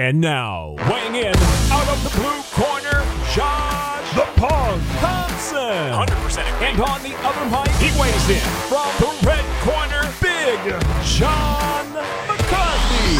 [0.00, 1.36] And now, weighing in
[1.70, 3.04] out of the blue corner,
[3.34, 5.60] Josh the Punk Thompson.
[5.60, 8.40] 100% And on the other mic, he weighs in
[8.70, 10.58] from the red corner, Big
[11.04, 11.92] John
[12.26, 13.18] McCarthy.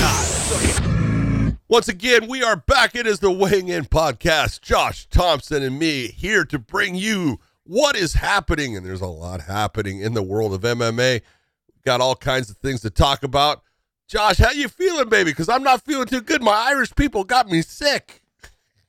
[1.69, 2.95] Once again, we are back.
[2.95, 4.63] It is the Weighing In podcast.
[4.63, 8.75] Josh Thompson and me here to bring you what is happening.
[8.75, 11.21] And there's a lot happening in the world of MMA.
[11.85, 13.65] Got all kinds of things to talk about.
[14.11, 15.31] Josh, how you feeling, baby?
[15.31, 16.43] Because I'm not feeling too good.
[16.43, 18.25] My Irish people got me sick.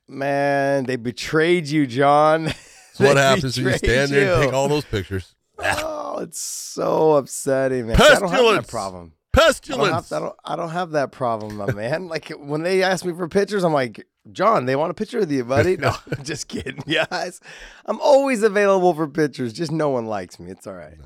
[0.08, 2.44] Man, they betrayed you, John.
[2.46, 5.36] That's what happens when you stand there and take all those pictures.
[5.60, 7.98] Oh, it's so upsetting, man.
[7.98, 8.66] See, I don't have Pestilence.
[8.66, 9.12] that problem.
[9.34, 10.12] I don't, have, Pestilence.
[10.12, 12.08] I, don't, I don't have that problem, my man.
[12.08, 15.30] Like when they ask me for pictures, I'm like, John, they want a picture with
[15.30, 15.76] you, buddy.
[15.80, 17.40] No, just kidding, guys.
[17.86, 19.52] I'm always available for pictures.
[19.52, 20.50] Just no one likes me.
[20.50, 20.98] It's all right.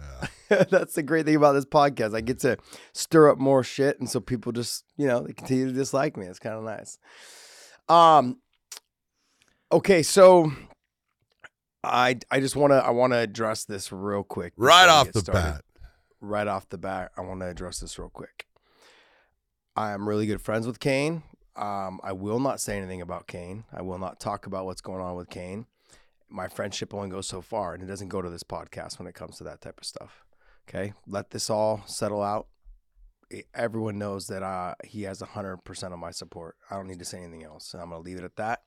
[0.70, 2.14] That's the great thing about this podcast.
[2.14, 2.56] I get to
[2.92, 6.27] stir up more shit, and so people just, you know, they continue to dislike me.
[6.27, 6.98] It's kind of nice.
[7.88, 8.38] Um.
[9.72, 10.52] Okay, so
[11.83, 14.53] I I just want to I want to address this real quick.
[14.56, 15.64] right off the started bat.
[16.20, 18.47] right off the bat, I want to address this real quick.
[19.77, 21.22] I'm really good friends with Kane.
[21.55, 23.64] Um, I will not say anything about Kane.
[23.72, 25.66] I will not talk about what's going on with Kane.
[26.28, 29.14] My friendship only goes so far, and it doesn't go to this podcast when it
[29.14, 30.25] comes to that type of stuff.
[30.69, 32.48] Okay, let this all settle out.
[33.55, 36.56] Everyone knows that uh, he has 100% of my support.
[36.70, 38.62] I don't need to say anything else, and I'm going to leave it at that.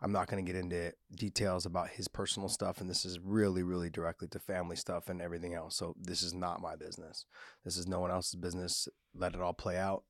[0.00, 3.62] I'm not going to get into details about his personal stuff, and this is really,
[3.62, 5.76] really directly to family stuff and everything else.
[5.76, 7.24] So this is not my business.
[7.64, 8.88] This is no one else's business.
[9.14, 10.02] Let it all play out,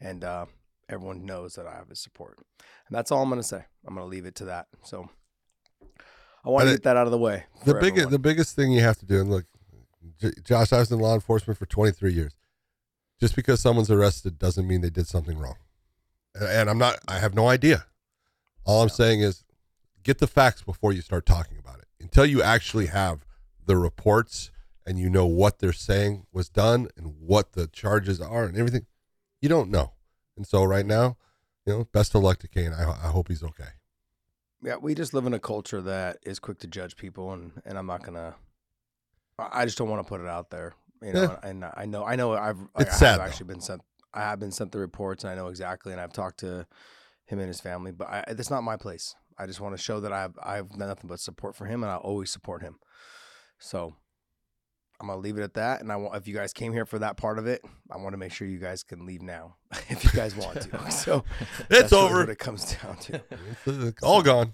[0.00, 0.46] and uh,
[0.88, 2.38] everyone knows that I have his support,
[2.86, 3.64] and that's all I'm going to say.
[3.84, 4.66] I'm going to leave it to that.
[4.84, 5.10] So
[6.44, 7.44] I want to get that out of the way.
[7.64, 8.12] The biggest, everyone.
[8.12, 9.46] the biggest thing you have to do, and look,
[10.20, 12.34] J- Josh, I was in law enforcement for 23 years.
[13.20, 15.56] Just because someone's arrested doesn't mean they did something wrong.
[16.34, 17.86] And, and I'm not, I have no idea.
[18.64, 19.44] All I'm saying is
[20.02, 21.86] get the facts before you start talking about it.
[22.00, 23.24] Until you actually have
[23.64, 24.50] the reports
[24.86, 28.86] and you know what they're saying was done and what the charges are and everything,
[29.40, 29.92] you don't know.
[30.36, 31.16] And so right now,
[31.66, 32.72] you know, best of luck to Kane.
[32.72, 33.68] I, I hope he's okay.
[34.62, 37.76] Yeah, we just live in a culture that is quick to judge people, and, and
[37.76, 38.34] I'm not gonna.
[39.38, 41.22] I just don't want to put it out there, you know.
[41.22, 41.48] Yeah.
[41.48, 43.24] And I know, I know, I've It's I sad, though.
[43.24, 43.82] actually been sent.
[44.12, 46.66] I have been sent the reports, and I know exactly, and I've talked to
[47.26, 47.90] him and his family.
[47.90, 49.14] But I, it's not my place.
[49.36, 51.82] I just want to show that I have I have nothing but support for him,
[51.82, 52.76] and I always support him.
[53.58, 53.94] So
[55.00, 55.80] I'm gonna leave it at that.
[55.80, 58.12] And I want if you guys came here for that part of it, I want
[58.12, 59.56] to make sure you guys can leave now
[59.88, 60.78] if you guys want to.
[60.92, 62.20] So It's that's really over.
[62.20, 63.94] What it comes down to.
[64.02, 64.52] All gone.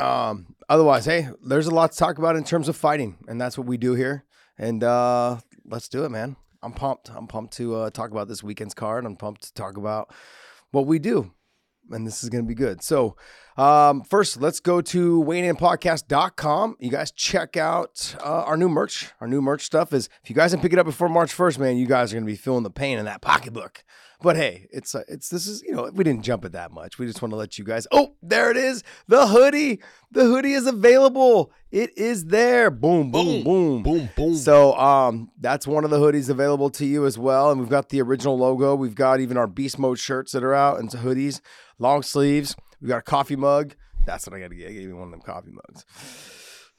[0.00, 3.58] Um, otherwise, hey, there's a lot to talk about in terms of fighting, and that's
[3.58, 4.24] what we do here.
[4.56, 6.36] And uh, let's do it, man.
[6.62, 7.10] I'm pumped.
[7.14, 9.04] I'm pumped to uh, talk about this weekend's card.
[9.04, 10.12] I'm pumped to talk about
[10.70, 11.32] what we do.
[11.90, 12.82] And this is going to be good.
[12.82, 13.16] So,
[13.58, 16.76] um, first, let's go to WeighingInPodcast.com.
[16.78, 19.10] You guys check out uh, our new merch.
[19.20, 21.58] Our new merch stuff is, if you guys didn't pick it up before March 1st,
[21.58, 23.82] man, you guys are going to be feeling the pain in that pocketbook.
[24.20, 26.98] But hey, it's uh, it's this is you know we didn't jump it that much.
[26.98, 27.86] We just want to let you guys.
[27.92, 29.80] Oh, there it is, the hoodie.
[30.10, 31.52] The hoodie is available.
[31.70, 32.68] It is there.
[32.68, 34.34] Boom, boom, boom, Boom, boom.
[34.34, 37.52] So um, that's one of the hoodies available to you as well.
[37.52, 38.74] And we've got the original logo.
[38.74, 41.40] We've got even our beast mode shirts that are out and hoodies,
[41.78, 42.56] long sleeves.
[42.80, 43.74] We've got a coffee mug.
[44.06, 44.68] That's what I got to get.
[44.68, 45.84] I gave you one of them coffee mugs.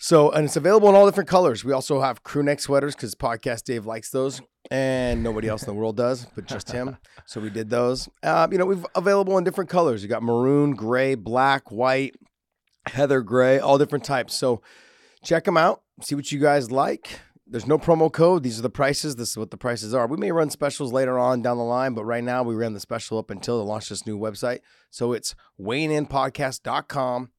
[0.01, 1.65] So, and it's available in all different colors.
[1.65, 5.67] We also have crew neck sweaters because podcast Dave likes those, and nobody else in
[5.67, 6.97] the world does, but just him.
[7.25, 8.07] So we did those.
[8.23, 10.01] Uh, you know, we've available in different colors.
[10.01, 12.15] You got maroon, gray, black, white,
[12.85, 14.33] heather gray, all different types.
[14.35, 14.61] So
[15.21, 15.81] check them out.
[16.01, 17.19] See what you guys like.
[17.51, 18.43] There's no promo code.
[18.43, 19.15] These are the prices.
[19.15, 20.05] This is what the prices are.
[20.05, 22.79] We may run specials later on down the line, but right now we ran the
[22.79, 24.59] special up until they launch this new website.
[24.91, 27.31] So it's weighinginpodcast.com.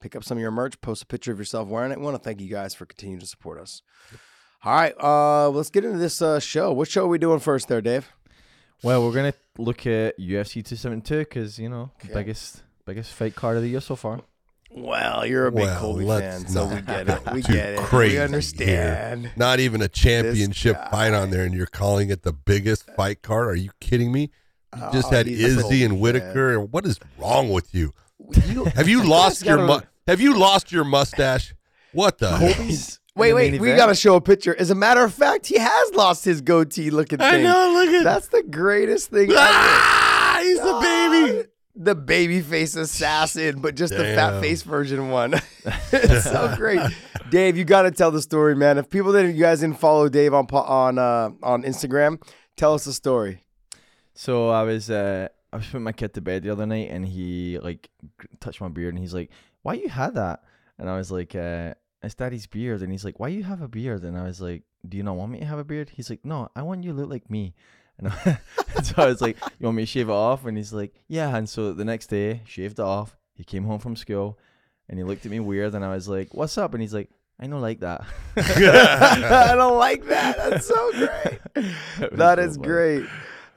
[0.00, 1.98] Pick up some of your merch, post a picture of yourself wearing it.
[1.98, 3.82] We want to thank you guys for continuing to support us.
[4.64, 6.72] All right, uh, let's get into this uh, show.
[6.72, 8.08] What show are we doing first there, Dave?
[8.84, 12.12] Well, we're gonna look at UFC 272 because you know Okay.
[12.14, 14.20] biggest biggest fight card of the year so far.
[14.74, 17.32] Well, you're a big Well, Colby let's fan, so we get it.
[17.32, 17.78] We get it.
[17.80, 18.22] crazy we here.
[18.24, 19.30] understand.
[19.36, 23.48] Not even a championship fight on there, and you're calling it the biggest fight card?
[23.48, 24.30] Are you kidding me?
[24.74, 26.60] You just Oh, had Izzy and Colby Whittaker.
[26.60, 27.92] What is wrong with you?
[28.46, 31.54] You- Have you lost your gotta- mu- Have you lost your mustache?
[31.92, 32.30] What the?
[32.30, 34.56] Colby's Wait, wait, we got to show a picture.
[34.58, 37.26] As a matter of fact, he has lost his goatee looking thing.
[37.26, 40.68] I know, look at That's the greatest thing ah, he's ever.
[40.68, 41.48] the baby.
[41.74, 45.34] The baby face assassin, but just the fat face version one.
[45.92, 46.80] it's so great.
[47.30, 48.76] Dave, you got to tell the story, man.
[48.76, 52.22] If people didn't, you guys didn't follow Dave on on uh, on Instagram,
[52.56, 53.42] tell us the story.
[54.14, 57.06] So I was uh, I was putting my kid to bed the other night, and
[57.06, 57.88] he like
[58.40, 59.30] touched my beard, and he's like,
[59.62, 60.42] "Why you had that?"
[60.78, 63.68] And I was like, uh, "It's daddy's beard." And he's like, "Why you have a
[63.68, 66.10] beard?" And I was like, "Do you not want me to have a beard?" He's
[66.10, 67.54] like, "No, I want you to look like me."
[68.02, 68.38] And, I,
[68.76, 70.92] and so I was like, "You want me to shave it off?" And he's like,
[71.08, 73.16] "Yeah." And so the next day, shaved it off.
[73.34, 74.38] He came home from school,
[74.88, 77.10] and he looked at me weird, and I was like, "What's up?" And he's like,
[77.40, 78.04] "I don't like that."
[78.36, 80.36] I don't like that.
[80.36, 81.40] That's so great.
[82.12, 82.66] That so is funny.
[82.68, 83.04] great.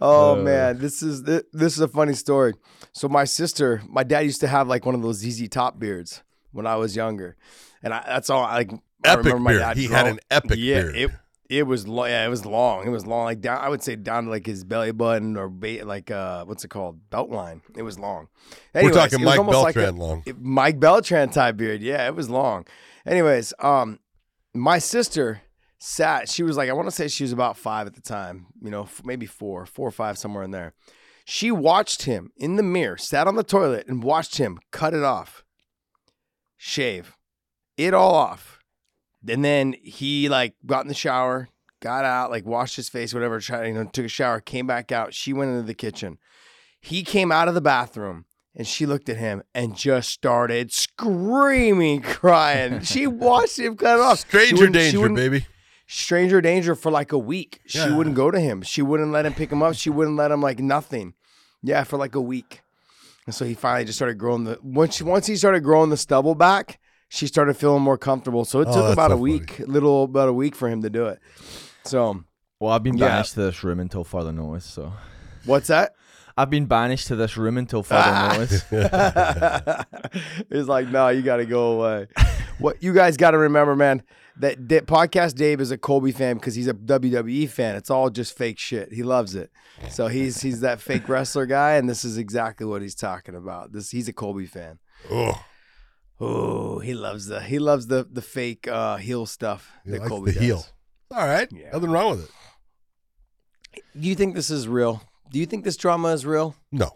[0.02, 2.54] Oh Uh, man, this is thi- this is a funny story.
[2.94, 6.22] So my sister, my dad used to have like one of those ZZ Top beards
[6.52, 7.38] when I was younger,
[7.82, 8.44] and I, that's all.
[8.44, 8.72] I, like
[9.06, 9.62] I Epic remember my beard.
[9.62, 10.96] dad He had an epic yeah, beard.
[10.96, 11.12] It
[11.50, 12.08] it was long.
[12.10, 12.86] Yeah, it was long.
[12.86, 13.26] It was long.
[13.26, 13.60] Like down.
[13.62, 16.70] I would say down to like his belly button or ba- like uh, what's it
[16.70, 17.10] called?
[17.10, 17.62] Belt line.
[17.76, 18.28] It was long.
[18.74, 20.24] We're talking Mike almost like a- Beltran long.
[20.26, 21.82] it- Mike Beltran type beard.
[21.82, 22.66] Yeah, it was long.
[23.06, 24.00] Anyways, um,
[24.54, 25.42] my sister
[25.80, 26.30] sat.
[26.30, 28.48] She was like, I want to say she was about five at the time.
[28.62, 30.74] You know, f- maybe four, four or five, somewhere in there.
[31.26, 35.04] She watched him in the mirror, sat on the toilet, and watched him cut it
[35.04, 35.44] off,
[36.58, 37.16] shave
[37.78, 38.55] it all off.
[39.28, 41.50] And then he like got in the shower,
[41.82, 44.92] got out, like washed his face, whatever, tried, you know, took a shower, came back
[44.92, 45.14] out.
[45.14, 46.18] She went into the kitchen.
[46.82, 48.26] He came out of the bathroom
[48.56, 52.82] and she looked at him and just started screaming, crying.
[52.82, 54.20] she watched him cut it off.
[54.20, 55.46] Stranger danger, baby.
[55.88, 57.60] Stranger danger for like a week.
[57.68, 57.96] She Yeah.
[57.96, 58.62] wouldn't go to him.
[58.62, 59.76] She wouldn't let him pick him up.
[59.76, 61.14] She wouldn't let him like nothing.
[61.62, 62.62] Yeah, for like a week.
[63.26, 66.36] And so he finally just started growing the once once he started growing the stubble
[66.36, 66.80] back,
[67.16, 68.46] she started feeling more comfortable.
[68.46, 70.82] So it Oh, took about so a week, a little about a week for him
[70.82, 71.20] to do it.
[71.86, 72.24] So
[72.60, 73.08] Well, I've been Yeah.
[73.10, 74.66] banished to this room until further notice.
[74.66, 74.94] So
[75.46, 75.94] what's that?
[76.38, 78.36] I've been banished to this room until further Ah.
[78.38, 78.66] notice.
[80.50, 82.08] it's like, no, you got to go away.
[82.60, 84.04] what you guys got to remember, man,
[84.38, 87.76] that, that podcast Dave is a Colby fan because he's a WWE fan.
[87.76, 88.92] It's all just fake shit.
[88.92, 89.50] He loves it.
[89.90, 93.72] So he's he's that fake wrestler guy, and this is exactly what he's talking about.
[93.74, 94.80] This he's a Colby fan.
[95.12, 95.42] Oh,
[96.20, 100.32] Oh, he loves the he loves the the fake uh, heel stuff he that Colby
[100.32, 100.44] the does.
[100.44, 100.66] heel.
[101.12, 101.48] All right.
[101.52, 101.72] Yeah.
[101.74, 103.84] Nothing wrong with it.
[104.00, 105.02] Do you think this is real?
[105.30, 106.56] Do you think this drama is real?
[106.72, 106.92] No.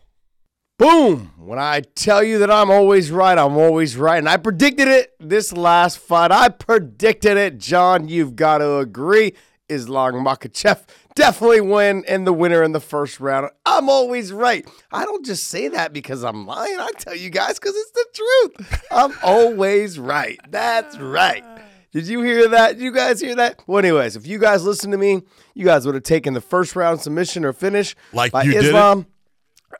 [0.78, 1.34] Boom!
[1.38, 4.18] When I tell you that I'm always right, I'm always right.
[4.18, 6.32] And I predicted it this last fight.
[6.32, 7.58] I predicted it.
[7.58, 9.34] John, you've got to agree.
[9.68, 10.88] Islam Makhachev
[11.20, 13.50] definitely win and the winner in the first round.
[13.66, 14.68] I'm always right.
[14.92, 16.80] I don't just say that because I'm lying.
[16.80, 18.86] I tell you guys because it's the truth.
[18.92, 20.40] I'm always right.
[20.50, 21.44] That's right.
[21.92, 22.78] Did you hear that?
[22.78, 23.62] Did you guys hear that?
[23.68, 25.22] Well, anyways, if you guys listen to me,
[25.56, 28.64] you guys would have taken the first round submission or finish Like by did?
[28.66, 29.06] Islam.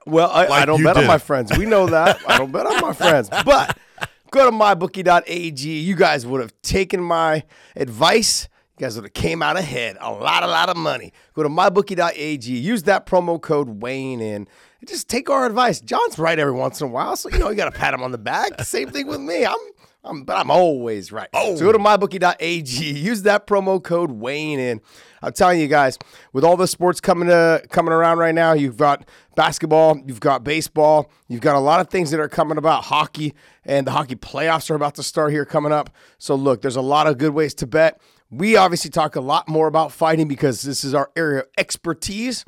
[0.06, 1.58] Well, I, I don't bet on my friends.
[1.58, 2.20] We know that.
[2.28, 3.30] I don't bet on my friends.
[3.46, 3.78] But
[4.32, 5.68] go to mybookie.ag.
[5.80, 7.44] You guys would have taken my
[7.76, 8.48] advice.
[8.80, 9.98] Guys would have came out ahead.
[10.00, 11.12] A lot, a lot of money.
[11.34, 12.50] Go to mybookie.ag.
[12.50, 14.48] Use that promo code Weighing In.
[14.80, 15.82] And just take our advice.
[15.82, 18.02] John's right every once in a while, so you know you got to pat him
[18.02, 18.62] on the back.
[18.64, 19.46] Same thing with me.
[19.46, 19.58] I'm,
[20.06, 21.28] I'm, but I'm always right.
[21.34, 21.58] Oh.
[21.58, 22.98] So go to mybookie.ag.
[22.98, 24.80] Use that promo code Weighing In.
[25.22, 25.98] I'm telling you guys,
[26.32, 30.46] with all the sports coming to coming around right now, you've got basketball, you've got
[30.46, 32.86] baseball, you've got a lot of things that are coming about.
[32.86, 33.34] Hockey
[33.66, 35.90] and the hockey playoffs are about to start here coming up.
[36.18, 38.00] So look, there's a lot of good ways to bet.
[38.32, 42.46] We obviously talk a lot more about fighting because this is our area of expertise.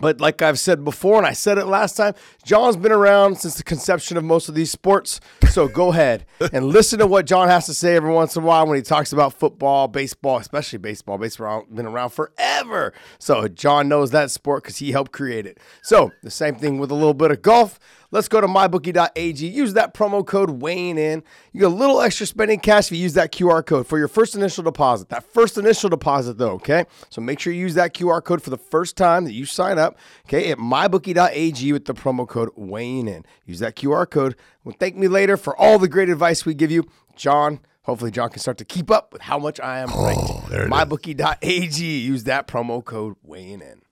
[0.00, 2.14] But like I've said before, and I said it last time,
[2.44, 5.18] John's been around since the conception of most of these sports.
[5.50, 8.46] So go ahead and listen to what John has to say every once in a
[8.46, 11.18] while when he talks about football, baseball, especially baseball.
[11.18, 12.92] Baseball has been around forever.
[13.18, 15.58] So John knows that sport because he helped create it.
[15.82, 17.80] So the same thing with a little bit of golf.
[18.10, 19.46] Let's go to mybookie.ag.
[19.46, 21.22] Use that promo code Weighing In.
[21.52, 24.08] You get a little extra spending cash if you use that QR code for your
[24.08, 25.10] first initial deposit.
[25.10, 26.86] That first initial deposit, though, okay?
[27.10, 29.78] So make sure you use that QR code for the first time that you sign
[29.78, 33.26] up, okay, at mybookie.ag with the promo code Weighing In.
[33.44, 34.36] Use that QR code.
[34.64, 36.84] Well, thank me later for all the great advice we give you.
[37.14, 40.16] John, hopefully, John can start to keep up with how much I am right.
[40.18, 41.84] Oh, there mybookie.ag.
[41.84, 43.82] Use that promo code Weighing In.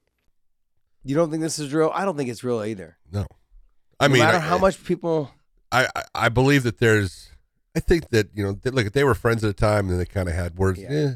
[1.04, 1.92] You don't think this is real?
[1.94, 2.96] I don't think it's real either.
[3.12, 3.26] No.
[4.00, 5.30] I no mean, matter I, how much people.
[5.72, 7.30] I, I I believe that there's.
[7.74, 10.06] I think that you know, they, look, they were friends at a time, and they
[10.06, 10.80] kind of had words.
[10.80, 10.88] Yeah.
[10.90, 11.10] Eh,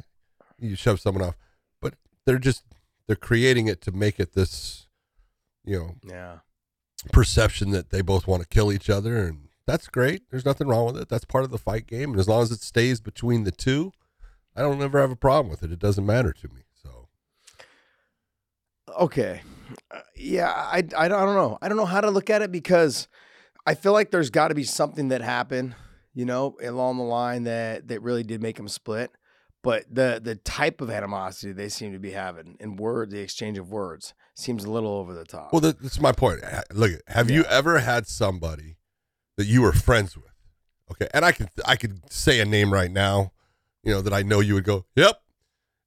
[0.59, 1.37] you shove someone off,
[1.81, 1.95] but
[2.27, 2.65] they're just
[3.07, 4.87] they're creating it to make it this,
[5.65, 6.39] you know, Yeah.
[7.13, 10.23] perception that they both want to kill each other, and that's great.
[10.31, 11.09] There's nothing wrong with it.
[11.09, 13.93] That's part of the fight game, and as long as it stays between the two,
[14.55, 15.73] I don't ever have a problem with it.
[15.73, 16.63] It doesn't matter to me.
[16.83, 17.09] So
[18.99, 19.41] Okay.
[19.91, 21.59] Uh, yeah, I, I, don't- I don't know.
[21.63, 23.09] I don't know how to look at it because
[23.67, 25.75] I feel like there's got to be something that happened,
[26.15, 29.11] you know, along the line that that really did make them split.
[29.63, 33.59] but the the type of animosity they seem to be having in word, the exchange
[33.59, 35.53] of words, seems a little over the top.
[35.53, 36.41] Well, that, that's my point.
[36.73, 38.77] Look, have you ever had somebody
[39.37, 40.27] that you were friends with?
[40.93, 43.33] Okay, and I could I could say a name right now,
[43.85, 45.21] you know, that I know you would go, yep.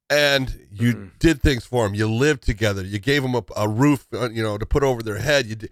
[0.10, 1.12] And you Mhm.
[1.20, 1.96] did things for them.
[1.96, 2.84] You lived together.
[2.84, 5.46] You gave them a, a roof, uh, you know, to put over their head.
[5.48, 5.72] You did,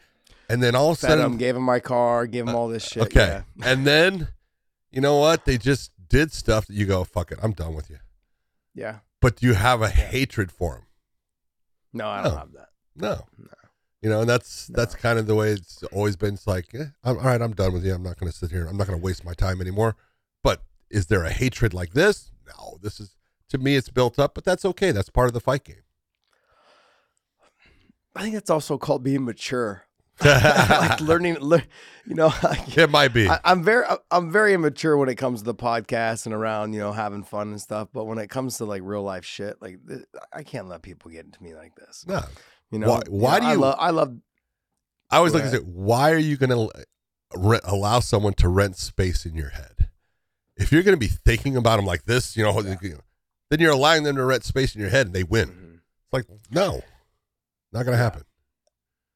[0.49, 2.83] and then all of a sudden, him, gave him my car, gave him all this
[2.83, 3.03] shit.
[3.03, 3.65] okay, yeah.
[3.69, 4.29] and then,
[4.91, 5.45] you know what?
[5.45, 7.99] They just did stuff that you go, fuck it, I'm done with you.
[8.73, 8.99] yeah.
[9.21, 10.85] But you have a hatred for them.
[11.93, 12.37] No, I don't No.
[12.39, 12.69] have that.
[12.95, 13.27] No.
[13.37, 13.47] No.
[14.01, 16.33] You know, and that's that's kind of the way it's always been.
[16.33, 17.93] It's like, eh, I'm, all right, I'm done with you.
[17.93, 18.65] I'm not going to sit here.
[18.65, 19.95] I'm not going to waste my time anymore.
[20.43, 22.31] But is there a hatred like this?
[22.47, 22.79] No.
[22.81, 23.15] This is
[23.51, 24.91] to me, it's built up, but that's okay.
[24.91, 25.83] That's part of the fight game.
[28.15, 29.83] I think that's also called being mature.
[30.25, 31.63] like learning, lear,
[32.05, 33.27] you know, like, It might be.
[33.27, 36.79] I, I'm very, I'm very immature when it comes to the podcast and around, you
[36.79, 37.87] know, having fun and stuff.
[37.91, 41.09] But when it comes to like real life shit, like th- I can't let people
[41.09, 42.05] get into me like this.
[42.07, 42.21] no.
[42.69, 44.15] You know, Why- why do I you- love, I love.
[45.09, 46.69] I always like to say, why are you going to
[47.35, 49.89] rent, allow someone to rent space in your head?
[50.55, 52.99] If you're going to be thinking about them like this, you know, you know,
[53.51, 55.49] then you're allowing them to rent space in your head and they win.
[55.49, 55.73] Mhm.
[55.75, 56.81] It's like, no,
[57.73, 58.23] not going to happen.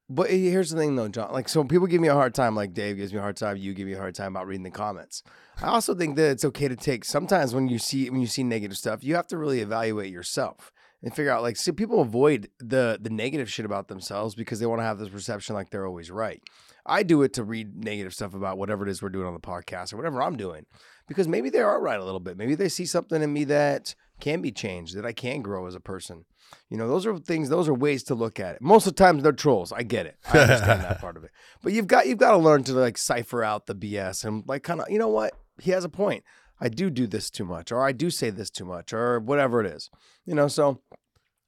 [0.09, 1.31] But here's the thing, though, John.
[1.31, 2.53] Like, so people give me a hard time.
[2.55, 3.57] Like Dave gives me a hard time.
[3.57, 5.23] You give me a hard time about reading the comments.
[5.61, 7.05] I also think that it's okay to take.
[7.05, 10.71] Sometimes when you see when you see negative stuff, you have to really evaluate yourself
[11.01, 11.41] and figure out.
[11.41, 14.99] Like, see, people avoid the the negative shit about themselves because they want to have
[14.99, 16.39] this perception like they're always right.
[16.85, 19.39] I do it to read negative stuff about whatever it is we're doing on the
[19.39, 20.67] podcast or whatever I'm doing
[21.07, 22.37] because maybe they are right a little bit.
[22.37, 25.75] Maybe they see something in me that can be changed, that I can grow as
[25.75, 26.25] a person.
[26.69, 27.49] You know, those are things.
[27.49, 28.61] Those are ways to look at it.
[28.61, 29.71] Most of the times they're trolls.
[29.71, 30.17] I get it.
[30.31, 31.31] I understand that part of it.
[31.61, 34.63] But you've got you've got to learn to like cipher out the BS and like
[34.63, 36.23] kind of you know what he has a point.
[36.59, 39.59] I do do this too much, or I do say this too much, or whatever
[39.59, 39.89] it is.
[40.25, 40.81] You know, so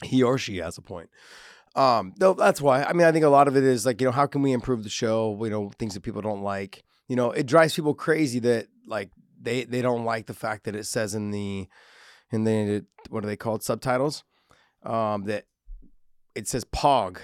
[0.04, 1.10] he or she has a point.
[1.76, 2.84] Um, though that's why.
[2.84, 4.52] I mean, I think a lot of it is like you know how can we
[4.52, 5.38] improve the show?
[5.44, 6.84] You know, things that people don't like.
[7.08, 10.76] You know, it drives people crazy that like they they don't like the fact that
[10.76, 11.68] it says in the
[12.32, 14.24] in the what are they called subtitles
[14.84, 15.46] um, that
[16.36, 17.18] it says Pog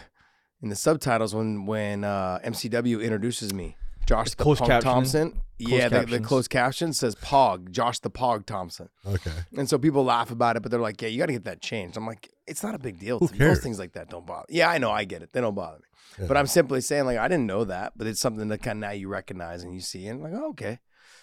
[0.61, 3.75] in the subtitles when when uh, MCW introduces me.
[4.05, 4.81] Josh It's the closed Punk captioning.
[4.81, 5.31] Thompson.
[5.31, 8.89] Closed yeah, the, the closed caption says Pog, Josh the Pog Thompson.
[9.05, 9.31] Okay.
[9.55, 11.61] And so people laugh about it, but they're like, "Yeah, you got to get that
[11.61, 13.19] changed." I'm like, "It's not a big deal.
[13.19, 13.57] Who cares?
[13.57, 15.31] Those things like that don't bother." Yeah, I know, I get it.
[15.31, 15.85] They don't bother me.
[16.19, 16.25] Yeah.
[16.27, 18.89] But I'm simply saying, like, I didn't know that, but it's something that kind of
[18.89, 20.79] now you recognize and you see, and like, oh, okay.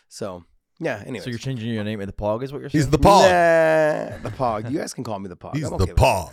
[0.09, 0.45] So
[0.81, 1.03] yeah.
[1.07, 2.81] Anyway, So you're changing your name to the Pog, is what you're saying?
[2.85, 3.23] He's the Pog.
[3.23, 4.71] Nah, the Pog.
[4.71, 5.55] You guys can call me the Pog.
[5.55, 6.03] He's I'm the okay with that.
[6.03, 6.33] Pog.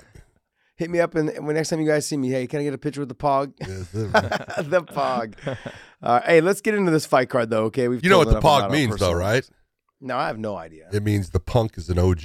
[0.77, 2.73] Hit me up, and when next time you guys see me, hey, can I get
[2.73, 3.53] a picture with the Pog?
[3.67, 4.07] Yes, sir.
[4.63, 5.33] the Pog.
[6.01, 7.65] Uh, hey, let's get into this fight card, though.
[7.65, 9.49] Okay, we've you know what told the enough about Pog our means, though, personal- right?
[9.99, 10.87] No, I have no idea.
[10.93, 12.21] It means the punk is an OG.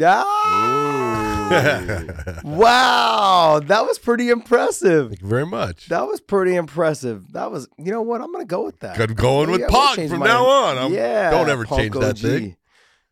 [0.00, 1.50] Ah!
[2.44, 5.08] wow, that was pretty impressive.
[5.10, 5.88] Thank you very much.
[5.88, 7.32] That was pretty impressive.
[7.32, 8.20] That was, you know what?
[8.22, 8.96] I'm gonna go with that.
[8.96, 10.78] Good going with will from my- now on.
[10.78, 12.18] I'm- yeah, don't ever Punk change that OG.
[12.18, 12.56] thing.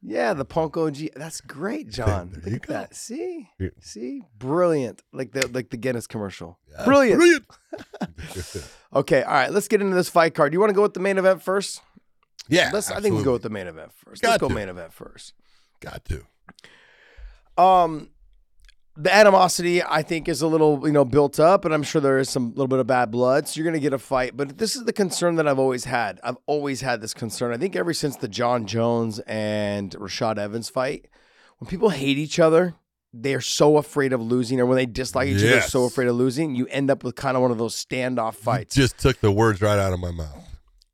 [0.02, 1.10] Yeah, the Punk OG.
[1.14, 2.32] That's great, John.
[2.34, 2.72] Look you at go.
[2.72, 2.94] that.
[2.94, 3.68] See, Yeah.
[3.80, 5.02] see, brilliant.
[5.12, 6.58] Like the like the Guinness commercial.
[6.70, 7.18] Yeah, Brilliant.
[7.18, 8.66] Brilliant.
[8.92, 9.52] Okay, all right.
[9.52, 10.50] Let's get into this fight card.
[10.50, 11.80] Do you want to go with the main event first?
[12.49, 12.70] yeah.
[12.72, 12.90] Let's.
[12.90, 14.20] I think we go with the main event first.
[14.22, 14.54] Got Let's go to.
[14.54, 15.34] main event first.
[15.78, 16.26] Got to.
[17.59, 18.11] Um,
[18.97, 22.19] the animosity I think is a little you know built up, and I'm sure there
[22.19, 23.49] is some little bit of bad blood.
[23.49, 26.21] So you're gonna get a fight, but this is the concern that I've always had.
[26.23, 27.52] I've always had this concern.
[27.52, 31.09] I think ever since the Jon Jones and Rashad Evans fight,
[31.59, 32.75] when people hate each other.
[33.12, 36.14] They're so afraid of losing, or when they dislike each other, they're so afraid of
[36.14, 36.54] losing.
[36.54, 38.73] You end up with kind of one of those standoff fights.
[38.73, 40.45] Just took the words right out of my mouth.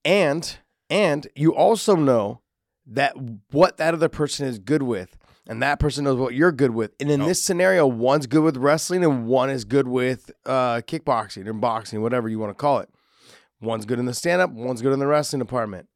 [0.03, 0.57] and
[0.89, 2.41] and you also know
[2.87, 3.15] that
[3.51, 6.93] what that other person is good with and that person knows what you're good with
[7.01, 7.27] and in Oh.
[7.27, 12.03] this scenario one's good with wrestling and one is good with uh, kickboxing and boxing
[12.03, 12.89] whatever you want to call it
[13.61, 15.89] one's good in the stand-up one's good in the wrestling department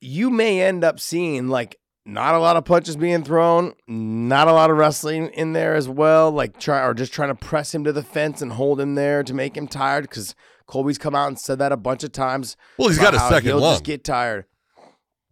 [0.00, 4.52] you may end up seeing like not a lot of punches being thrown, not a
[4.52, 6.32] lot of wrestling in there as well.
[6.32, 9.22] Like try or just trying to press him to the fence and hold him there
[9.22, 10.02] to make him tired.
[10.02, 10.34] Because
[10.66, 12.56] Colby's come out and said that a bunch of times.
[12.76, 13.74] Well, he's got a second he'll lung.
[13.74, 14.46] Just get tired.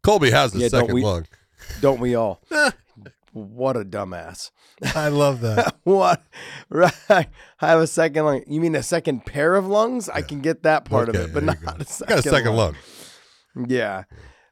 [0.04, 1.26] Colby has the Yeah, second we- lung.
[1.80, 2.40] Don't we all?
[3.32, 4.50] what a dumbass.
[4.94, 5.76] I love that.
[5.84, 6.22] what?
[6.68, 6.92] Right.
[7.08, 7.26] I
[7.60, 8.42] have a second lung.
[8.46, 10.08] You mean a second pair of lungs?
[10.08, 11.72] I can get that part Okay, of it, but not go.
[11.78, 12.16] a second.
[12.16, 12.76] got a second lung.
[13.68, 14.04] Yeah.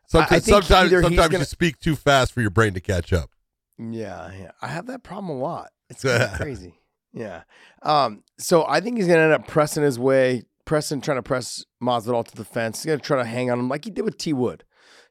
[0.07, 3.31] Sometimes, sometimes, sometimes gonna- you speak too fast for your brain to catch up.
[3.79, 4.51] Yeah, yeah.
[4.63, 5.71] I have that problem a lot.
[5.91, 6.03] It's
[6.37, 6.75] crazy.
[7.13, 7.43] Yeah.
[7.83, 11.65] Um, so I think he's gonna end up pressing his way, pressing, trying to press
[11.83, 12.79] Masvidal to the fence.
[12.83, 14.65] He's gonna try to hang on him like he did with T Wood.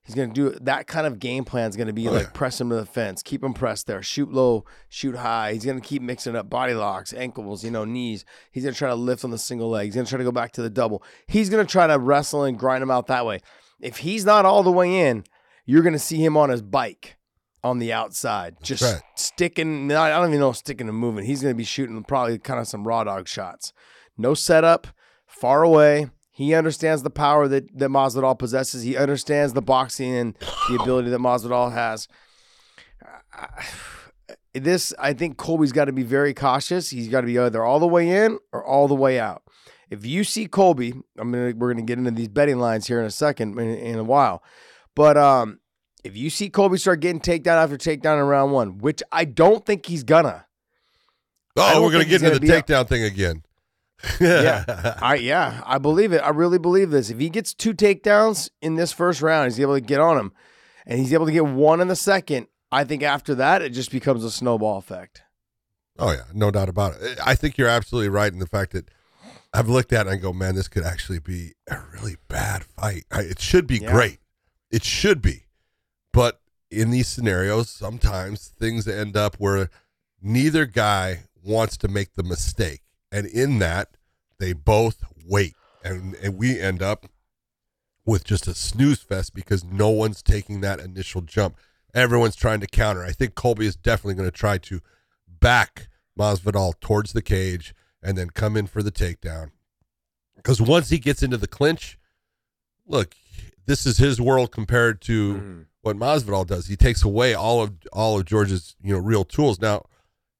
[0.07, 1.69] He's going to do that kind of game plan.
[1.69, 2.29] Is going to be Oh, like yeah.
[2.33, 5.51] press him to the fence, keep him pressed there, shoot low, shoot high.
[5.51, 8.23] He's going to keep mixing up body locks, ankles, you know, knees.
[8.51, 9.87] He's going to try to lift on the single leg.
[9.87, 11.03] He's going to try to go back to the double.
[11.27, 13.41] He's going to try to wrestle and grind him out that way.
[13.81, 15.25] If he's not all the way in,
[15.65, 17.17] you're going to see him on his bike
[17.61, 19.01] on the outside, just right.
[19.15, 19.91] sticking.
[19.91, 21.25] I don't even know sticking and moving.
[21.25, 23.73] He's going to be shooting probably kind of some raw dog shots.
[24.17, 24.87] No setup,
[25.25, 26.07] far away.
[26.37, 28.83] He understands the power that, that Masvidal possesses.
[28.83, 30.37] He understands the boxing and
[30.69, 32.07] the ability that Masvidal has.
[34.53, 36.89] This, I think Colby's got to be very cautious.
[36.89, 39.43] He's got to be either all the way in or all the way out.
[39.91, 43.05] If you see Colby, I'm gonna we're gonna get into these betting lines here in
[43.05, 44.41] a second, in, in a while,
[44.95, 45.59] but um,
[46.03, 49.63] if you see Colby start getting takedown after takedown in round one, which I don't
[49.63, 50.47] think he's gonna,
[51.55, 53.43] Oh, we're gonna get into the gonna be takedown thing again.
[54.19, 54.97] Yeah.
[55.01, 56.19] I yeah, I believe it.
[56.19, 57.09] I really believe this.
[57.09, 60.33] If he gets two takedowns in this first round, he's able to get on him,
[60.85, 62.47] and he's able to get one in the second.
[62.71, 65.21] I think after that, it just becomes a snowball effect.
[65.99, 67.17] Oh yeah, no doubt about it.
[67.25, 68.89] I think you're absolutely right in the fact that
[69.53, 72.63] I've looked at it and I go, man, this could actually be a really bad
[72.65, 73.05] fight.
[73.11, 73.91] It should be Yeah.
[73.91, 74.19] great.
[74.69, 75.45] It should be.
[76.13, 76.39] But
[76.69, 79.69] in these scenarios, sometimes things end up where
[80.21, 82.81] neither guy wants to make the mistake.
[83.11, 83.97] And in that,
[84.39, 85.53] they both wait.
[85.83, 87.07] And, and we end up
[88.05, 91.57] with just a snooze fest because no one's taking that initial jump.
[91.93, 93.03] Everyone's trying to counter.
[93.03, 94.81] I think Colby is definitely going to try to
[95.39, 95.87] back
[96.17, 99.51] Masvidal towards the cage and then come in for the takedown.
[100.35, 101.97] Because once he gets into the clinch,
[102.85, 103.15] look,
[103.65, 105.61] this is his world compared to mm-hmm.
[105.81, 106.67] what Masvidal does.
[106.67, 109.59] He takes away all of all of George's you know real tools.
[109.59, 109.85] Now,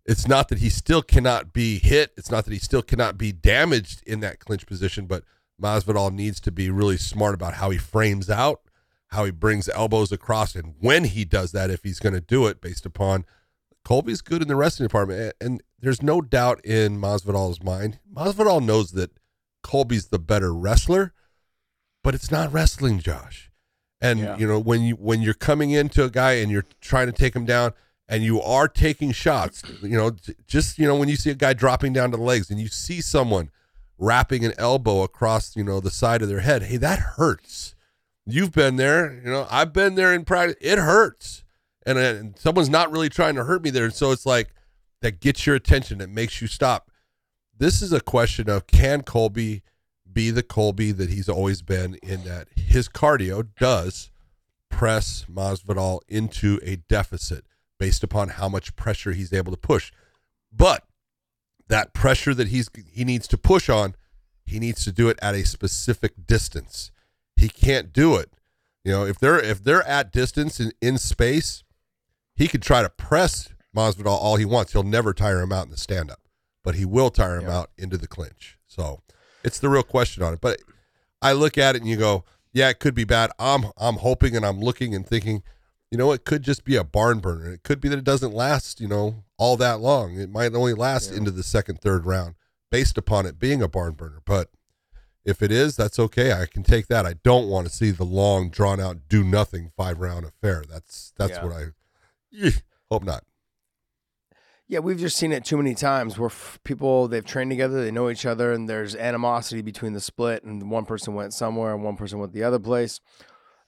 [0.07, 2.13] it's not that he still cannot be hit.
[2.17, 5.23] It's not that he still cannot be damaged in that clinch position, but
[5.61, 8.61] Masvidal needs to be really smart about how he frames out,
[9.07, 12.47] how he brings elbows across, and when he does that, if he's going to do
[12.47, 13.25] it based upon
[13.83, 17.99] Colby's good in the wrestling department, and, there's no doubt in Masvidal's mind.
[18.11, 19.11] Masvidal knows that
[19.63, 21.13] Colby's the better wrestler,
[22.03, 23.51] but it's not wrestling, Josh.
[24.01, 24.37] And Yeah.
[24.37, 27.35] you know when you when you're coming into a guy and you're trying to take
[27.35, 27.73] him down,
[28.09, 30.11] and you are taking shots, you know,
[30.47, 32.67] just you know when you see a guy dropping down to the legs and you
[32.67, 33.49] see someone
[33.97, 37.75] wrapping an elbow across you know the side of their head, hey, that hurts.
[38.25, 39.47] You've been there, you know.
[39.49, 40.57] I've been there in practice.
[40.59, 41.43] It hurts,
[41.85, 43.89] and, uh, and someone's not really trying to hurt me there.
[43.89, 44.49] So it's like
[45.01, 46.01] that gets your attention.
[46.01, 46.91] It makes you stop.
[47.57, 49.63] This is a question of can Colby
[50.11, 54.11] be the Colby that he's always been in that his cardio does
[54.69, 57.45] press Masvidal into a deficit
[57.79, 59.91] based upon how much pressure he's able to push.
[60.51, 60.83] But
[61.67, 63.95] that pressure that he's he needs to push on,
[64.45, 66.91] he needs to do it at a specific distance.
[67.35, 68.31] He can't do it.
[68.83, 71.63] You know, if they're if they're at distance in, in space,
[72.35, 74.71] he could try to press Masvidal all he wants.
[74.71, 76.21] He'll never tire him out in the stand up,
[76.63, 77.57] but he will tire him Yeah.
[77.59, 78.57] out into the clinch.
[78.67, 79.01] So
[79.43, 80.41] it's the real question on it.
[80.41, 80.61] But
[81.21, 83.31] I look at it and you go, yeah, it could be bad.
[83.37, 85.43] I'm I'm hoping and I'm looking and thinking,
[85.91, 87.51] you know, it could just be a barn burner.
[87.51, 90.19] It could be that it doesn't last, you know, all that long.
[90.19, 92.35] It might only last into the second, third round
[92.69, 94.21] based upon it being a barn burner.
[94.25, 94.49] But
[95.23, 96.33] if it is, that's okay.
[96.33, 97.05] I can take that.
[97.05, 100.63] I don't want to see the long, drawn out, do nothing five round affair.
[100.69, 101.45] That's that's Yeah.
[101.45, 101.63] what I
[102.43, 102.51] Eh,
[102.91, 103.23] hope not.
[104.69, 107.89] Yeah, we've just seen it too many times where f- people they've trained together, they
[107.91, 111.83] know each other, and there's animosity between the split, and one person went somewhere and
[111.85, 112.99] one person went the other place,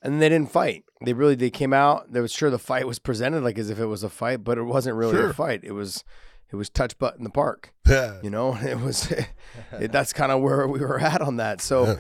[0.02, 0.84] and they didn't fight.
[1.06, 2.12] They really they came out.
[2.12, 4.58] They was sure the fight was presented like as if it was a fight, but
[4.58, 5.30] it wasn't really Sure.
[5.30, 5.62] a fight.
[5.64, 6.04] It was
[6.52, 7.74] it was touch butt in the park.
[7.88, 8.20] Yeah.
[8.24, 9.12] You know, it was
[9.80, 11.62] it, that's kind of where we were at on that.
[11.62, 12.00] So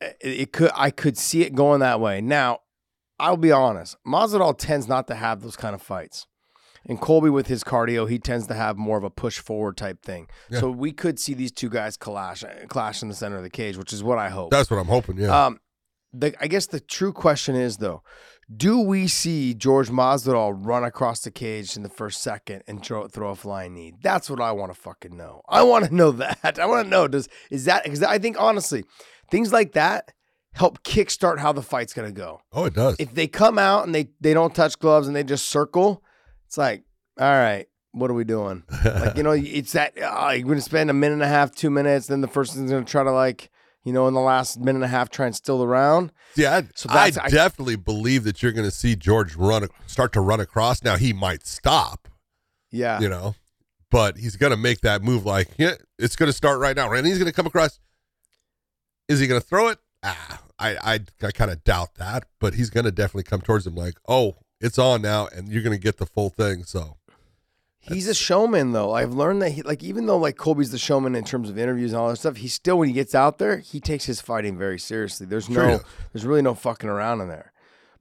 [0.00, 2.20] it, it could I could see it going that way.
[2.20, 2.60] Now,
[3.18, 6.26] I'll be honest, Masvidal tends not to have those kind of fights.
[6.84, 10.02] And Colby with his cardio, he tends to have more of a push forward type
[10.02, 10.26] thing.
[10.50, 10.58] Yeah.
[10.58, 13.76] So we could see these two guys clash clash in the center of the cage,
[13.76, 14.50] which is what I hope.
[14.50, 15.16] That's what I'm hoping.
[15.16, 15.46] Yeah.
[15.46, 15.60] Um,
[16.12, 18.02] the I guess the true question is though,
[18.54, 23.06] do we see George Masvidal run across the cage in the first second and throw,
[23.08, 23.94] throw a flying knee?
[24.02, 25.42] That's what I want to fucking know.
[25.48, 26.58] I want to know that.
[26.58, 28.84] I want to know does is that because I think honestly,
[29.30, 30.12] things like that
[30.54, 32.40] help kickstart how the fight's gonna go.
[32.52, 32.96] oh, it does.
[32.98, 36.02] If they come out and they they don't touch gloves and they just circle,
[36.46, 36.84] it's like,
[37.18, 38.64] all right, what are we doing?
[38.84, 41.70] like you know, it's that uh, you're gonna spend a minute and a half, two
[41.70, 43.50] minutes, then the person's gonna try to like,
[43.84, 46.12] you know, in the last minute and a half, try and steal the round.
[46.36, 49.66] Yeah, I, So I that's- I- definitely believe that you're going to see George run
[49.86, 50.82] start to run across.
[50.82, 52.08] Now he might stop,
[52.70, 53.34] Yeah, you know,
[53.90, 55.26] but he's going to make that move.
[55.26, 57.80] Like, yeah, it's going to start right now, and he's going to come across.
[59.08, 59.78] Is he going to throw it?
[60.02, 63.66] Ah, I I, I kind of doubt that, but he's going to definitely come towards
[63.66, 66.64] him like, oh, it's on now, and you're going to get the full thing.
[66.64, 66.96] So
[67.82, 68.92] He's a showman, though.
[68.92, 71.92] I've learned that he, like, even though like Colby's the showman in terms of interviews
[71.92, 74.56] and all that stuff, he still when he gets out there, he takes his fighting
[74.56, 75.26] very seriously.
[75.26, 75.80] There's no,
[76.12, 77.52] there's really no fucking around in there.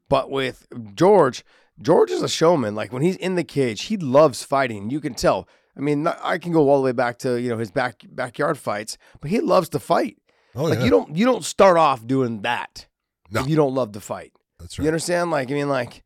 [0.08, 1.44] But with George,
[1.82, 2.76] George is a showman.
[2.76, 4.92] Like when he's in the cage, he loves fighting.
[4.92, 5.48] You can tell.
[5.76, 8.58] I mean, I can go all the way back to you know his back backyard
[8.60, 10.18] fights, but he loves to fight.
[10.56, 12.88] oh like yeah, you don't you don't start off doing that
[13.32, 13.42] No.
[13.42, 14.34] if you don't love to fight.
[14.60, 14.84] that's right.
[14.84, 15.32] You understand?
[15.32, 16.04] Like, I mean, like,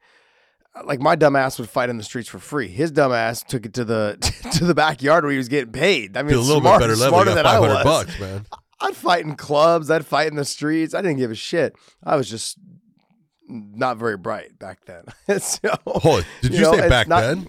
[0.84, 2.68] like my dumbass would fight in the streets for free.
[2.68, 4.18] His dumbass took it to the
[4.58, 6.18] to the backyard where he was getting paid.
[6.18, 7.14] I mean, a little smart, bit better level.
[7.20, 7.84] smarter than I was.
[7.84, 8.46] bucks, man.
[8.82, 9.90] I'd fight in clubs.
[9.90, 10.94] I'd fight in the streets.
[10.94, 11.76] I didn't give a shit.
[12.04, 12.58] I was just
[13.48, 15.06] not very bright back then.
[15.40, 17.48] so, Oh, did you, know, say back not- then?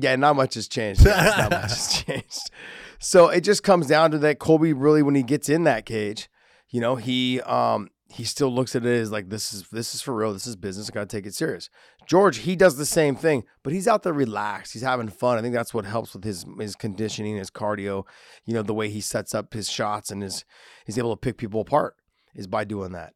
[0.00, 1.04] Yeah, not much has changed.
[1.04, 2.50] not much has changed.
[2.98, 6.28] So it just comes down to that Colby really when he gets in that cage,
[6.68, 10.02] you know, he um he still looks at it as like this is this is
[10.02, 10.32] for real.
[10.32, 10.90] This is business.
[10.90, 11.70] I gotta take it serious.
[12.08, 14.72] George, he does the same thing, but he's out there relaxed.
[14.72, 15.36] He's having fun.
[15.36, 18.04] I think that's what helps with his his conditioning, his cardio,
[18.46, 20.46] you know, the way he sets up his shots and his
[20.86, 21.96] he's able to pick people apart
[22.34, 23.12] is by doing that.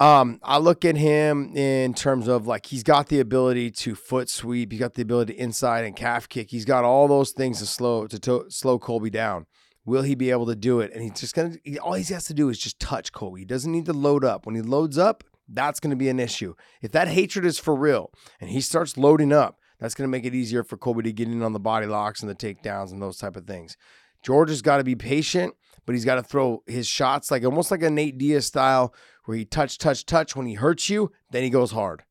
[0.00, 4.28] Um, I look at him in terms of like he's got the ability to foot
[4.28, 6.50] sweep, he's got the ability to inside and calf kick.
[6.50, 9.46] He's got all those things to slow to, to slow Colby down.
[9.86, 10.92] Will he be able to do it?
[10.92, 13.40] And he's just gonna he, all he has to do is just touch Colby.
[13.40, 14.44] He doesn't need to load up.
[14.44, 16.54] When he loads up, that's gonna be an issue.
[16.82, 20.34] If that hatred is for real and he starts loading up, that's gonna make it
[20.34, 23.18] easier for Colby to get in on the body locks and the takedowns and those
[23.18, 23.76] type of things.
[24.22, 25.54] George has got to be patient,
[25.86, 29.36] but he's got to throw his shots like almost like a Nate Diaz style, where
[29.36, 30.34] he touch, touch, touch.
[30.34, 32.04] When he hurts you, then he goes hard.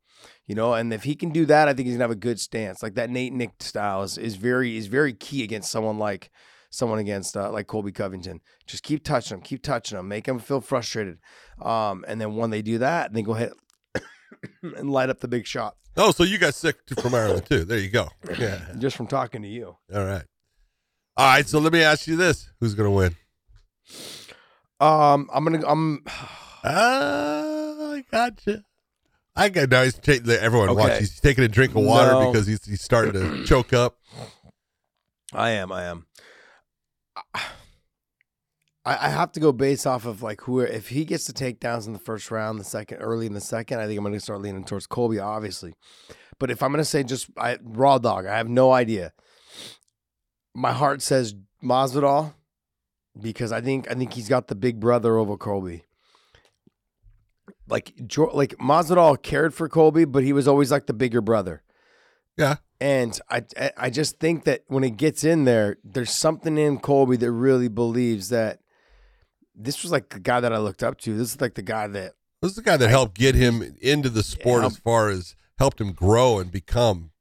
[0.45, 2.39] You know, and if he can do that, I think he's gonna have a good
[2.39, 2.81] stance.
[2.81, 6.31] Like that Nate Nick style is, is very is very key against someone like
[6.69, 8.41] someone against uh, like Colby Covington.
[8.65, 11.17] Just keep touching them, keep touching them, make them feel frustrated.
[11.61, 13.51] Um, and then when they do that, then go ahead
[14.63, 15.75] and light up the big shot.
[15.95, 17.63] Oh, so you got sick from Ireland too.
[17.65, 18.09] There you go.
[18.37, 18.59] Yeah.
[18.77, 19.77] Just from talking to you.
[19.93, 20.23] All right.
[21.17, 21.47] All right.
[21.47, 23.15] So let me ask you this: Who's going to win?
[24.79, 26.03] Um, I'm gonna I'm
[26.63, 28.61] Ah, I got you.
[29.35, 29.83] I got now.
[29.83, 30.79] He's taking everyone Okay.
[30.79, 30.99] watch.
[30.99, 32.31] He's taking a drink of water No.
[32.31, 33.97] because he's he's starting to choke up.
[35.33, 35.71] I am.
[35.71, 36.05] I am.
[38.87, 41.87] I, I have to go based off of like who if he gets the takedowns
[41.87, 44.19] in the first round, the second early in the second, I think I'm going to
[44.19, 45.73] start leaning towards Colby, obviously.
[46.39, 49.11] But if I'm going to say just I, raw dog, I have no idea.
[50.55, 52.33] My heart says Masvidal
[53.19, 55.83] because I think I think he's got the big brother over Colby.
[57.67, 57.93] Like
[58.33, 61.61] like Masvidal cared for Colby, but he was always like the bigger brother.
[62.37, 62.57] Yeah.
[62.79, 67.17] And I- I just think that when it gets in there, there's something in Colby
[67.17, 68.59] that really believes that
[69.57, 71.17] this was like the guy that I looked up to.
[71.17, 74.09] This is like the guy that This is the guy that helped get him into
[74.09, 74.67] the sport Yeah.
[74.67, 77.11] as far as helped him grow and become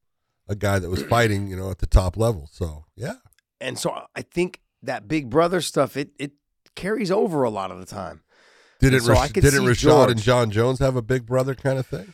[0.49, 2.49] a guy that was fighting, you know, at the top level.
[2.53, 3.15] So yeah,
[3.61, 6.33] and so I think that big brother stuff it it
[6.75, 8.23] carries over a lot of the time.
[8.81, 9.03] Did it?
[9.03, 10.11] So Rash- didn't see Rashad George.
[10.11, 12.13] and Jon Jones have a big brother kind of thing?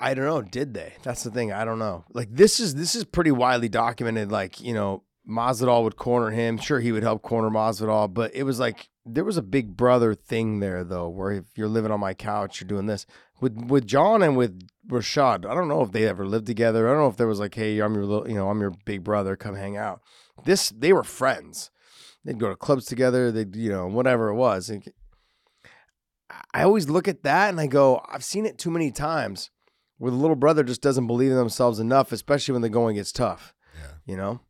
[0.00, 0.94] I don't know, did they?
[1.02, 1.52] That's the thing.
[1.52, 2.04] I don't know.
[2.12, 4.32] Like this is this is pretty widely documented.
[4.32, 6.58] Like you know, Masvidal would corner him.
[6.58, 10.14] Sure, he would help corner Masvidal, but it was like there was a big brother
[10.14, 13.06] thing there though, where if you're living on my couch, you're doing this
[13.40, 15.46] with with John and with Rashad.
[15.46, 16.88] I don't know if they ever lived together.
[16.88, 18.72] I don't know if there was like, hey, I'm your little, you know, I'm your
[18.84, 19.36] big brother.
[19.36, 20.00] Come hang out.
[20.44, 21.70] This they were friends.
[22.24, 23.30] They'd go to clubs together.
[23.30, 24.70] They'd you know whatever it was.
[24.70, 24.82] And
[26.52, 29.50] I always look at that and I go, I've seen it too many times
[29.98, 33.12] where the little brother just doesn't believe in themselves enough, especially when the going gets
[33.12, 33.54] tough.
[33.76, 33.92] Yeah.
[34.06, 34.40] You know.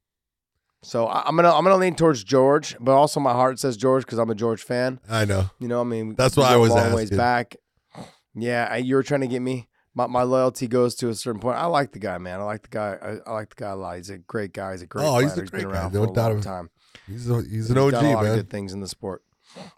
[0.85, 4.05] So I- I'm gonna I'm gonna lean towards George, but also my heart says George
[4.05, 5.01] because I'm a George fan.
[5.09, 5.51] I know.
[5.59, 7.57] You know, I mean, That's why I was long ways back.
[8.35, 9.69] Yeah, I, you were trying to get me.
[9.97, 11.57] My, my loyalty goes to a certain point.
[11.57, 12.41] I like the guy, man.
[12.41, 12.99] I like the guy.
[13.01, 13.97] I, I like the guy a lot.
[13.97, 14.73] He's a great guy.
[14.73, 15.05] He's a great.
[15.07, 15.89] Oh, he's a great guy.
[15.93, 16.71] No doubt of- time.
[17.07, 18.37] He's a, he's an He's OG done a lot of man.
[18.39, 19.23] good things in the sport.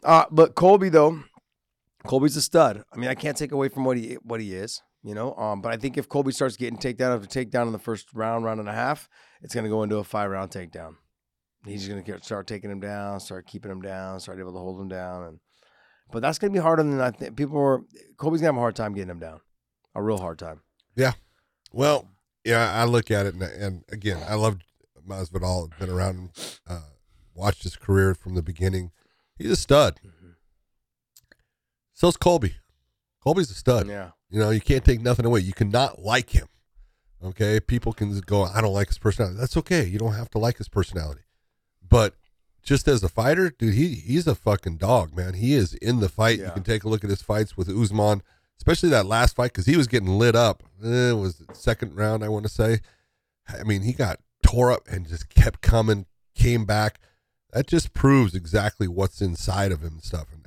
[0.02, 1.20] Uh, but Colby though,
[2.06, 2.82] Colby's a stud.
[2.92, 5.34] I mean, I can't take away from what he what he is, you know.
[5.36, 8.44] Um, but I think if Colby starts getting takedown after takedown in the first round,
[8.44, 9.08] round and a half,
[9.40, 10.96] it's going to go into a five round takedown.
[11.64, 14.80] He's going to start taking him down, start keeping him down, start able to hold
[14.80, 15.38] him down, and
[16.12, 17.36] but that's going to be harder than I think.
[17.36, 17.82] People were
[18.18, 19.40] Colby's going to have a hard time getting him down,
[19.94, 20.62] a real hard time.
[20.96, 21.12] Yeah,
[21.72, 22.08] well,
[22.44, 24.58] yeah, I look at it, and, and again, I love
[25.08, 25.70] Masvidal.
[25.78, 26.30] Been around him,
[26.68, 26.80] uh,
[27.34, 28.90] watched his career from the beginning.
[29.36, 30.00] He's a stud.
[31.94, 32.56] So's Colby.
[33.26, 33.88] Colby's a stud.
[33.88, 35.40] Yeah, You know, you can't take nothing away.
[35.40, 36.46] You cannot like him.
[37.24, 39.36] Okay, people can go, I don't like his personality.
[39.40, 39.84] That's okay.
[39.84, 41.22] You don't have to like his personality,
[41.82, 42.14] but
[42.62, 45.34] just as a fighter, dude, he he's a fucking dog, man.
[45.34, 46.38] He is in the fight.
[46.38, 46.46] Yeah.
[46.46, 48.22] You can take a look at his fights with Usman,
[48.58, 50.62] especially that last fight because he was getting lit up.
[50.84, 52.78] Eh, it was the second round, I want to say.
[53.48, 57.00] I mean, he got tore up and just kept coming, came back.
[57.52, 60.26] That just proves exactly what's inside of him and stuff.
[60.32, 60.46] And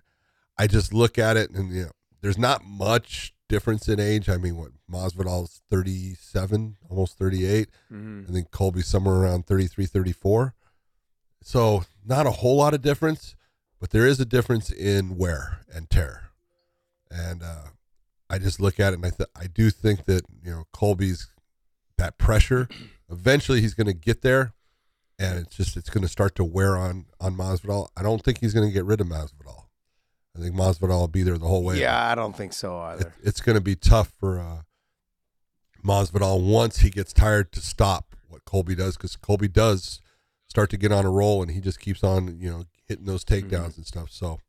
[0.58, 4.30] I just look at it, and you know, there's not much difference in age.
[4.30, 7.70] I mean, what Masvidal's 37, almost 38.
[7.92, 8.30] Mhm.
[8.30, 10.54] I think Colby's somewhere around 33, 34.
[11.42, 13.36] So not a whole lot of difference,
[13.80, 16.32] but there is a difference in wear and tear.
[17.10, 17.70] And uh,
[18.30, 21.28] I just look at it and I th- I do think that you know Colby's
[21.98, 22.68] that pressure.
[23.10, 24.54] Eventually, he's going to get there,
[25.18, 27.88] and it's just it's going to start to wear on on Masvidal.
[27.98, 29.64] I don't think he's going to get rid of Masvidal.
[30.38, 31.80] I think Masvidal will be there the whole way.
[31.80, 33.14] Yeah, I don't think so It, either.
[33.24, 34.62] it's going to be tough for uh,
[35.84, 40.02] Masvidal once he gets tired to stop what Colby does because Colby does
[40.48, 43.24] start to get on a roll and he just keeps on you know hitting those
[43.26, 44.12] takedowns and stuff.
[44.12, 44.40] So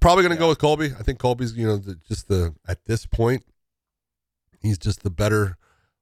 [0.00, 0.92] probably going to go with Colby.
[0.98, 3.44] I think Colby's you know the, just the at this point
[4.60, 5.56] he's just the better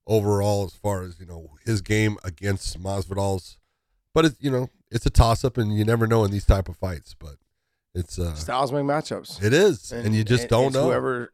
[0.07, 3.57] overall as far as you know his game against Masvidal's.
[4.13, 6.69] But it's you know it's a toss up and you never know in these type
[6.69, 7.15] of fights.
[7.19, 7.37] But
[7.94, 9.42] it's uh Styles make matchups.
[9.42, 10.85] it is and, you just don't know.
[10.85, 11.33] Whoever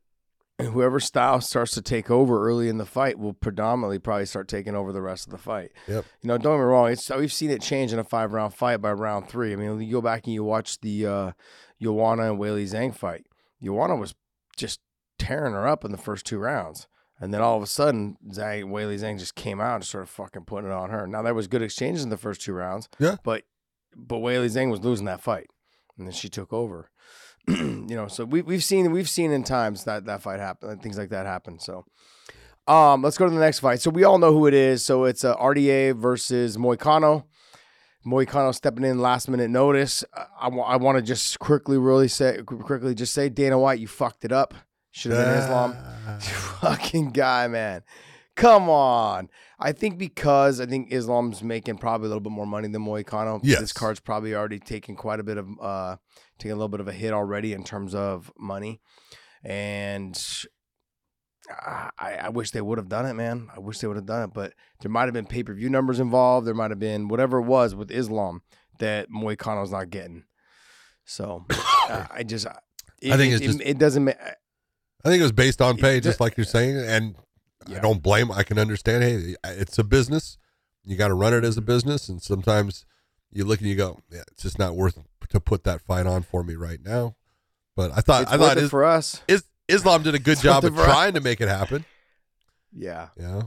[0.59, 4.75] whoever style starts to take over early in the fight will predominantly probably start taking
[4.75, 5.73] over the rest of the fight.
[5.87, 6.05] Yep.
[6.23, 6.91] You know, don't get me wrong.
[6.91, 9.53] It's we've seen it change in a five round fight by round three.
[9.53, 11.33] I mean, you go back and you watch the uh,
[11.81, 13.27] Joanna and Weili Zhang fight.
[13.63, 14.15] Joanna was
[14.57, 14.81] just
[15.19, 16.87] tearing her up in the first two rounds.
[17.19, 20.45] And then all of a sudden, Zhang, Weili Zhang just came out and started fucking
[20.45, 21.07] putting it on her.
[21.07, 22.89] Now there was good exchanges in the first two rounds.
[22.99, 23.17] Yeah.
[23.23, 23.45] But
[23.95, 25.47] but Weili Zhang was losing that fight,
[25.97, 26.91] and then she took over.
[27.49, 30.99] you know, so we we've seen we've seen in times that that fight happen, things
[30.99, 31.59] like that happen.
[31.61, 31.85] So,
[32.67, 33.81] um, let's go to the next fight.
[33.81, 34.85] So we all know who it is.
[34.85, 37.25] So it's uh, RDA versus Moicano.
[38.05, 40.05] Moicano stepping in last minute notice.
[40.15, 44.25] I, I want to just quickly, really say quickly, just say Dana White, you fucked
[44.25, 44.55] it up.
[44.93, 45.77] Should have been Islam.
[46.61, 47.83] Fucking guy, man.
[48.37, 49.29] Come on.
[49.59, 53.41] I think because I think Islam's making probably a little bit more money than Moicano.
[53.43, 53.61] Yes.
[53.61, 55.97] This card's probably already taken quite a bit of uh
[56.39, 58.81] taking a little bit of a hit already in terms of money.
[59.43, 60.17] And
[61.49, 61.91] I,
[62.23, 63.49] I wish they would have done it, man.
[63.57, 65.71] I wish they would have done it, but there might have been pay per view
[65.71, 66.47] numbers involved.
[66.47, 68.43] There might have been whatever it was with Islam
[68.81, 70.25] that Moicano's not getting.
[71.05, 71.47] So
[71.89, 72.47] uh, I just,
[73.01, 74.05] it, I think it, it's just- it, it doesn't.
[74.05, 74.13] ma-
[75.05, 77.15] I think it was based on pay, It- just like you're saying, and
[77.69, 78.31] I don't blame.
[78.31, 79.03] I can understand.
[79.03, 80.39] Hey, it's a business.
[80.85, 81.67] You got to run it as a Mm-hmm.
[81.67, 82.85] business, and sometimes
[83.33, 84.99] you look and you go, "Yeah, it's just not worth
[85.31, 87.17] to put that fight on for me right now."
[87.75, 89.21] But I thought It's I thought it is, for us.
[89.29, 90.87] is, Islam did a good It's job of for us.
[90.87, 91.85] trying to make it happen.
[92.73, 93.09] Yeah.
[93.19, 93.43] Yeah,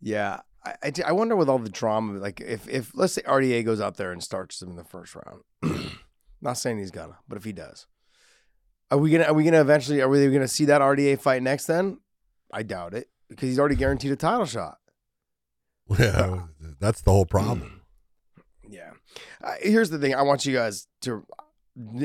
[0.00, 3.64] Yeah, I, I, I wonder with all the drama, like if if let's say RDA
[3.64, 5.42] goes out there and starts him in the first round,
[6.40, 7.86] not saying he's gonna, but if he does,
[8.90, 11.66] are we gonna are we gonna eventually are we gonna see that RDA fight next?
[11.66, 12.00] Then
[12.52, 14.78] I doubt it because he's already guaranteed a title shot.
[15.98, 16.44] yeah,
[16.80, 17.82] that's the whole problem.
[18.68, 18.92] Yeah.
[19.42, 20.14] Uh, here's the thing.
[20.14, 21.26] I want you guys to,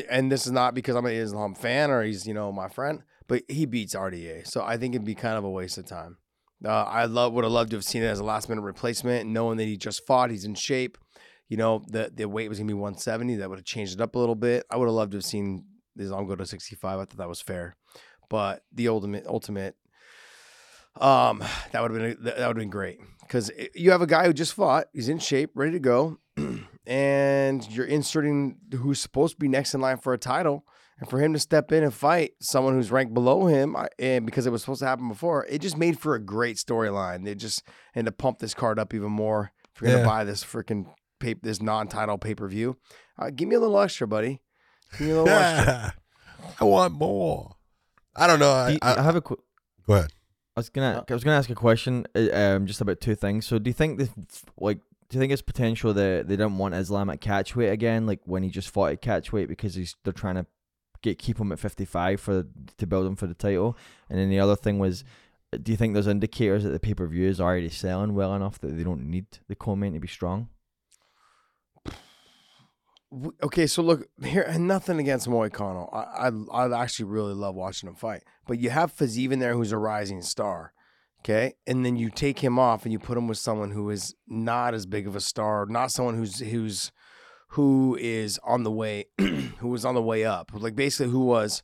[0.10, 3.04] and this is not because I'm an Islam fan or he's, you know, my friend,
[3.28, 4.48] but he beats RDA.
[4.48, 6.18] So I think it'd be kind of a waste of time.
[6.66, 9.30] Uh, I love would have loved to have seen it as a last minute replacement,
[9.30, 10.98] knowing that he just fought, he's in shape.
[11.50, 13.36] You know, the the weight was gonna be 170.
[13.36, 14.66] That would have changed it up a little bit.
[14.70, 15.66] I would have loved to have seen
[15.98, 17.00] Islam go to 65.
[17.00, 17.76] I thought that was fair,
[18.30, 19.76] but the ultimate ultimate,
[21.02, 24.26] um, that would have been that would have been great because you have a guy
[24.26, 26.18] who just fought, he's in shape, ready to go,
[26.88, 30.66] and you're inserting who's supposed to be next in line for a title.
[31.00, 34.48] And for him to step in and fight someone who's ranked below him, and because
[34.48, 37.24] it was supposed to happen before, it just made for a great storyline.
[37.24, 37.62] They just
[37.94, 39.52] and to pump this card up even more.
[39.76, 39.98] If you're Yeah.
[39.98, 40.88] gonna buy this freaking
[41.20, 42.78] pay, this non-title pay per view,
[43.20, 44.42] uh, give me a little extra, buddy.
[44.98, 45.94] Give me a little extra.
[46.60, 47.58] I want more.
[48.16, 48.46] I don't know.
[48.46, 49.38] Do I, you- I, I have a qu-
[49.86, 50.12] go ahead.
[50.58, 53.46] I was gonna I was gonna ask a question uh, um just about two things.
[53.46, 54.10] So do you think this
[54.60, 58.22] like do you think it's potential that they don't want Islam at catchweight again, like
[58.26, 60.48] when he just fought at catchweight because he's they're trying to
[61.04, 63.78] get keep him at fifty five for to build him for the title?
[64.10, 65.04] And then the other thing was
[65.62, 68.58] do you think there's indicators that the pay per view is already selling well enough
[68.62, 70.50] that they don't need the co-main to be strong?
[73.42, 75.90] Okay, so look here, and nothing against Moicano.
[75.94, 78.24] I, I I actually really love watching him fight.
[78.46, 80.74] But you have Fiziev in there, who's a rising star.
[81.22, 84.14] Okay, and then you take him off and you put him with someone who is
[84.28, 86.92] not as big of a star, not someone who's who's
[87.52, 91.64] who is on the way, who was on the way up, like basically who was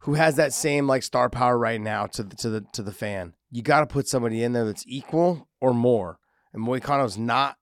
[0.00, 2.92] who has that same like star power right now to the to the to the
[2.92, 3.34] fan.
[3.50, 6.18] You got to put somebody in there that's equal or more.
[6.52, 7.57] And Moicano's not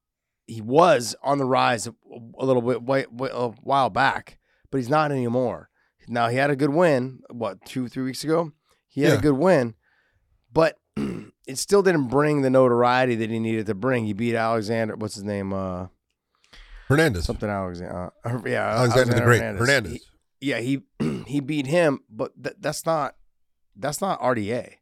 [0.47, 1.95] he was on the rise a,
[2.39, 4.39] a little bit way, way, a while back,
[4.71, 5.69] but he's not anymore.
[6.09, 7.21] Now he had a good win.
[7.31, 8.53] What two three weeks ago?
[8.89, 9.19] He had Yeah.
[9.19, 9.75] a good win,
[10.53, 14.07] but it still didn't bring the notoriety that he needed to bring.
[14.07, 14.95] He beat Alexander.
[14.97, 15.53] What's his name?
[15.53, 15.89] Uh,
[16.89, 17.25] Hernandez.
[17.25, 18.13] something Alexander.
[18.25, 19.39] Uh, yeah, Alexander the Great.
[19.41, 19.61] Hernandez.
[19.61, 19.93] Hernandez.
[19.93, 20.01] He-
[20.39, 20.83] yeah, he
[21.27, 23.17] he beat him, but th- that's not
[23.75, 24.75] that's not RDA.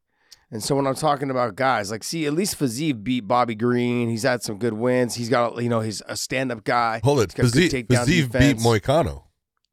[0.54, 4.08] And so when I'm talking about guys, like, see, at least Fiziev beat Bobby Green.
[4.08, 5.16] He's had some good wins.
[5.16, 7.00] He's got, you know, he's a stand-up guy.
[7.02, 7.32] Hold it.
[7.32, 8.56] He's got good Fiziev, Fiziev beat.
[8.58, 9.24] Moicano.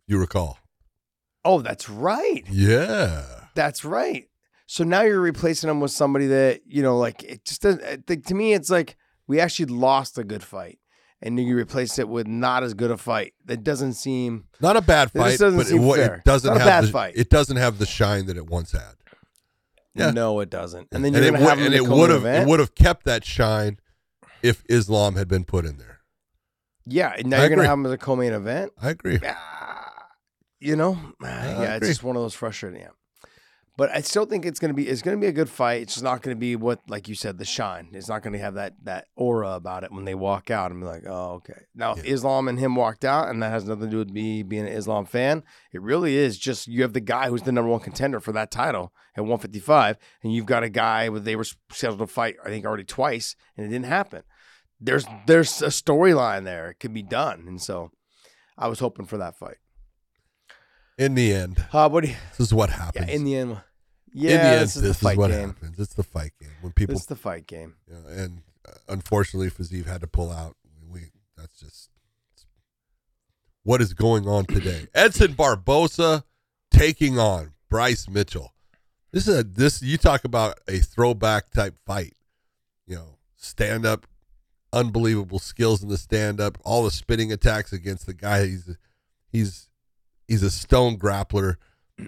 [0.07, 0.57] You recall?
[1.45, 2.43] Oh, that's right.
[2.49, 3.21] Yeah.
[3.53, 4.27] That's right.
[4.65, 8.07] So now you're replacing him with somebody that you know, like it just doesn't.
[8.07, 8.95] Think to me, it's like
[9.27, 10.79] we actually lost a good fight,
[11.21, 13.33] and you replace it with not as good a fight.
[13.45, 14.45] That doesn't seem.
[14.61, 17.13] Not a bad fight, doesn't but it, it doesn't Not a have bad the, fight.
[17.17, 18.93] It doesn't have the shine that it once had.
[19.93, 20.11] Yeah.
[20.11, 20.87] No, it doesn't.
[20.91, 22.75] And then and you're it gonna have would, and it would have it would have
[22.75, 23.77] kept that shine
[24.41, 25.99] if Islam had been put in there.
[26.85, 28.71] Yeah, and now I you're gonna have him as a co-main event.
[28.81, 29.19] I agree.
[29.25, 30.07] Ah,
[30.59, 32.81] you know, Ah, yeah, it's just one of those frustrating.
[32.81, 32.89] Yeah.
[33.81, 35.81] But I still think it's gonna be it's gonna be a good fight.
[35.81, 37.89] It's just not gonna be what, like you said, the shine.
[37.93, 40.85] It's not gonna have that that aura about it when they walk out and be
[40.85, 41.61] like, oh, okay.
[41.73, 44.43] Now, if Islam and him walked out, and that has nothing to do with me
[44.43, 45.41] being an Islam fan.
[45.73, 48.51] It really is just you have the guy who's the number one contender for that
[48.51, 52.49] title at 155, and you've got a guy with they were scheduled to fight, I
[52.49, 54.21] think, already twice, and it didn't happen.
[54.79, 56.69] There's there's a storyline there.
[56.69, 57.89] It could be done, and so
[58.59, 59.57] I was hoping for that fight.
[60.99, 63.09] In the end, Uh, what you, this is what yeah, happens.
[63.09, 63.57] in the end,
[64.13, 65.49] In yeah, the end, this is this fight what game.
[65.49, 65.79] happens.
[65.79, 67.75] It's the fight game when people It's the fight game.
[67.87, 70.55] you know, and uh, unfortunately, Fiziev had to pull out.
[70.89, 71.05] We
[71.37, 71.89] that's just
[73.63, 74.87] what is going on today.
[74.95, 76.23] Edson Barboza
[76.71, 78.53] taking on Bryce Mitchell.
[79.11, 82.13] This is a this you talk about a throwback type fight.
[82.87, 84.07] You know, stand up,
[84.73, 88.45] unbelievable skills in the stand up, all the spinning attacks against the guy.
[88.47, 88.75] He's
[89.31, 89.69] he's
[90.27, 91.55] he's a stone grappler,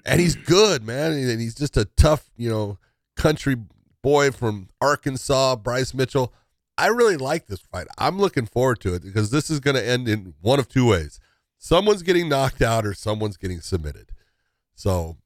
[0.06, 1.14] and he's good, man.
[1.14, 2.78] And he's just a tough, you know,
[3.16, 3.56] country
[4.02, 6.34] boy from Arkansas, Bryce Mitchell.
[6.78, 7.88] I really like this fight.
[7.98, 10.88] I'm looking forward to it because this is going to end in one of two
[10.88, 11.20] ways.
[11.58, 14.12] Someone's getting knocked out or someone's getting submitted.
[14.76, 15.18] So,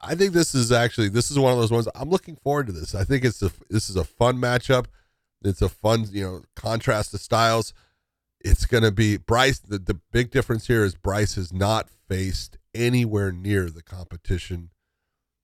[0.00, 2.72] I think this is actually this is one of those ones I'm looking forward to
[2.72, 2.94] this.
[2.94, 4.86] I think it's a this is a fun matchup.
[5.42, 7.72] It's a fun, you know, contrast of styles.
[8.40, 12.58] It's going to be Bryce the, the big difference here is Bryce has not faced
[12.76, 14.70] anywhere near the competition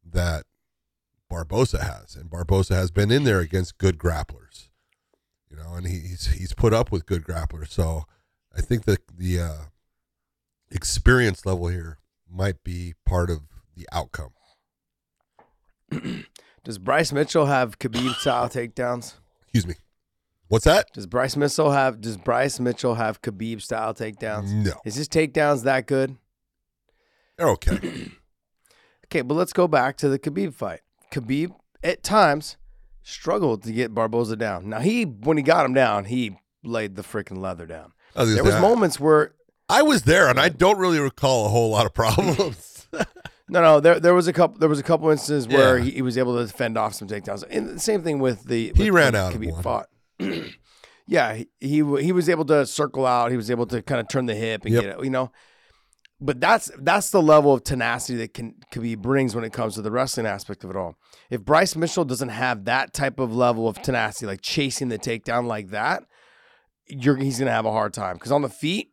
[0.05, 0.45] that
[1.31, 4.69] Barbosa has, and Barbosa has been in there against good grapplers,
[5.51, 7.69] you know, and he's he's put up with good grapplers.
[7.71, 8.05] So
[8.57, 9.59] I think that the uh,
[10.71, 11.99] experience level here
[12.31, 13.41] might be part of
[13.75, 14.33] the outcome.
[16.65, 19.15] Does Bryce Mitchell have Khabib style takedowns?
[19.43, 19.75] Excuse me.
[20.49, 20.89] What's that?
[20.93, 24.53] Does Bryce Mitchell have Does Bryce Mitchell have Khabib style takedowns?
[24.53, 26.17] No, Is his takedowns that good?
[27.43, 28.11] They're okay.
[29.07, 30.81] Okay, but let's go back to the Khabib fight.
[31.11, 32.57] Khabib at times
[33.03, 34.71] struggled to get Barboza down.
[34.71, 37.93] Now he when he got him down, he laid the freaking leather down.
[38.15, 39.35] There was I- moments where
[39.69, 42.87] I was there, and I don't really recall a whole lot of problems.
[43.49, 43.81] No, no.
[43.81, 44.59] There, there was a couple.
[44.59, 45.85] There was a couple instances where Yeah.
[45.85, 47.45] he, he was able to fend off some takedowns.
[47.51, 48.73] And the same thing with the.
[48.75, 49.63] He ran out of Khabib.
[49.63, 49.89] Fought.
[51.07, 53.31] yeah, he, he he was able to circle out.
[53.31, 54.83] He was able to kind of turn the hip and Yep.
[54.83, 55.05] get it.
[55.05, 55.33] You know,
[56.23, 59.83] but that's that's the level of tenacity that can Khabib brings when it comes to
[59.83, 60.97] the wrestling aspect of it all.
[61.31, 65.47] If Bryce Mitchell doesn't have that type of level of tenacity, like chasing the takedown
[65.47, 66.05] like that,
[66.87, 68.93] you're he's gonna have a hard time because on the feet,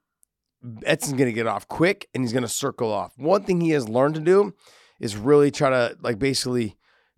[0.83, 3.13] Edson's gonna get off quick and he's gonna circle off.
[3.17, 4.53] One thing he has learned to do
[4.99, 6.75] is really try to like basically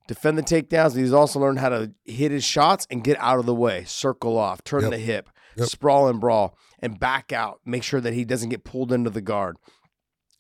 [0.07, 0.95] defend the takedowns.
[0.95, 4.37] He's also learned how to hit his shots and get out of the way, circle
[4.37, 4.91] off, turn Yep.
[4.91, 5.67] the hip, Yep.
[5.69, 7.59] sprawl and brawl, and back out.
[7.65, 9.57] Make sure that he doesn't get pulled into the guard.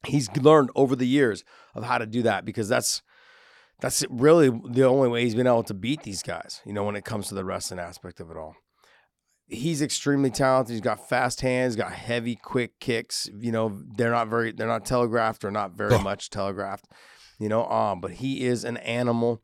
[0.05, 1.43] He's learned over the years
[1.75, 3.01] of how to do that because that's
[3.79, 6.61] that's really the only way he's been able to beat these guys.
[6.65, 8.55] You know, when it comes to the wrestling aspect of it all
[9.51, 10.71] he's extremely talented.
[10.71, 13.29] He's got fast hands, got heavy, quick kicks.
[13.37, 16.85] You know, they're not very, they're not telegraphed or not very much telegraphed.
[17.39, 19.41] You know, um, but he is an animal.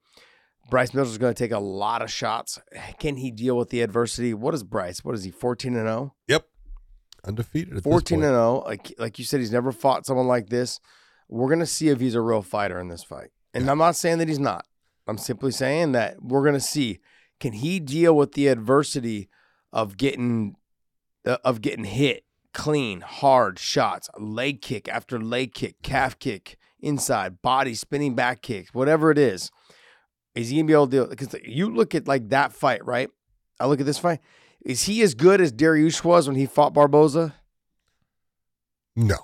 [0.69, 2.59] Bryce Mitchell's going to take a lot of shots.
[2.99, 4.33] Can he deal with the adversity?
[4.33, 5.03] What is Bryce?
[5.03, 5.31] What is he?
[5.31, 6.15] Fourteen and zero.
[6.27, 6.45] yep,
[7.27, 7.69] undefeated.
[7.69, 8.25] At this 14 point.
[8.25, 10.79] and 0 like like you said he's never fought someone like this.
[11.29, 13.29] We're going to see if he's a real fighter in this fight.
[13.53, 14.65] And i'm not saying that he's not.
[15.07, 16.99] I'm simply saying that we're going to see
[17.39, 19.29] can he deal with the adversity
[19.71, 20.55] of getting
[21.25, 22.23] uh, of getting hit
[22.53, 28.73] clean hard shots leg kick after leg kick calf kick inside body spinning back kicks
[28.73, 29.51] whatever it is.
[30.35, 32.85] Is he going to be able to it because you look at like that fight
[32.85, 33.09] right?
[33.59, 34.19] I look at this fight
[34.65, 37.35] Is he as good as Dariush was when he fought Barboza?
[38.95, 39.17] No.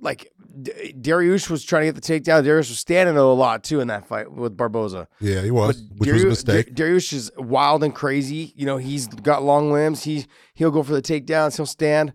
[0.00, 0.30] Like
[0.62, 2.44] D- Dariush was trying to get the takedown.
[2.44, 5.08] Dariush was standing a lot too in that fight with Barboza.
[5.20, 6.74] Yeah, he was, But which was a mistake.
[6.74, 8.52] Dar- Dariush is wild and crazy.
[8.56, 10.04] You know, he's got long limbs.
[10.04, 11.56] He he'll go for the takedowns.
[11.56, 12.12] He'll stand.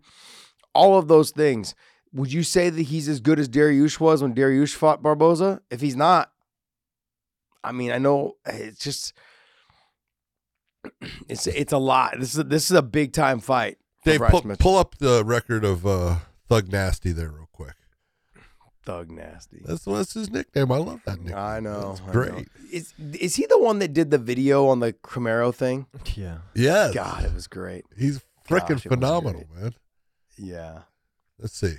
[0.74, 1.74] All of those things.
[2.14, 5.62] Would you say that he's as good as Dariush was when Dariush fought Barboza?
[5.70, 6.32] If he's not,
[7.64, 9.14] I mean, I know it's just
[11.30, 12.16] it's it's a lot.
[12.20, 13.78] This is this is a big time fight.
[14.04, 14.64] Dave, Bryce pull, Mitchell.
[14.64, 16.18] pull up the record of uh,
[16.48, 17.74] Thug Nasty there, real quick.
[18.86, 19.62] Thug nasty.
[19.66, 20.72] That's that's his nickname.
[20.72, 21.38] I love that nickname.
[21.38, 21.94] I know.
[21.94, 22.12] It's I know.
[22.12, 22.48] great.
[22.72, 25.88] Is is he the one that did the video on the Camaro thing?
[26.14, 26.38] Yeah.
[26.54, 26.94] Yes.
[26.94, 27.86] God, it was great.
[27.98, 29.74] He's freaking it phenomenal, man.
[30.38, 30.82] Yeah.
[31.40, 31.78] Let's see.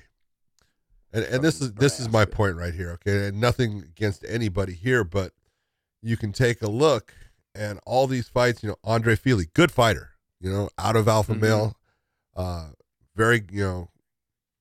[1.12, 2.90] And and this is this is my point right here.
[2.92, 5.32] Okay, and nothing against anybody here, but
[6.02, 7.14] you can take a look
[7.57, 8.62] and all these fights.
[8.62, 10.11] You know, Andre Fili, good fighter.
[10.40, 11.40] You know, out of alpha Mhm.
[11.40, 11.76] male,
[12.34, 12.70] uh,
[13.14, 13.90] very you know,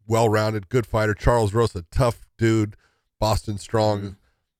[0.07, 1.13] well rounded, good fighter.
[1.13, 2.75] Charles Rosa, tough dude,
[3.19, 4.15] Boston strong, Mhm.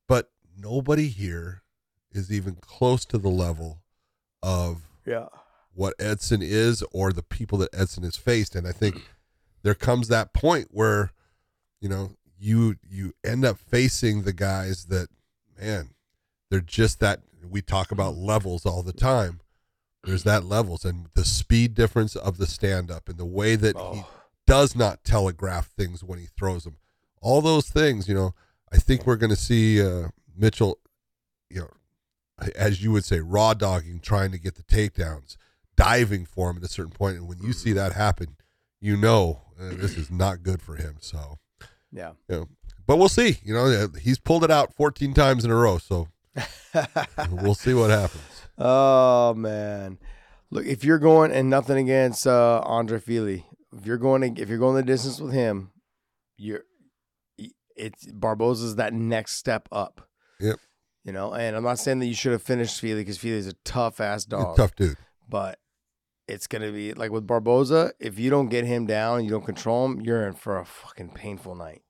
[0.08, 1.64] but nobody here
[2.12, 3.82] is even close to the level
[4.44, 5.28] of Yeah.
[5.74, 8.56] what Edson is or the people that Edson has faced.
[8.56, 8.96] And I think
[9.64, 11.12] there comes that point where,
[11.80, 15.10] you know, you you end up facing the guys that,
[15.58, 15.94] man,
[16.50, 19.42] they're just that we talk about levels all the time.
[20.04, 23.76] There's that levels and the speed difference of the stand up and the way that
[23.76, 24.08] he Oh.
[24.46, 26.78] does not telegraph things when he throws them.
[27.22, 28.36] All those things, you know,
[28.72, 30.78] I think we're going to see uh, Mitchell,
[31.50, 31.70] you know,
[32.56, 35.38] as you would say, raw dogging, trying to get the takedowns,
[35.76, 37.18] diving for him at a certain point.
[37.18, 38.36] And when you see that happen,
[38.80, 40.98] you know uh, this is not good for him.
[41.00, 41.40] So,
[41.92, 42.12] Yeah.
[42.30, 42.50] you know,
[42.86, 43.40] but we'll see.
[43.42, 45.78] You know, he's pulled it out 14 times in a row.
[45.80, 46.10] So
[47.32, 48.24] we'll see what happens.
[48.58, 49.98] oh man.
[50.52, 53.46] Look, if you're going and nothing against uh, Andre Fili,
[53.78, 55.72] if you're going to, if you're going the distance with him,
[56.38, 56.64] you're
[57.76, 60.08] it's Barboza's that next step up.
[60.40, 60.60] Yep.
[61.04, 63.54] You know, and I'm not saying that you should have finished Fili because Fili's a
[63.66, 64.56] tough ass He's a dog.
[64.58, 64.98] tough dude.
[65.28, 65.60] but
[66.28, 67.92] it's gonna be like with Barboza.
[68.00, 71.10] If you don't get him down, you don't control him, you're in for a fucking
[71.12, 71.82] painful night.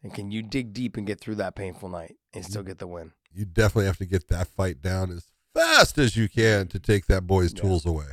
[0.00, 2.86] And can you dig deep and get through that painful night and still get the
[2.86, 3.12] win?
[3.32, 7.06] You definitely have to get that fight down as fast as you can to take
[7.06, 7.60] that boy's Yeah.
[7.62, 8.06] tools away.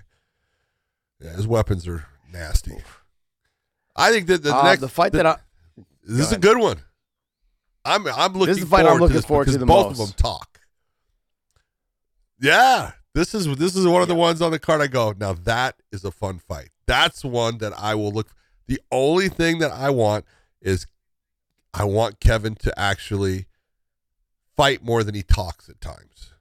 [1.20, 2.84] Yeah, his weapons are nasty.
[3.96, 5.38] I think that the Uh, next the fight the- that I
[6.04, 6.80] This is a good one.
[7.84, 9.66] I'm I'm looking This is the fight I'm forward looking to this forward to the
[9.66, 10.00] both most.
[10.02, 10.60] of them talk.
[12.40, 14.82] Yeah, this is this is one of the ones on the card.
[14.82, 15.34] I go now.
[15.34, 16.70] That is a fun fight.
[16.86, 18.34] That's one that I will look.
[18.68, 20.26] The only thing that I want
[20.62, 20.86] is
[21.74, 23.48] I want Kevin to actually
[24.56, 26.32] fight more than he talks at times.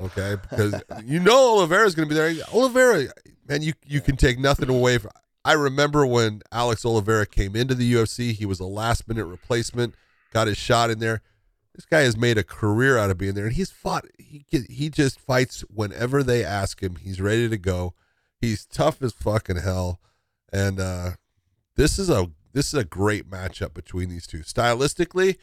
[0.00, 2.44] Okay, because you know Oliveira's going to be there.
[2.52, 3.06] Oliveira,
[3.48, 5.12] man, you you can take nothing away from.
[5.44, 8.32] I remember when Alex Oliveira came into the UFC.
[8.32, 9.94] He was a last minute replacement.
[10.32, 11.20] Got his shot in there.
[11.74, 14.06] This guy has made a career out of being there, and he's fought.
[14.18, 16.96] He he just fights whenever they ask him.
[16.96, 17.94] He's ready to go.
[18.40, 20.00] He's tough as fucking hell,
[20.52, 21.10] and uh,
[21.76, 24.38] this is a this is a great matchup between these two.
[24.38, 25.36] Stylistically,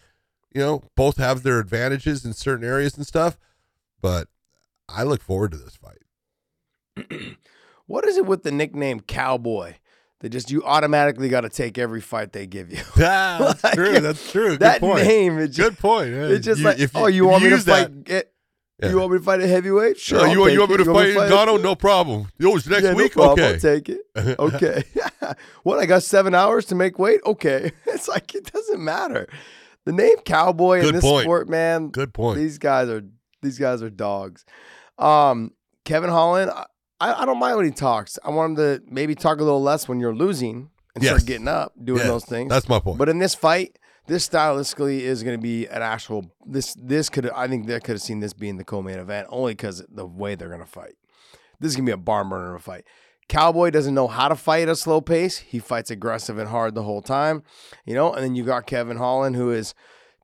[0.54, 3.38] you know, both have their advantages in certain areas and stuff,
[4.02, 4.28] but
[4.90, 6.00] I look forward to this fight.
[7.88, 9.76] what is it with the nickname Cowboy?
[10.20, 12.78] That just you automatically got to take every fight they give you.
[12.96, 14.00] Yeah, that's Like, true.
[14.00, 14.50] That's true.
[14.50, 15.04] Good that point.
[15.08, 16.12] name, it just, Good point.
[16.12, 16.28] Yeah.
[16.28, 18.04] it's just You- like, if oh, you want me to that- fight?
[18.04, 18.32] Get,
[18.84, 18.90] Yeah.
[18.90, 19.98] You want me to fight a heavyweight?
[20.00, 20.20] Sure.
[20.20, 21.64] Oh, I'll you, you want me to fight Ngannou?
[21.64, 22.28] No problem.
[22.44, 23.14] Oh, it's next Yeah, no week.
[23.14, 23.40] problem.
[23.40, 23.54] okay.
[23.54, 24.02] I'll take it.
[24.40, 24.84] Okay.
[25.64, 25.80] what?
[25.80, 27.22] I got seven hours to make weight.
[27.26, 27.72] Okay.
[27.88, 29.28] It's like it doesn't matter.
[29.86, 31.24] The name Cowboy Good in this point.
[31.24, 31.90] sport, man.
[31.90, 32.38] Good point.
[32.38, 33.02] These guys are
[33.42, 34.46] these guys are dogs.
[35.00, 35.52] Um,
[35.86, 36.66] Kevin Holland, I,
[37.00, 38.20] I don't mind when he talks.
[38.24, 41.14] I want him to maybe talk a little less when you're losing and Yes.
[41.14, 42.50] start getting up, doing Yes, those things.
[42.50, 43.00] That's my point.
[43.00, 46.32] But in this fight, this stylistically is going to be an actual.
[46.46, 49.54] This this could I think they could have seen this being the co-main event only
[49.54, 50.94] because the way they're going to fight.
[51.60, 52.86] This is going to be a barn burner of a fight.
[53.32, 55.38] Cowboy doesn't know how to fight at a slow pace.
[55.38, 57.44] He fights aggressive and hard the whole time,
[57.86, 58.12] you know.
[58.14, 59.74] And then you got Kevin Holland, who is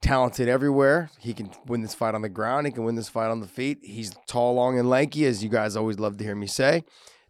[0.01, 1.10] talented everywhere.
[1.18, 2.68] He can win this fight on the ground.
[2.68, 3.78] He can win this fight on the feet.
[3.82, 6.84] He's tall, long, and lanky, as you guys always love to hear me say.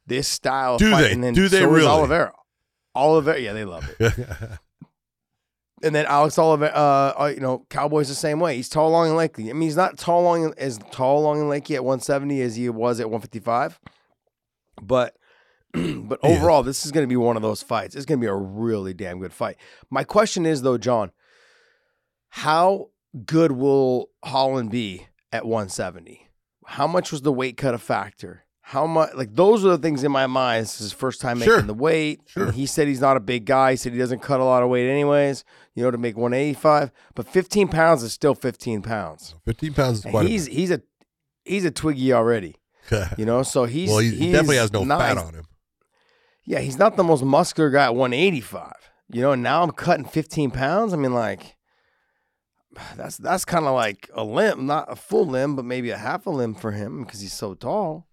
[0.08, 1.32] This style of Do fight, they?
[1.34, 1.86] Do they so is really?
[1.88, 2.34] Oliveira.
[2.96, 4.14] Oliveira, yeah, they love it.
[5.84, 8.56] And then Alex Oliver, uh, uh, you know, Cowboys the same way.
[8.56, 9.52] He's tall, long, and lanky.
[9.52, 12.56] I mean, he's not tall, long, and- as tall, long, and lanky at 170 as
[12.56, 13.80] he was at 155.
[14.82, 15.16] But,
[15.74, 17.96] but overall, this is going to be one of those fights.
[17.96, 19.58] It's going to be a really damn good fight.
[19.90, 21.12] My question is though, John,
[22.30, 22.90] how
[23.26, 26.28] good will Holland be at 170?
[26.66, 28.44] How much was the weight cut a factor?
[28.72, 30.64] how much like those are the things in my mind.
[30.64, 31.62] This is his first time making Sure.
[31.62, 32.20] the weight.
[32.26, 32.52] Sure.
[32.52, 33.72] He said he's not a big guy.
[33.72, 36.92] He said he doesn't cut a lot of weight anyways, you know, to make 185.
[37.16, 39.36] But 15 pounds is still 15 pounds.
[39.46, 40.82] 15 pounds is quite he's he's a
[41.46, 42.56] he's a twiggy already.
[43.18, 45.46] You know, so he's well, he, he definitely has no not- fat on him.
[46.48, 48.72] Yeah, he's not the most muscular guy at 185.
[49.12, 50.94] You know, now I'm cutting 15 pounds.
[50.94, 51.58] I mean, like
[52.96, 56.26] that's that's kind of like a limb, not a full limb, but maybe a half
[56.26, 58.08] a limb for him because he's so tall.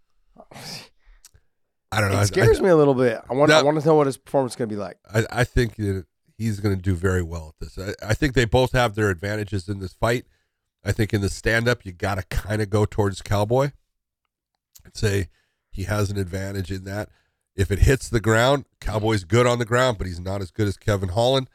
[1.93, 2.21] I don't know.
[2.21, 3.21] It scares me a little bit.
[3.31, 4.99] I want I want to know what his performance is going to be like.
[5.13, 6.05] I, I think that
[6.37, 7.79] he's going to do very well at this.
[7.79, 10.25] I, I think they both have their advantages in this fight.
[10.85, 13.71] I think in the stand up, you got to kind of go towards Cowboy
[14.85, 15.29] and say
[15.71, 17.11] he has an advantage in that.
[17.57, 20.67] If it hits the ground, Cowboy's good on the ground, but he's not as good
[20.67, 21.49] as Kevin Holland.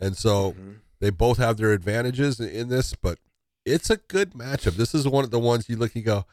[0.00, 0.54] And so
[1.00, 3.18] they both have their advantages in, this, but
[3.64, 4.76] it's a good matchup.
[4.76, 6.26] This is one of the ones you look and go,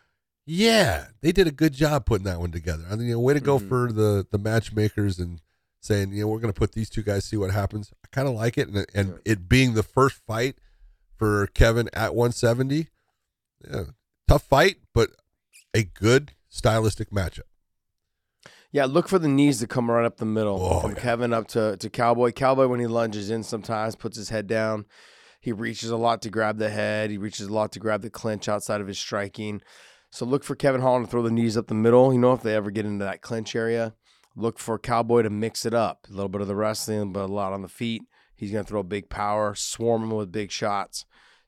[0.45, 2.85] yeah, they did a good job putting that one together.
[2.89, 3.67] I mean, you know, way to go Mhm.
[3.69, 5.41] for the the matchmakers and
[5.81, 7.91] saying, you know, we're going to put these two guys, see what happens.
[8.03, 9.31] I kind of like it, and and Yeah.
[9.33, 10.57] it being the first fight
[11.17, 12.89] for Kevin at 170,
[13.67, 13.85] yeah,
[14.27, 15.11] tough fight, but
[15.73, 17.43] a good stylistic matchup.
[18.75, 20.99] Yeah, look for the knees to come right up the middle Oh, from yeah.
[20.99, 22.33] Kevin up to, to Cowboy.
[22.33, 24.83] Cowboy, when he lunges in, sometimes puts his head down.
[25.39, 27.09] He reaches a lot to grab the head.
[27.09, 29.61] He reaches a lot to grab the clinch outside of his striking.
[30.09, 32.11] So look for Kevin Holland to throw the knees up the middle.
[32.11, 33.93] You know, if they ever get into that clinch area,
[34.35, 36.05] look for Cowboy to mix it up.
[36.09, 38.01] A little bit of the wrestling, but a lot on the feet.
[38.35, 41.05] He's going to throw big power, swarm him with big shots.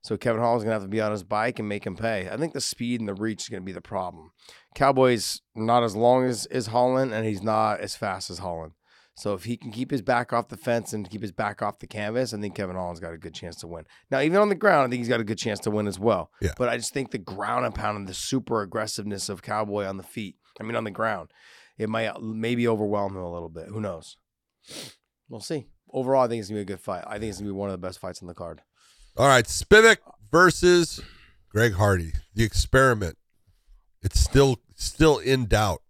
[0.08, 2.30] So Kevin Holland's going to have to be on his bike and make him pay.
[2.30, 4.32] I think the speed and the reach is going to be the problem.
[4.74, 8.72] Cowboy's not as long as, as Holland, and he's not as fast as Holland.
[9.18, 11.80] So if he can keep his back off the fence and keep his back off
[11.80, 13.84] the canvas, I think Kevin Holland's got a good chance to win.
[14.10, 16.00] Now, even on the ground, I think he's got a good chance to win as
[16.00, 16.32] well.
[16.40, 16.54] Yeah.
[16.58, 19.98] But I just think the ground and pound and the super aggressiveness of Cowboy on
[19.98, 21.32] the feet, I mean on the ground,
[21.78, 23.68] it might maybe overwhelm him a little bit.
[23.68, 24.16] Who knows?
[25.28, 25.66] We'll see.
[25.92, 27.04] Overall, I think it's gonna be a good fight.
[27.06, 28.62] I think it's gonna be one of the best fights on the card.
[29.18, 29.98] All right, Spivak
[30.32, 31.02] versus
[31.50, 32.14] Greg Hardy.
[32.36, 33.18] The experiment.
[34.02, 35.82] It's still still in doubt.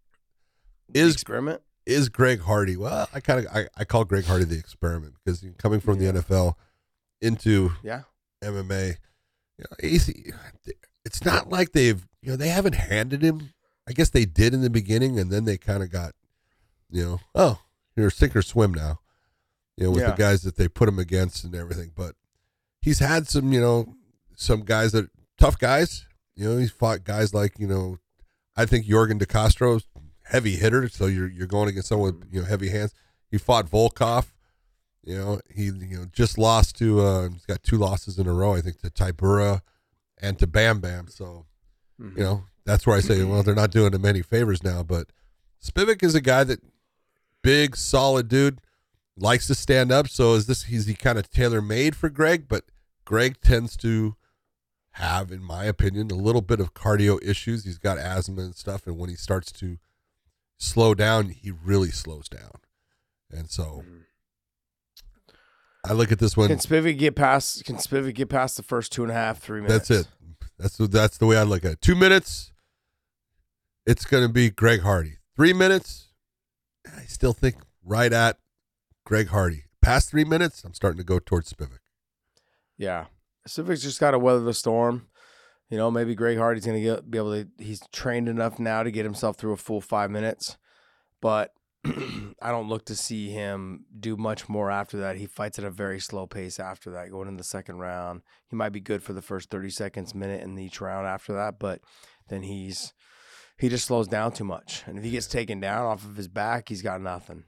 [0.93, 1.61] Is experiment?
[1.85, 2.75] is Greg Hardy?
[2.77, 6.11] Well, I kind of I, I call Greg Hardy the experiment because coming from Yeah.
[6.11, 6.53] the NFL
[7.21, 8.03] into Yeah.
[8.43, 8.95] MMA,
[9.57, 10.07] you know, he's,
[11.03, 13.49] it's not like they've you know they haven't handed him.
[13.89, 16.13] I guess they did in the beginning, and then they kind of got
[16.89, 17.59] you know oh
[17.95, 18.99] you're sink or swim now,
[19.75, 20.11] you know with Yeah.
[20.11, 21.91] the guys that they put him against and everything.
[21.95, 22.15] But
[22.87, 23.93] he's had some you know
[24.35, 26.05] some guys that tough guys.
[26.35, 27.97] You know he's fought guys like you know
[28.55, 29.87] I think Yorgan De Castro's
[30.23, 32.93] heavy hitter, so you're you're going against someone with you know heavy hands.
[33.29, 34.27] He fought Volkov.
[35.03, 38.33] You know, he you know just lost to uh he's got two losses in a
[38.33, 39.61] row, I think, to Tybura
[40.21, 41.07] and to Bam Bam.
[41.09, 41.45] So,
[41.99, 44.81] you know, that's where I say, well, they're not doing him any favors now.
[44.83, 45.07] But
[45.63, 46.61] Spivak is a guy that
[47.41, 48.59] big, solid dude,
[49.17, 50.07] likes to stand up.
[50.07, 52.63] So is this he's he kind of tailor made for Greg, but
[53.07, 54.17] Greg tends to
[54.91, 57.63] have, in my opinion, a little bit of cardio issues.
[57.63, 59.77] He's got asthma and stuff, and when he starts to
[60.57, 62.51] slow down, he really slows down.
[63.31, 63.99] And so hmm.
[65.85, 66.49] I look at this one.
[66.49, 67.63] Can Spivak get past?
[67.63, 69.87] Can Spivak get past the first two and a half, three minutes?
[69.87, 70.07] That's it.
[70.59, 71.81] That's the- that's the way I look at it.
[71.81, 72.51] Two minutes,
[73.85, 75.19] it's going to be Greg Hardy.
[75.33, 76.07] Three minutes,
[76.85, 77.55] I still think
[77.85, 78.37] right at
[79.05, 79.63] Greg Hardy.
[79.81, 81.79] Past three minutes, I'm starting to go towards Spivak.
[82.77, 83.05] Yeah,
[83.47, 85.07] Spivak's just got to weather the storm.
[85.69, 87.47] You know, maybe Greg Hardy's going to get be able to.
[87.57, 90.57] He's trained enough now to get himself through a full five minutes,
[91.21, 91.51] but
[91.85, 95.17] I don't look to see him do much more after that.
[95.17, 98.21] He fights at a very slow pace after that, going in the second round.
[98.49, 101.59] He might be good for the first thirty seconds, minute in each round after that,
[101.59, 101.81] but
[102.29, 102.93] then he's
[103.57, 104.83] he just slows down too much.
[104.85, 107.43] And if he gets taken down off of his back, he's got nothing.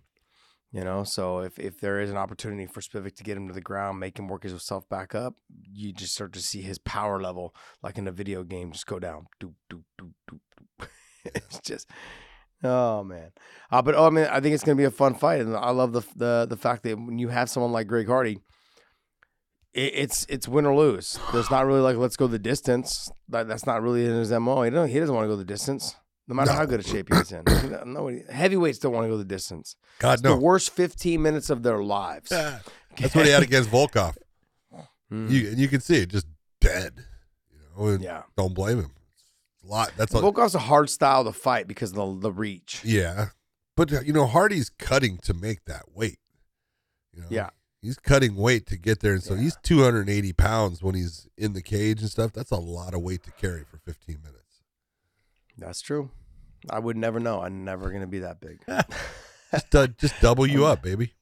[0.72, 3.54] You know, so if, if there is an opportunity for Spivak to get him to
[3.56, 7.20] the ground, make him work himself back up, you just start to see his power
[7.20, 9.26] level, like in a video game, just go down.
[9.42, 10.40] Doop, doop, doop, doop,
[10.80, 10.88] doop.
[11.26, 11.90] it's just,
[12.64, 13.32] oh man.
[13.72, 15.72] Uh, but oh, I mean, I think it's gonna be a fun fight, and I
[15.72, 18.38] love the the the fact that when you have someone like Greg Hardy,
[19.74, 21.18] it, it's it's win or lose.
[21.32, 23.10] There's not really like let's go the distance.
[23.28, 24.62] That, that's not really in his mo.
[24.62, 25.96] He don't he doesn't want to go the distance,
[26.30, 26.58] no matter No.
[26.58, 27.44] how good a shape he's in.
[27.86, 30.38] Nobody heavyweights don't want to go the distance God, the no.
[30.38, 32.30] worst 15 minutes of their lives.
[32.98, 34.16] That's what he had against Volkov.
[35.12, 35.30] Mm.
[35.32, 36.28] You, and you can see it just
[36.62, 36.94] dead.
[37.52, 38.24] You know, and yeah.
[38.38, 38.92] don't blame him.
[39.56, 39.92] It's a lot.
[39.98, 42.82] That's a, Volkov's a hard style to fight because of the, the reach.
[42.86, 43.28] Yeah,
[43.76, 46.20] but you know Hardy's cutting to make that weight.
[47.14, 47.28] You know?
[47.32, 47.50] Yeah.
[47.82, 49.42] he's cutting weight to get there, and so Yeah.
[49.42, 52.32] he's 280 pounds when he's in the cage and stuff.
[52.34, 54.39] That's a lot of weight to carry for 15 minutes.
[55.60, 56.12] That's true.
[56.70, 57.42] I would never know.
[57.42, 58.60] I'm never gonna be that big.
[59.52, 61.14] Just, uh, just double you up, baby.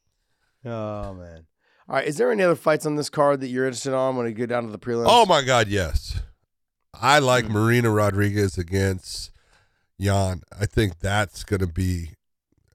[0.65, 1.45] oh man.
[1.87, 2.05] All right.
[2.05, 4.49] Is there any other fights on this card that you're interested on when we get
[4.49, 5.05] down to the prelims?
[5.07, 6.19] Oh my God, yes.
[6.93, 7.53] I like Hmm.
[7.53, 9.31] Marina Rodriguez against
[9.97, 10.41] Yan.
[10.59, 12.09] I think that's going to be.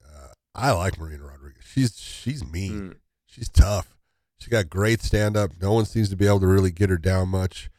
[0.03, 1.63] Uh, I like Marina Rodriguez.
[1.71, 2.71] She's she's mean.
[2.71, 2.95] Mm.
[3.27, 3.95] She's tough.
[4.39, 5.51] She got great stand up.
[5.61, 7.69] No one seems to be able to really get her down much.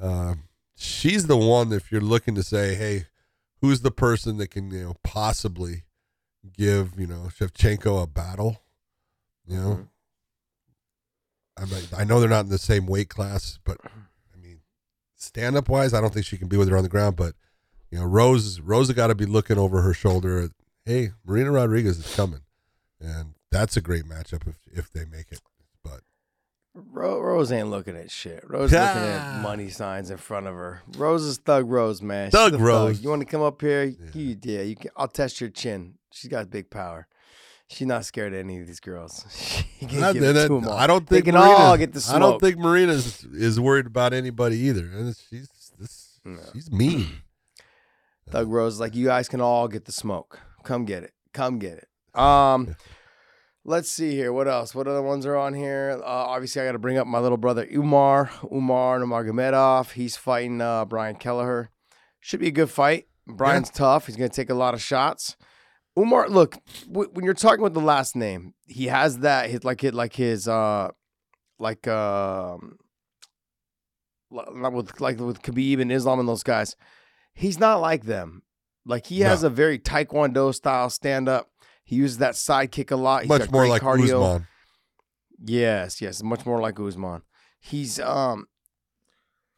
[0.00, 0.44] Um,
[0.76, 1.72] she's the one.
[1.74, 3.04] If you're looking to say, hey,
[3.60, 5.84] who's the person that can you know possibly
[6.52, 8.62] give you know Shevchenko a battle?
[9.46, 9.88] You know, Mhm.
[11.56, 14.60] I'm like, I know they're not in the same weight class, but I mean,
[15.16, 17.16] stand up wise, I don't think she can be with her on the ground.
[17.16, 17.34] But
[17.90, 20.38] you know, Rose Rosa got to be looking over her shoulder.
[20.42, 20.50] At,
[20.84, 22.42] hey, Marina Rodriguez is coming,
[23.00, 25.40] and that's a great matchup if if they make it.
[26.92, 28.42] Ro- Rose ain't looking at shit.
[28.48, 29.36] Rose looking Ah.
[29.38, 30.82] at money signs in front of her.
[30.96, 32.30] Rose is Thug Rose, man.
[32.30, 33.00] Thug Rose.
[33.00, 33.84] You want to come up here?
[33.84, 33.96] Yeah.
[34.14, 34.90] You, yeah, you can.
[34.96, 35.94] I'll test your chin.
[36.12, 37.06] She's got big power.
[37.70, 39.24] She's not scared of any of these girls.
[39.80, 40.76] She can I, give it to and 'em all.
[40.76, 42.16] I don't think They can Marina, all get the smoke.
[42.16, 44.86] I don't think Marina is, worried about anybody either.
[44.86, 45.48] And she's
[45.78, 46.40] this, No.
[46.52, 47.06] she's mean.
[48.30, 50.40] Thug Rose is like, you guys can all get the smoke.
[50.64, 51.12] Come get it.
[51.32, 52.18] Come get it.
[52.20, 52.74] Um,
[53.68, 54.32] let's see here.
[54.32, 54.74] What else?
[54.74, 56.00] What other ones are on here?
[56.00, 59.92] Uh, obviously, I got to bring up my little brother Umar, Umar Nurmagomedov.
[59.92, 61.70] He's fighting uh, Brian Kelleher.
[62.18, 63.06] Should be a good fight.
[63.26, 64.06] Brian's tough.
[64.06, 65.36] He's going to take a lot of shots.
[65.98, 66.56] Umar, look,
[66.90, 70.14] w- when you're talking with the last name, he has that his like it like
[70.14, 70.88] his uh
[71.58, 72.78] like um
[74.30, 76.74] li- not with like with Khabib and Islam and those guys.
[77.34, 78.42] He's not like them.
[78.86, 81.50] Like he has a very taekwondo style stand up.
[81.88, 83.22] He uses that side kick a lot.
[83.22, 84.22] He's Much more like cardio.
[84.22, 84.46] Usman.
[85.42, 87.22] Yes, yes, much more like Usman.
[87.60, 88.46] He's um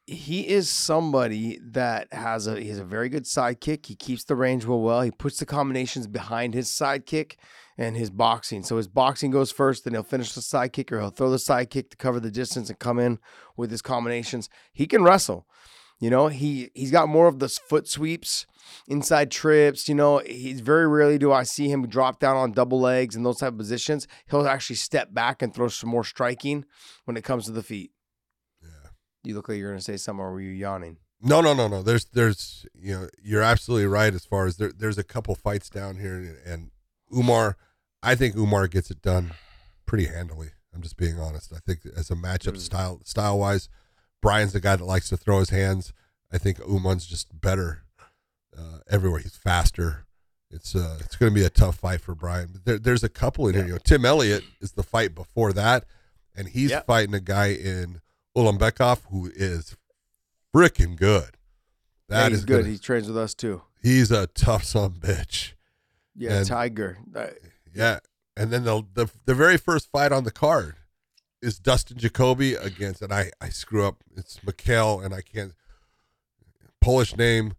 [0.06, 3.86] he is somebody that has a he has a very good sidekick.
[3.86, 5.02] He keeps the range real well.
[5.02, 7.34] He puts the combinations behind his sidekick
[7.76, 8.62] and his boxing.
[8.62, 11.90] So his boxing goes first, then he'll finish the sidekick or he'll throw the sidekick
[11.90, 13.18] to cover the distance and come in
[13.56, 14.48] with his combinations.
[14.72, 15.48] He can wrestle.
[16.00, 18.46] You know, he he's got more of the foot sweeps,
[18.88, 19.86] inside trips.
[19.88, 23.24] You know, he's very rarely do I see him drop down on double legs and
[23.24, 24.08] those type of positions.
[24.30, 26.64] He'll actually step back and throw some more striking
[27.04, 27.92] when it comes to the feet.
[28.62, 28.68] Yeah.
[29.24, 30.96] You look like you're gonna say something, or were you yawning?
[31.22, 31.82] No, no, no, no.
[31.82, 34.14] There's, there's, you know, you're absolutely right.
[34.14, 36.70] As far as there, there's a couple fights down here, and, and
[37.14, 37.58] Umar,
[38.02, 39.32] I think Umar gets it done
[39.84, 40.52] pretty handily.
[40.74, 41.52] I'm just being honest.
[41.52, 42.60] I think as a matchup Mm.
[42.60, 43.68] style, style wise,
[44.22, 45.92] Brian's the guy that likes to throw his hands.
[46.32, 47.82] I think Umar's just better
[48.56, 49.20] uh, everywhere.
[49.20, 50.06] He's faster.
[50.50, 52.60] It's uh, it's going to be a tough fight for Brian.
[52.64, 53.64] There, there's a couple in here.
[53.66, 55.84] You know, Tim Elliott is the fight before that,
[56.34, 58.00] and he's fighting a guy in
[58.36, 59.76] Ulanbekov who is
[60.54, 61.36] freaking good.
[62.08, 62.62] Yeah, That he's is good.
[62.62, 63.62] gonna- He trains with us too.
[63.80, 65.52] he's a tough son bitch.
[66.16, 66.98] Yeah, And- Tiger.
[67.14, 67.28] Uh,
[67.72, 68.00] Yeah,
[68.36, 70.74] and then the the the very first fight on the card
[71.42, 74.02] is Dustin Jacoby against, and I I screw up.
[74.16, 75.52] It's Mikhail, and I can't
[76.80, 77.54] Polish name.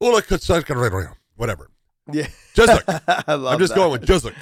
[0.00, 0.22] Ula
[1.36, 1.70] whatever.
[2.12, 2.82] yeah, Juzuk.
[3.08, 3.22] I
[3.52, 3.76] I'm just that.
[3.76, 4.34] going with Juzuk.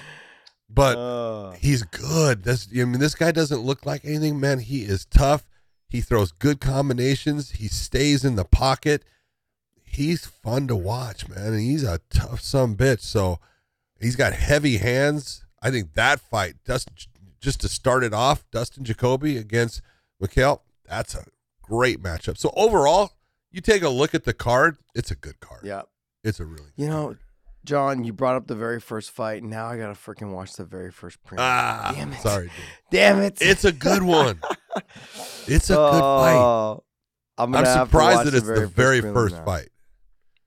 [0.69, 2.43] But Uh, he's good.
[2.45, 4.59] This I mean, this guy doesn't look like anything, man.
[4.59, 5.45] He is tough.
[5.89, 7.53] He throws good combinations.
[7.53, 9.05] He stays in the pocket.
[9.85, 11.53] He's fun to watch, man.
[11.53, 13.03] And he's a tough some bitch.
[13.03, 13.39] So
[14.01, 15.45] he's got heavy hands.
[15.63, 16.95] I think that fight, Dustin,
[17.45, 19.83] just to start it off, Dustin Jacoby against
[20.21, 21.25] Mikhail, that's a
[21.63, 22.39] great matchup.
[22.39, 23.13] So overall,
[23.53, 24.77] you take a look at the card.
[24.95, 25.61] It's a good card.
[25.65, 25.83] yeah.
[26.25, 27.19] It's a really You know, card.
[27.65, 29.43] John, you brought up the very first fight.
[29.43, 31.41] Now I gotta freaking watch the very first print.
[31.41, 32.21] Ah, damn it!
[32.21, 32.53] sorry, dude.
[32.91, 33.39] Damn it!
[33.41, 34.41] It's a good one.
[35.47, 36.35] It's a good fight.
[36.37, 36.83] Oh,
[37.39, 39.45] I'm, I'm to surprised that it's the very prelim first now.
[39.45, 39.69] fight.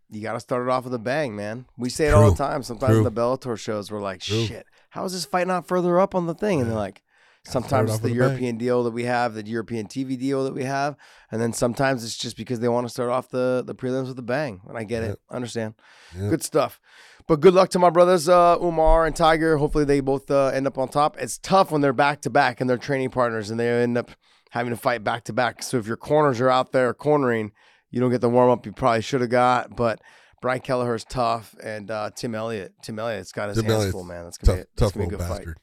[0.10, 1.66] You got to start it off with a bang, man.
[1.78, 2.62] We say it all the time.
[2.64, 3.04] Sometimes True.
[3.04, 4.46] the Bellator shows, we're like, True.
[4.46, 6.62] shit, how is this fight not further up on the thing?
[6.62, 7.02] And they're like,
[7.46, 8.16] sometimes it's the bang.
[8.18, 10.96] European deal that we have, the European TV deal that we have,
[11.32, 14.20] and then sometimes it's just because they want to start off the the prelims with
[14.20, 14.62] a bang.
[14.68, 15.12] And I get Yep.
[15.14, 15.76] it, understand.
[16.18, 16.30] Yep.
[16.30, 16.80] Good stuff.
[17.28, 19.58] But good luck to my brothers, uh, Umar and Tiger.
[19.58, 21.18] Hopefully they both uh, end up on top.
[21.20, 24.12] It's tough when they're back to back and they're training partners and they end up
[24.52, 25.62] having to fight back to back.
[25.62, 27.52] So if your corners are out there cornering,
[27.92, 29.76] you don't get the warm up you probably should have got.
[29.76, 30.00] But
[30.42, 32.74] Brian Kelleher's tough, and uh, Tim Elliott.
[32.82, 34.24] Tim Elliott's got his Tim hands Elliott's full, man.
[34.24, 35.38] That's gonna be, that's tough gonna be a good fight.
[35.38, 35.58] bastard.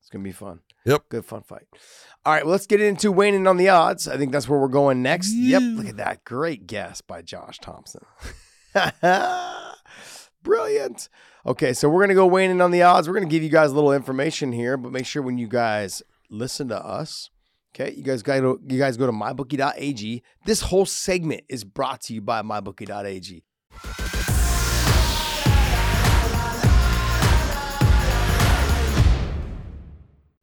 [0.00, 0.60] It's gonna be fun.
[0.84, 1.08] Yep.
[1.08, 1.66] Good fun fight.
[2.24, 4.08] All right, well, let's get into in on the odds.
[4.08, 5.32] I think that's where we're going next.
[5.32, 6.24] Yep, look at that.
[6.24, 8.04] Great guess by Josh Thompson.
[10.42, 11.08] Brilliant.
[11.46, 13.08] Okay, so we're gonna go in on the odds.
[13.08, 16.02] We're gonna give you guys a little information here, but make sure when you guys
[16.28, 17.30] listen to us,
[17.74, 20.22] okay, you guys go to you guys go to mybookie.ag.
[20.44, 23.44] This whole segment is brought to you by mybookie.ag.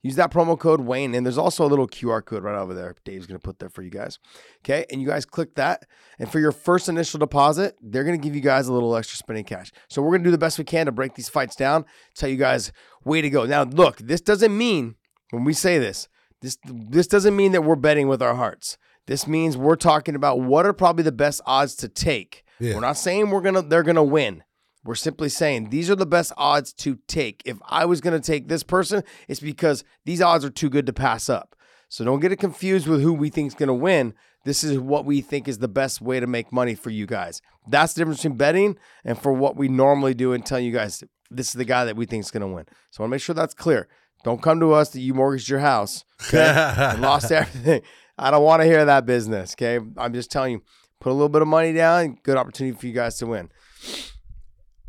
[0.07, 2.95] Use that promo code Wayne, and there's also a little QR code right over there.
[3.03, 4.19] Dave's gonna put there for you guys.
[4.59, 5.83] Okay, and you guys click that,
[6.17, 9.43] and for your first initial deposit, they're gonna give you guys a little extra spending
[9.43, 9.69] cash.
[9.89, 11.83] So we're gonna do the best we can to break these fights down.
[12.15, 12.71] Tell you guys
[13.03, 13.45] way to go.
[13.45, 14.95] Now, look, this doesn't mean
[15.31, 16.07] when we say this,
[16.41, 18.77] this this doesn't mean that we're betting with our hearts.
[19.07, 22.45] This means we're talking about what are probably the best odds to take.
[22.61, 22.75] Yeah.
[22.75, 24.43] We're not saying we're gonna they're gonna win.
[24.87, 27.41] We're simply saying these are the best odds to take.
[27.43, 30.93] If I was gonna take this person, it's because these odds are too good to
[30.93, 31.57] pass up.
[31.89, 34.13] So don't get it confused with who we think is gonna win.
[34.45, 37.41] This is what we think is the best way to make money for you guys.
[37.67, 41.03] That's the difference between betting and for what we normally do and tell you guys
[41.29, 42.63] this is the guy that we think is gonna win.
[42.91, 43.89] So I want to make sure that's clear.
[44.23, 47.81] Don't come to us that you mortgaged your house okay, and lost everything.
[48.17, 49.53] I don't want to hear that business.
[49.53, 50.61] Okay, I'm just telling you,
[51.01, 52.19] put a little bit of money down.
[52.23, 53.49] Good opportunity for you guys to win.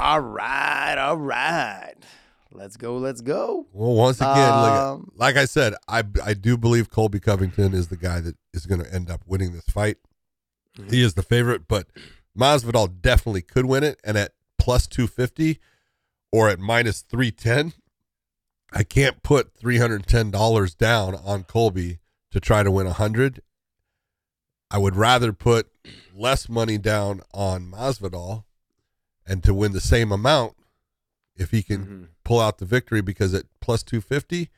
[0.01, 1.95] All right, all right.
[2.53, 2.97] Let's go.
[2.97, 3.67] Let's go.
[3.73, 7.89] Well, once again, like, Um, like I said, I I do believe Colby Covington is
[7.89, 9.99] the guy that is going to end up winning this fight.
[10.79, 10.91] Mm-hmm.
[10.91, 11.89] He is the favorite, but
[12.37, 14.01] Masvidal definitely could win it.
[14.03, 15.59] And at plus two fifty
[16.33, 17.75] or at minus three ten,
[18.73, 21.99] I can't put three hundred ten dollars down on Colby
[22.31, 23.43] to try to win a hundred.
[24.71, 25.71] I would rather put
[26.15, 28.45] less money down on Masvidal
[29.29, 30.55] and to win the same amount
[31.37, 32.09] if he can Mhm.
[32.25, 34.51] pull out the victory because at plus 250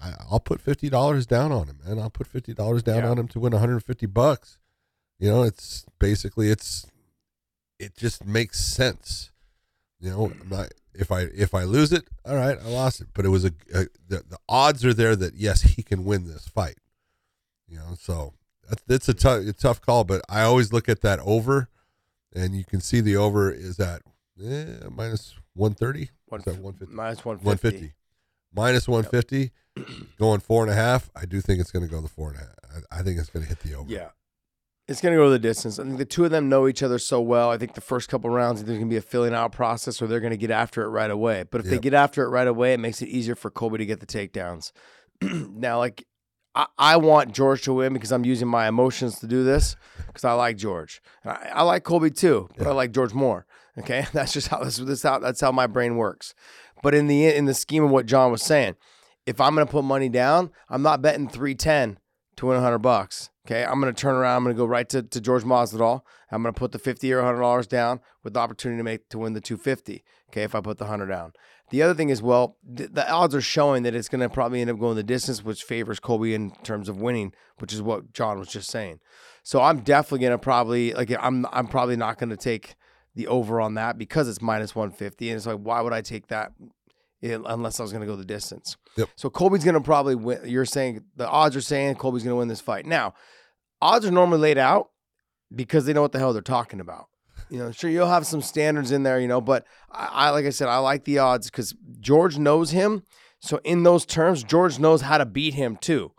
[0.00, 3.10] I, I'll put $50 down on him and i'll put $50 down Yeah.
[3.10, 4.58] on him to win 150 bucks.
[5.18, 6.86] You know it's basically it's
[7.78, 9.30] it just makes sense.
[10.00, 13.08] You know I'm not if i if i lose it all right i lost it.
[13.14, 16.26] But it was a, a the, the odds are there that yes he can win
[16.26, 16.78] this fight.
[17.68, 18.34] You know so
[18.68, 21.68] that's, that's a tough tough call but i always look at that over
[22.34, 24.02] and you can see the over is at
[24.44, 27.46] eh, minus 130 One, Is that 150 minus 150.
[27.46, 27.94] 150
[28.52, 29.50] minus 150
[30.18, 32.36] going four and a half i do think it's going to go the four and
[32.38, 34.08] a half i, I think it's going to hit the over Yeah.
[34.86, 35.78] It's going to go the distance.
[35.78, 37.48] I think the two of them know each other so well.
[37.50, 40.06] I think the first couple rounds, there's going to be a filling out process or
[40.06, 41.44] they're going to get after it right away.
[41.50, 43.86] But if they get after it right away, it makes it easier for Colby to
[43.86, 44.72] get the takedowns.
[45.22, 46.04] now, like,
[46.54, 49.76] I, I want George to win because I'm using my emotions to do this
[50.06, 51.02] because I like George.
[51.22, 53.46] And I, I like Colby too, but I like George more.
[53.78, 54.06] Okay.
[54.12, 56.34] That's just how this, this how that's how my brain works.
[56.82, 58.76] But in the in the scheme of what John was saying,
[59.26, 61.98] if I'm going to put money down, I'm not betting 310
[62.36, 63.30] to win 100 bucks.
[63.46, 64.38] Okay, I'm going to turn around.
[64.38, 66.00] I'm going to go right to, to George Masvidal.
[66.30, 69.08] I'm going to put the 50 or 100 dollars down with the opportunity to make
[69.10, 70.02] to win the 250.
[70.30, 71.32] Okay, if I put the 100 down.
[71.70, 74.60] The other thing is, well, th- the odds are showing that it's going to probably
[74.60, 78.12] end up going the distance, which favors Colby in terms of winning, which is what
[78.12, 79.00] John was just saying.
[79.42, 82.76] So I'm definitely going to probably like I'm I'm probably not going to take
[83.14, 86.28] the over on that because it's minus 150, and it's like why would I take
[86.28, 86.52] that
[87.24, 88.76] unless I was going to go the distance?
[88.96, 89.08] Yep.
[89.16, 90.40] So Colby's going to probably win.
[90.44, 92.86] You're saying the odds are saying Colby's going to win this fight.
[92.86, 93.14] Now,
[93.80, 94.90] odds are normally laid out
[95.54, 97.06] because they know what the hell they're talking about.
[97.50, 100.46] You know, sure you'll have some standards in there, you know, but I, I like
[100.46, 103.02] I said, I like the odds because George knows him.
[103.40, 106.12] So in those terms, George knows how to beat him too.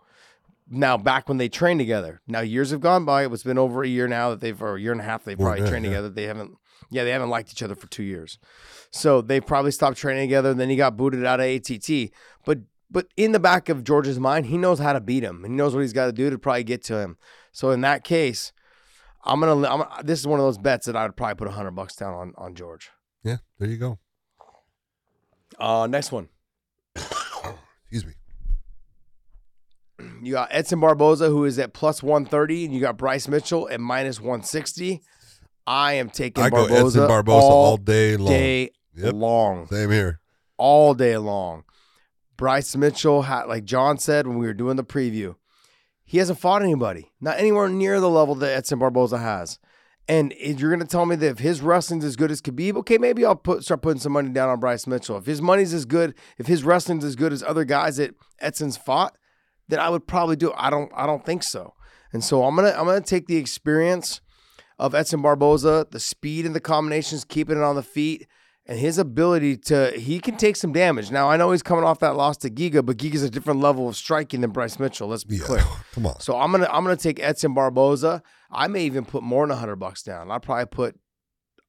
[0.68, 3.26] Now, back when they trained together, now years have gone by.
[3.26, 5.38] It's been over a year now that they've, or a year and a half, they've
[5.38, 5.90] probably than that, trained yeah.
[5.92, 6.08] together.
[6.08, 6.56] They haven't,
[6.90, 8.38] yeah, they haven't liked each other for two years.
[8.90, 10.50] So they probably stopped training together.
[10.50, 12.10] And then he got booted out of ATT.
[12.44, 12.60] But
[12.90, 15.56] but in the back of George's mind, he knows how to beat him, and he
[15.56, 17.16] knows what he's got to do to probably get to him.
[17.50, 18.52] So in that case,
[19.24, 19.68] I'm gonna.
[19.68, 22.14] I'm, this is one of those bets that I would probably put hundred bucks down
[22.14, 22.90] on on George.
[23.24, 23.98] yeah there you go
[25.58, 26.28] Uh, next one,
[26.94, 28.12] excuse me
[30.22, 33.68] you got Edson Barboza, who is at plus one thirty, and you got Bryce Mitchell
[33.68, 35.02] at minus one sixty.
[35.66, 39.14] I am taking i go Barboza, edson barboza all, all day long day Yep.
[39.14, 39.66] long.
[39.66, 40.20] same here
[40.58, 41.64] all day long.
[42.36, 45.36] Bryce Mitchell had, like John said when we were doing the preview,
[46.04, 49.58] he hasn't fought anybody, not anywhere near the level that Edson Barboza has.
[50.08, 52.76] And if you're going to tell me that if his wrestling's as good as Khabib,
[52.76, 55.16] okay, maybe I'll put start putting some money down on Bryce Mitchell.
[55.16, 58.76] If his money's as good, if his wrestling's as good as other guys that Edson's
[58.76, 59.16] fought,
[59.68, 60.50] then I would probably do.
[60.50, 60.54] It.
[60.56, 60.92] I don't.
[60.94, 61.74] I don't think so.
[62.12, 64.20] And so I'm gonna I'm gonna take the experience
[64.78, 68.26] of Edson Barboza, the speed and the combinations, keeping it on the feet,
[68.66, 71.10] and his ability to he can take some damage.
[71.10, 73.88] Now I know he's coming off that loss to Giga, but Giga's a different level
[73.88, 75.08] of striking than Bryce Mitchell.
[75.08, 75.64] Let's be yeah clear.
[75.92, 78.22] come on So I'm gonna I'm gonna take Edson Barboza.
[78.50, 80.30] I may even put more than hundred bucks down.
[80.30, 80.98] I'll probably put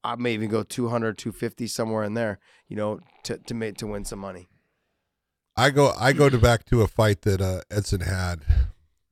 [0.04, 2.38] I may even go 200, 250 somewhere in there,
[2.68, 4.48] you know, to to make to win some money.
[5.56, 8.40] I go I go to back to a fight that uh, Edson had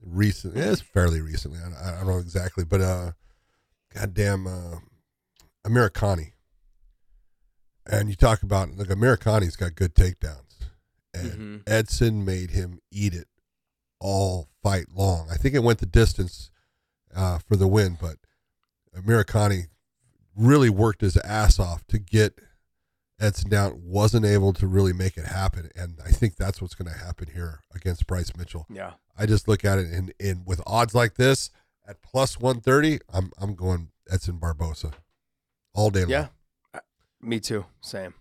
[0.01, 0.61] recently.
[0.61, 1.59] It's fairly recently.
[1.59, 3.13] I, I don't know exactly, but uh,
[4.01, 4.79] goddamn uh,
[5.65, 6.35] Americani.
[7.89, 10.67] And you talk about like Americani's got good takedowns,
[11.15, 11.69] and Mhm.
[11.69, 13.29] Edson made him eat it
[14.01, 15.29] all fight long.
[15.31, 16.51] I think it went the distance
[17.15, 18.19] uh, for the win, but
[18.95, 19.67] Americani
[20.35, 22.39] really worked his ass off to get
[23.21, 23.81] Edson down.
[23.85, 27.29] Wasn't able to really make it happen, and I think that's what's going to happen
[27.33, 28.67] here against Bryce Mitchell.
[28.69, 28.95] Yeah.
[29.17, 31.51] I just look at it and, and with odds like this
[31.89, 34.93] at plus one thirty, I'm I'm going Edson Barboza
[35.75, 36.11] all day long.
[36.11, 36.27] Yeah.
[36.75, 36.81] Uh,
[37.21, 37.67] Me too.
[37.81, 38.15] Same.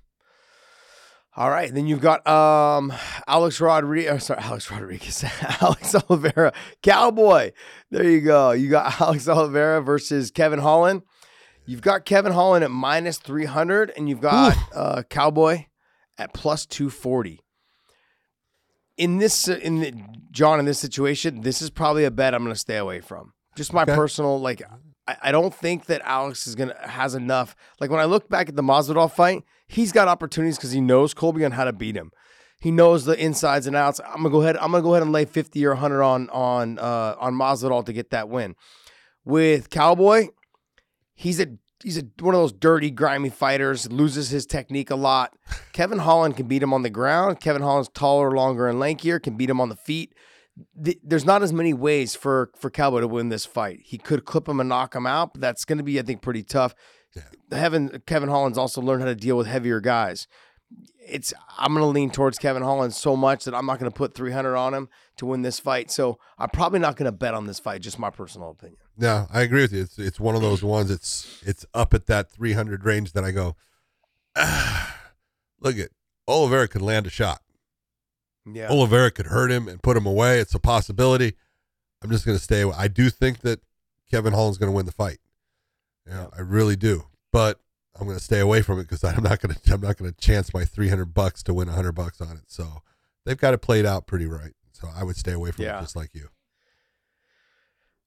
[1.37, 1.73] All right.
[1.73, 2.93] Then you've got um
[3.27, 4.25] Alex Rodriguez.
[4.25, 5.25] Sorry, Alex Rodriguez.
[5.61, 6.53] Alex Oliveira.
[6.81, 7.51] Cowboy.
[7.91, 8.51] There you go.
[8.51, 11.03] You got Alex Oliveira versus Kevin Holland.
[11.65, 15.65] You've got Kevin Holland at minus 300, and you've got uh, Cowboy
[16.15, 17.41] at plus 240.
[18.97, 19.93] In this, in the,
[20.31, 23.33] John, in this situation, this is probably a bet I'm going to stay away from.
[23.55, 23.95] Just my Okay.
[23.95, 24.61] personal, like,
[25.07, 27.55] I, I don't think that Alex is gonna has enough.
[27.79, 31.13] Like when I look back at the Masvidal fight, he's got opportunities because he knows
[31.13, 32.11] Colby on how to beat him.
[32.59, 33.99] He knows the insides and outs.
[34.05, 34.57] I'm gonna go ahead.
[34.57, 37.93] I'm gonna go ahead and lay 50 or 100 on on uh, on Masvidal to
[37.93, 38.55] get that win.
[39.23, 40.29] With Cowboy,
[41.13, 41.47] he's a
[41.83, 43.91] he's a, one of those dirty, grimy fighters.
[43.91, 45.35] Loses his technique a lot.
[45.73, 47.39] Kevin Holland can beat him on the ground.
[47.39, 49.21] Kevin Holland's taller, longer, and lankier.
[49.21, 50.13] Can beat him on the feet.
[50.83, 53.79] Th- There's not as many ways for for Cowboy to win this fight.
[53.83, 56.21] He could clip him and knock him out, but that's going to be, I think,
[56.21, 56.73] pretty tough.
[57.51, 60.27] Heaven, Kevin Holland's also learned how to deal with heavier guys.
[61.07, 63.95] It's I'm going to lean towards Kevin Holland so much that I'm not going to
[63.95, 65.91] put 300 on him to win this fight.
[65.91, 67.81] So I'm probably not going to bet on this fight.
[67.81, 68.79] Just my personal opinion.
[68.97, 69.81] No, I agree with you.
[69.81, 70.89] It's it's one of those ones.
[70.89, 73.55] It's it's up at that 300 range that I go.
[74.35, 74.99] Ah,
[75.59, 75.89] look at
[76.27, 77.41] Oliveira could land a shot.
[78.45, 78.69] Yeah.
[78.69, 80.39] Oliveira could hurt him and put him away.
[80.39, 81.33] It's a possibility.
[82.03, 82.61] I'm just going to stay.
[82.61, 82.75] away.
[82.77, 83.61] I do think that
[84.11, 85.17] Kevin Holland's going to win the fight.
[86.07, 87.05] Yeah, I really do.
[87.31, 87.59] But
[87.99, 89.73] I'm going to stay away from it because I'm not going to.
[89.73, 92.43] I'm not going to chance my 300 bucks to win 100 bucks on it.
[92.47, 92.81] So
[93.25, 94.51] they've got it played out pretty right.
[94.73, 95.79] So I would stay away from Yeah.
[95.79, 96.29] it just like you.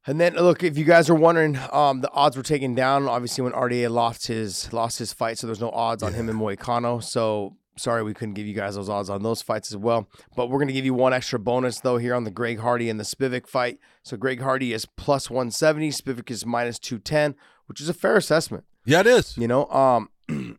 [0.06, 3.06] And then look, if you guys are wondering, um, the odds were taken down.
[3.08, 6.40] Obviously, when RDA lost his lost his fight, so there's no odds on him and
[6.40, 7.02] Moicano.
[7.02, 10.08] So sorry we couldn't give you guys those odds on those fights as well.
[10.36, 12.98] But we're gonna give you one extra bonus though here on the Greg Hardy and
[12.98, 13.78] the Spivak fight.
[14.02, 17.34] So Greg Hardy is plus 170, Spivak is minus 210,
[17.66, 18.64] which is a fair assessment.
[18.84, 19.36] Yeah, it is.
[19.36, 20.10] You know, um,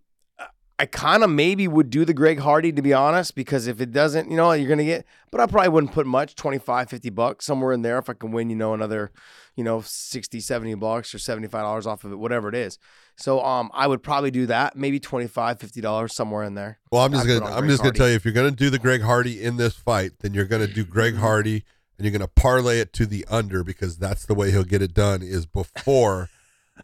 [0.80, 3.92] I kind of maybe would do the Greg Hardy to be honest, because if it
[3.92, 5.06] doesn't, you know, you're gonna get.
[5.30, 8.32] But I probably wouldn't put much, 25, 50 bucks somewhere in there if I can
[8.32, 9.12] win, you know, another,
[9.58, 12.80] you know, 60, 70 bucks or 75 dollars off of it, whatever it is.
[13.18, 16.80] So, um, I would probably do that, maybe 25, 50 dollars somewhere in there.
[16.92, 18.70] Well, I'm just I'd gonna I'm Greg just gonna tell you if you're gonna do
[18.70, 21.24] the Greg Hardy in this fight, then you're gonna do Greg Mm-hmm.
[21.24, 21.64] Hardy
[21.98, 24.94] and you're gonna parlay it to the under because that's the way he'll get it
[24.94, 26.30] done is before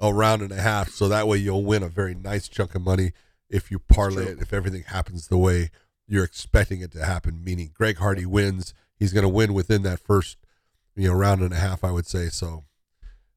[0.02, 0.90] a round and a half.
[0.90, 3.14] So that way you'll win a very nice chunk of money
[3.50, 4.42] if you parlay it.
[4.42, 5.72] If everything happens the way
[6.08, 10.38] you're expecting it to happen, meaning Greg Hardy wins, he's gonna win within that first
[10.96, 11.84] you know round and a half.
[11.84, 12.66] I would say so.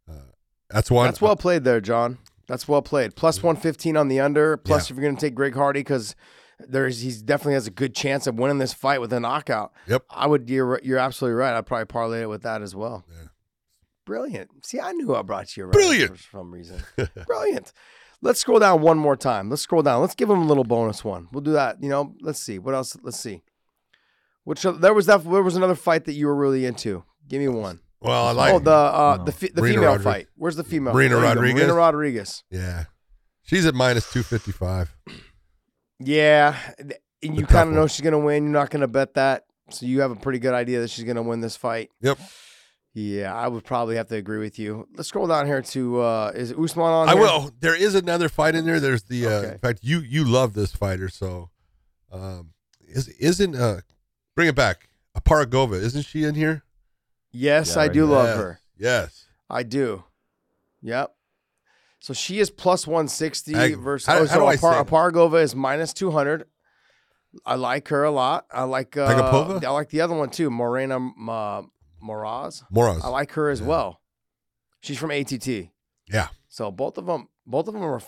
[0.08, 0.32] Uh,
[0.70, 1.06] that's one.
[1.06, 2.18] That's well played there, John.
[2.46, 3.14] That's well played.
[3.14, 4.56] Plus 115 on the under.
[4.56, 6.16] Plus, if you're going to take Greg Hardy, because
[6.58, 9.72] there's he's definitely has a good chance of winning this fight with a knockout.
[9.86, 10.04] Yep.
[10.10, 10.48] I would.
[10.48, 11.56] You're you're absolutely right.
[11.56, 13.04] I'd probably parlay it with that as well.
[13.10, 13.28] Yeah.
[14.06, 14.64] Brilliant.
[14.64, 16.18] See, I knew I brought you around Brilliant.
[16.18, 16.82] for some reason.
[17.26, 17.72] Brilliant.
[18.20, 19.48] Let's scroll down one more time.
[19.48, 20.00] Let's scroll down.
[20.00, 21.28] Let's give them a little bonus one.
[21.32, 21.82] We'll do that.
[21.82, 22.96] You know, let's see what else.
[23.02, 23.42] Let's see.
[24.44, 27.04] Which there was that there was another fight that you were really into.
[27.28, 27.80] Give me one.
[28.00, 29.24] Well, I like oh, the uh, No.
[29.24, 30.04] the fe- the Marina female Rodriguez.
[30.12, 30.26] fight.
[30.36, 30.94] Where's the female?
[30.94, 31.28] Marina There you go.
[31.34, 31.60] Rodriguez?
[31.62, 32.44] Marina Rodriguez.
[32.50, 32.84] yeah.
[33.42, 34.94] She's at minus two fifty five.
[36.00, 38.44] Yeah, and you kind of know she's gonna win.
[38.44, 41.22] You're not gonna bet that, so you have a pretty good idea that she's gonna
[41.22, 41.90] win this fight.
[42.00, 42.18] Yep.
[42.94, 44.88] Yeah, I would probably have to agree with you.
[44.96, 47.08] Let's scroll down here to uh is Usman on?
[47.08, 47.20] I here?
[47.22, 47.50] will.
[47.60, 48.80] There is another fight in there.
[48.80, 49.26] There's the.
[49.26, 49.52] Uh, Okay.
[49.52, 51.50] In fact, you you love this fighter, so
[52.10, 52.50] um,
[52.88, 53.80] is isn't uh,
[54.34, 54.88] bring it back.
[55.16, 56.64] Aparagova, isn't she in here?
[57.30, 58.14] Yes, Yeah, I right do here.
[58.14, 58.36] love Yes.
[58.38, 58.60] her.
[58.78, 59.24] Yes.
[59.50, 60.04] I do.
[60.82, 61.14] Yep.
[62.00, 64.90] So she is plus 160 Ag- versus how- oh, how so do I Apar- say?
[64.90, 66.44] Apargova is minus 200.
[67.44, 68.46] I like her a lot.
[68.52, 69.64] I like uh, Agapova?
[69.64, 71.62] I like the other one too, Morena uh,
[72.02, 72.62] Moraz.
[72.70, 73.02] Moros.
[73.04, 73.66] I like her as Yeah.
[73.66, 74.00] well.
[74.82, 75.70] She's from ATT.
[76.08, 76.28] Yeah.
[76.48, 78.00] So both of them, both of them are,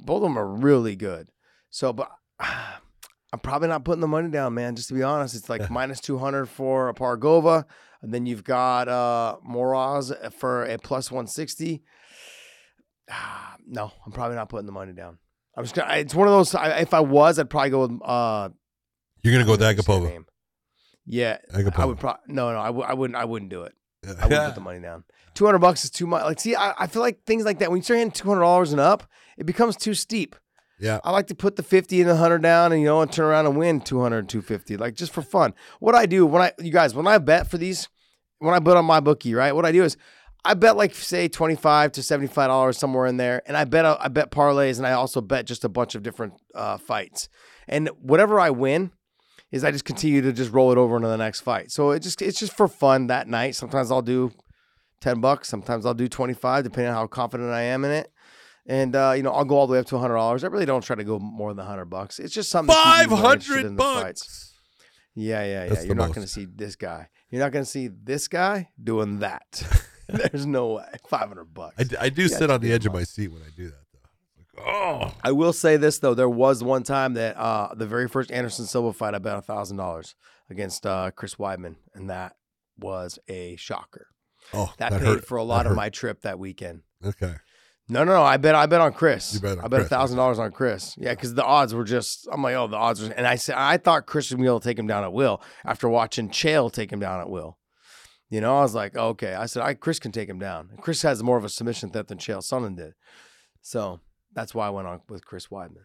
[0.00, 1.30] both of them are really good.
[1.70, 4.76] So, but I'm probably not putting the money down, man.
[4.76, 7.64] Just to be honest, it's like minus 200 for a Pargova,
[8.02, 11.82] and then you've got uh Moraz for a plus 160.
[13.10, 15.18] Ah, no, I'm probably not putting the money down.
[15.56, 15.94] I'm just gonna.
[15.96, 16.54] It's one of those.
[16.54, 18.00] I, if I was, I'd probably go with.
[18.04, 18.48] uh
[19.22, 20.24] You're gonna go with Agapova.
[21.06, 21.86] Yeah, I Agapova.
[21.88, 23.16] would probably no, no, I w- I wouldn't.
[23.16, 23.72] I wouldn't do it.
[24.06, 25.04] I wouldn't put the money down.
[25.34, 26.22] Two hundred bucks is too much.
[26.24, 28.42] Like, see, I, I feel like things like that when you start hitting two hundred
[28.42, 29.04] dollars and up,
[29.36, 30.36] it becomes too steep.
[30.80, 30.98] Yeah.
[31.04, 33.26] I like to put the 50 and the 100 down and, you know, and turn
[33.26, 35.54] around and win 200, 250, like just for fun.
[35.78, 37.88] What I do when I, you guys, when I bet for these,
[38.40, 39.54] when I bet on my bookie, right?
[39.54, 39.96] What I do is
[40.44, 43.40] I bet like say 25 to $75 somewhere in there.
[43.46, 46.34] And I bet, I bet parlays and I also bet just a bunch of different
[46.56, 47.28] uh, fights.
[47.68, 48.90] And whatever I win
[49.54, 51.70] is I just continue to just roll it over into the next fight.
[51.70, 53.54] So it just, it's just for fun that night.
[53.54, 54.32] Sometimes I'll do
[55.00, 55.48] 10 bucks.
[55.48, 58.10] Sometimes I'll do 25, depending on how confident I am in it.
[58.66, 60.42] And, uh, you know, I'll go all the way up to $100.
[60.42, 62.18] I really don't try to go more than 100 bucks.
[62.18, 64.22] It's just something to keep Five me more interested hundred in the fights.
[64.22, 64.54] bucks.
[65.14, 65.68] Yeah, yeah, yeah.
[65.70, 67.08] That's You're not going to see this guy.
[67.30, 69.62] You're not going to see this guy doing that.
[70.08, 70.84] There's no way.
[71.08, 71.74] 500 bucks.
[71.78, 73.50] I, d- I do Yeah, sit on the big edge of my seat when I
[73.56, 73.78] do that, though.
[73.78, 73.83] Like,
[74.58, 78.30] oh, I will say this though, there was one time that uh, the very first
[78.30, 80.14] Anderson Silva fight, I bet a thousand dollars
[80.50, 82.36] against uh, Chris Weidman, and that
[82.78, 84.08] was a shocker.
[84.52, 85.24] oh, That, that paid hurt.
[85.26, 85.76] for a That lot of hurt.
[85.76, 86.82] my trip that weekend.
[87.04, 87.34] Okay.
[87.88, 88.22] No, no, no.
[88.22, 89.34] I bet I bet on Chris.
[89.34, 90.94] You bet on I bet a thousand dollars on Chris.
[90.98, 92.26] Yeah, because the odds were just.
[92.32, 93.12] I'm like, oh, the odds were.
[93.12, 95.42] And I said I thought Chris would be able to take him down at will
[95.66, 97.58] after watching Chael take him down at will.
[98.30, 99.34] You know, I was like, oh, okay.
[99.34, 100.70] I said, I Chris can take him down.
[100.80, 102.94] Chris has more of a submission threat than Chael Sonnen did.
[103.60, 104.00] So
[104.34, 105.84] that's why I went on with Chris Weidman.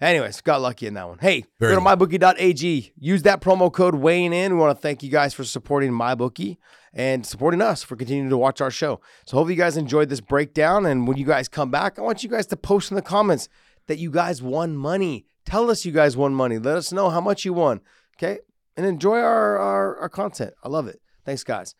[0.00, 1.18] Anyways, got lucky in that one.
[1.18, 2.92] Hey, Very go to mybookie.ag.
[2.98, 4.52] Use that promo code weighing in.
[4.52, 6.58] We want to thank you guys for supporting MyBookie
[6.92, 9.00] and supporting us for continuing to watch our show.
[9.26, 10.86] So hopefully you guys enjoyed this breakdown.
[10.86, 13.48] And when you guys come back, I want you guys to post in the comments
[13.88, 15.26] that you guys won money.
[15.44, 16.58] Tell us you guys won money.
[16.58, 17.80] Let us know how much you won.
[18.16, 18.38] Okay.
[18.76, 20.54] And enjoy our, our, our content.
[20.62, 21.00] I love it.
[21.24, 21.74] Thanks, guys.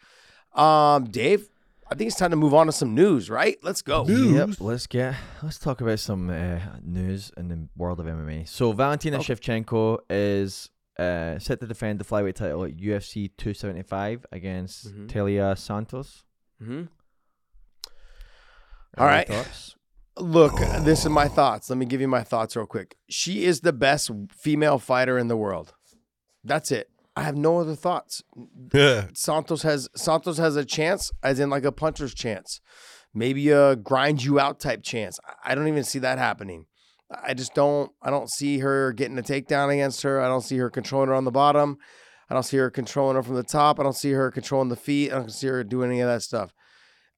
[0.55, 1.49] Um, Dave,
[1.91, 3.57] I think it's time to move on to some news, right?
[3.63, 4.05] Let's go.
[4.05, 4.33] News.
[4.33, 8.47] Yep, let's get let's talk about some uh, news in the world of MMA.
[8.49, 9.35] So Valentina Okay.
[9.35, 15.07] Shevchenko is uh, set to defend the flyweight title at UFC 275 against Mhm.
[15.09, 16.25] Taila Santos.
[16.63, 16.83] Mm-hmm.
[18.99, 19.27] All right.
[19.29, 19.75] thoughts?
[20.19, 21.71] Look, this is my thoughts.
[21.71, 22.97] Let me give you my thoughts real quick.
[23.09, 25.75] She is the best female fighter in the world.
[26.45, 26.91] That's it.
[27.19, 28.23] I have no other thoughts.
[29.13, 32.61] Santos has Santos has a chance, as in like a puncher's chance,
[33.13, 35.19] maybe a grind you out type chance.
[35.45, 36.67] I- don't even see that happening.
[37.11, 37.91] I just don't.
[38.03, 40.21] I don't see her getting a takedown against her.
[40.21, 41.79] I don't see her controlling her on the bottom.
[42.31, 43.81] I don't see her controlling her from the top.
[43.81, 45.11] I don't see her controlling the feet.
[45.11, 46.53] I don't see her doing any of that stuff.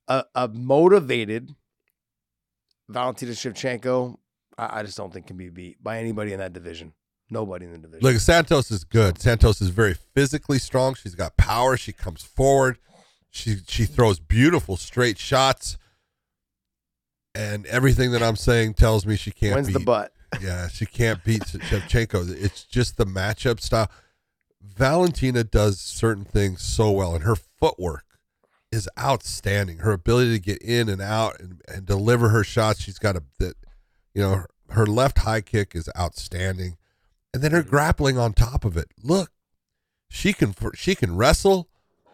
[0.08, 1.56] A, a motivated
[2.88, 4.16] Valentina Shevchenko,
[4.56, 6.94] I, I just don't think can be beat by anybody in that division.
[7.30, 8.00] Nobody in the division.
[8.02, 9.20] Look, Santos is good.
[9.20, 10.94] Santos is very physically strong.
[10.94, 11.76] She's got power.
[11.76, 12.78] She comes forward.
[13.30, 15.78] She she throws beautiful straight shots.
[17.34, 19.74] And everything that I'm saying tells me she can't When's beat.
[19.74, 20.12] the butt?
[20.40, 22.30] Yeah, she can't beat Shevchenko.
[22.40, 23.90] It's just the matchup style.
[24.62, 28.04] Valentina does certain things so well, and her footwork
[28.70, 29.78] is outstanding.
[29.78, 32.80] Her ability to get in and out and, and deliver her shots.
[32.80, 33.54] She's got a that,
[34.14, 36.76] you know, her, her left high kick is outstanding,
[37.32, 37.70] and then her mm-hmm.
[37.70, 38.88] grappling on top of it.
[39.02, 39.30] Look,
[40.08, 41.68] she can she can wrestle,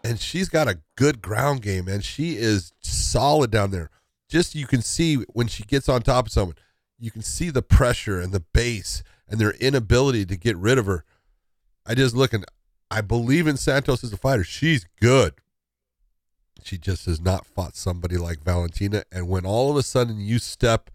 [0.05, 3.91] and she's got a good ground game, and she is solid down there.
[4.29, 6.57] Just you can see when she gets on top of someone
[6.99, 10.87] you can see the pressure and the base and their inability to get rid of
[10.87, 11.05] her.
[11.85, 12.45] I just look and
[12.91, 14.45] I believe in Santos as a fighter.
[14.45, 15.35] She's good.
[16.63, 19.05] She just has not fought somebody like Valentina.
[19.13, 20.91] And when all of a sudden you step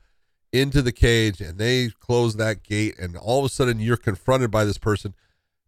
[0.52, 4.52] into the cage and they close that gate, and all of a sudden you're confronted
[4.52, 5.14] by this person,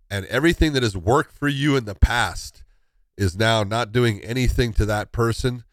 [0.09, 2.63] and everything that has worked for you in the past
[3.17, 5.63] is now not doing anything to that person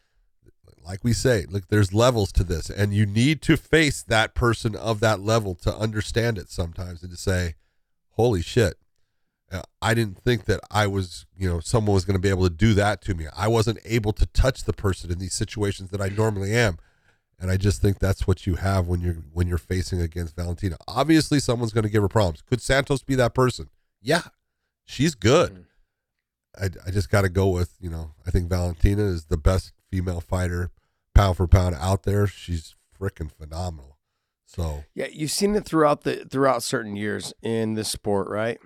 [0.85, 4.75] like we say, look, there's levels to this, and you need to face that person
[4.75, 7.55] of that level to understand it sometimes and to say,
[8.11, 8.75] holy shit.
[9.51, 12.43] uh, I didn't think that I was, you know, someone was going to be able
[12.43, 13.27] to do that to me.
[13.35, 16.77] I wasn't able to touch the person in these situations that I normally am.
[17.41, 20.77] And I just think that's what you have when you're when you're facing against Valentina.
[20.87, 22.43] Obviously, someone's going to give her problems.
[22.43, 23.69] Could Santos be that person?
[23.99, 24.21] Yeah,
[24.85, 25.51] she's good.
[25.51, 25.65] Mm.
[26.59, 29.73] I, I just got to go with, you know, I think Valentina is the best
[29.89, 30.69] female fighter,
[31.15, 32.27] pound for pound, out there.
[32.27, 33.97] She's freaking phenomenal.
[34.45, 38.59] So, Yeah, you've seen it throughout the throughout certain years in this sport, right?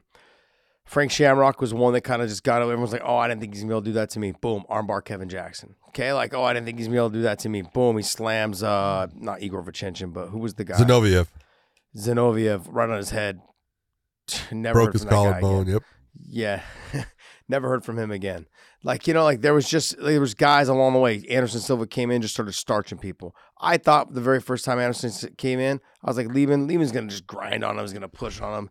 [0.85, 2.65] Frank Shamrock was one that kind of just got it.
[2.65, 4.31] Everyone's like, "Oh, I didn't think he's gonna be able to do that to me."
[4.31, 5.75] Boom, armbar Kevin Jackson.
[5.89, 7.63] Okay, like, "Oh, I didn't think he's gonna be able to do that to me."
[7.63, 10.75] Boom, he slams uh not Igor Vovchanchyn, but who was the guy?
[10.75, 11.27] Zinoviev
[11.97, 13.41] Zinoviev right on his head.
[14.51, 15.67] Never broke his collarbone.
[15.67, 15.83] Yep.
[16.27, 16.61] Yeah.
[17.47, 18.47] Never heard from him again.
[18.83, 21.23] Like, you know, like there was just there was guys along the way.
[21.29, 23.35] Anderson Silva came in, just started starching people.
[23.59, 27.07] I thought the very first time Anderson came in, I was like, Leben, Leben's gonna
[27.07, 28.69] just grind on him, he's gonna push on him.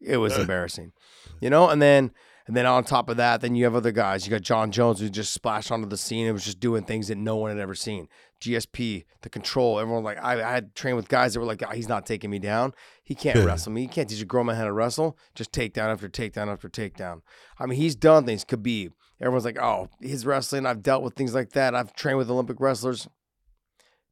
[0.00, 0.92] It was embarrassing.
[1.40, 2.12] You know, and then
[2.46, 4.26] and then on top of that, then you have other guys.
[4.26, 7.08] You got Jon Jones who just splashed onto the scene and was just doing things
[7.08, 8.08] that no one had ever seen.
[8.40, 9.78] GSP, the control.
[9.78, 12.30] Everyone like I, I had trained with guys that were like, "Ah, he's not taking
[12.30, 12.72] me down.
[13.04, 13.82] He can't wrestle me.
[13.82, 15.18] He can't teach a grown man how to wrestle.
[15.34, 17.20] Just takedown after takedown after takedown.
[17.58, 18.44] I mean, he's done things.
[18.44, 18.92] Khabib.
[19.20, 20.64] Everyone's like, oh, his wrestling.
[20.64, 21.74] I've dealt with things like that.
[21.74, 23.06] I've trained with Olympic wrestlers.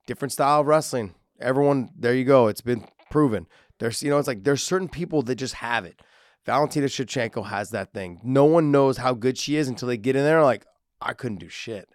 [0.06, 1.14] Different style of wrestling.
[1.40, 2.48] Everyone, there you go.
[2.48, 3.46] It's been proven.
[3.78, 6.00] There's, you know, it's like there's certain people that just have it.
[6.46, 8.20] Valentina Shevchenko has that thing.
[8.24, 10.42] No one knows how good she is until they get in there.
[10.42, 10.64] Like,
[11.00, 11.88] I couldn't do shit.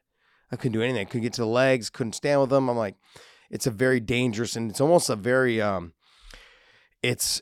[0.51, 1.01] I couldn't do anything.
[1.01, 1.89] I couldn't get to the legs.
[1.89, 2.69] Couldn't stand with them.
[2.69, 2.95] I'm like,
[3.49, 5.93] it's a very dangerous and it's almost a very um,
[7.01, 7.41] it's,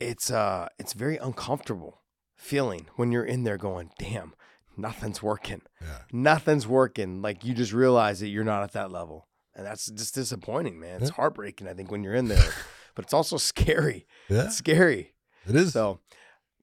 [0.00, 2.00] it's uh, it's very uncomfortable
[2.36, 4.34] feeling when you're in there going, damn,
[4.76, 5.62] nothing's working.
[5.80, 5.98] Yeah.
[6.12, 7.22] Nothing's working.
[7.22, 9.28] Like you just realize that you're not at that level.
[9.54, 11.00] And that's just disappointing, man.
[11.02, 11.16] It's Yeah.
[11.16, 12.52] heartbreaking, I think, when you're in there.
[12.94, 14.06] but it's also scary.
[14.28, 14.44] Yeah.
[14.44, 15.14] It's scary.
[15.48, 16.00] It is So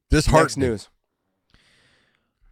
[0.10, 0.90] this next news.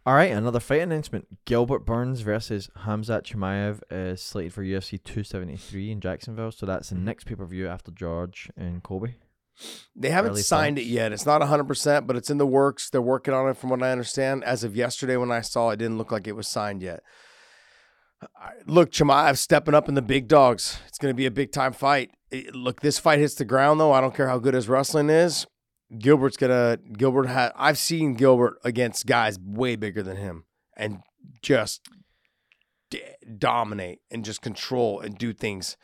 [0.06, 1.26] All right, another fight announcement.
[1.44, 6.50] Gilbert Burns versus Hamzat Chimaev is slated for UFC 273 in Jacksonville.
[6.50, 9.16] So that's the next pay per view after George and Colby.
[9.94, 10.86] They haven't Early signed thoughts?
[10.86, 11.12] it yet.
[11.12, 12.88] It's not 100%, but it's in the works.
[12.88, 14.44] They're working on it from what I understand.
[14.44, 17.02] As of yesterday when I saw it, it didn't look like it was signed yet.
[18.66, 20.78] Look, Chimaev stepping up in the big dogs.
[20.88, 22.12] It's going to be a big time fight.
[22.30, 23.92] It- look, this fight hits the ground though.
[23.92, 25.46] I don't care how good his wrestling is.
[25.98, 30.44] Gilbert's gonna Gilbert had I've seen Gilbert against guys way bigger than him
[30.76, 31.00] and
[31.42, 31.88] just
[32.90, 33.00] d-
[33.38, 35.76] dominate and just control and do things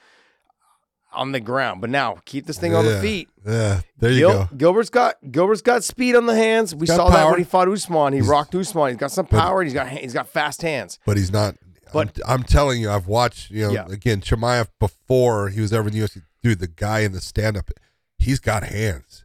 [1.13, 1.81] on the ground.
[1.81, 3.29] But now keep this thing on the feet.
[3.47, 3.81] Yeah.
[3.99, 4.49] There you Gil- go.
[4.57, 6.75] Gilbert's got Gilbert's got speed on the hands.
[6.75, 8.13] We got saw that when he fought Usman.
[8.13, 8.89] He He's- rocked Usman.
[8.89, 9.61] He's got some power.
[9.63, 10.99] and he's got he's got fast hands.
[11.07, 11.55] But he's not.
[11.93, 13.51] But- I'm, I'm telling you, I've watched.
[13.51, 13.87] You know, Yeah.
[13.89, 16.23] again, Chimaev before he was ever in the UFC.
[16.45, 17.71] Dude, the guy in the stand up,
[18.19, 19.25] he's got hands.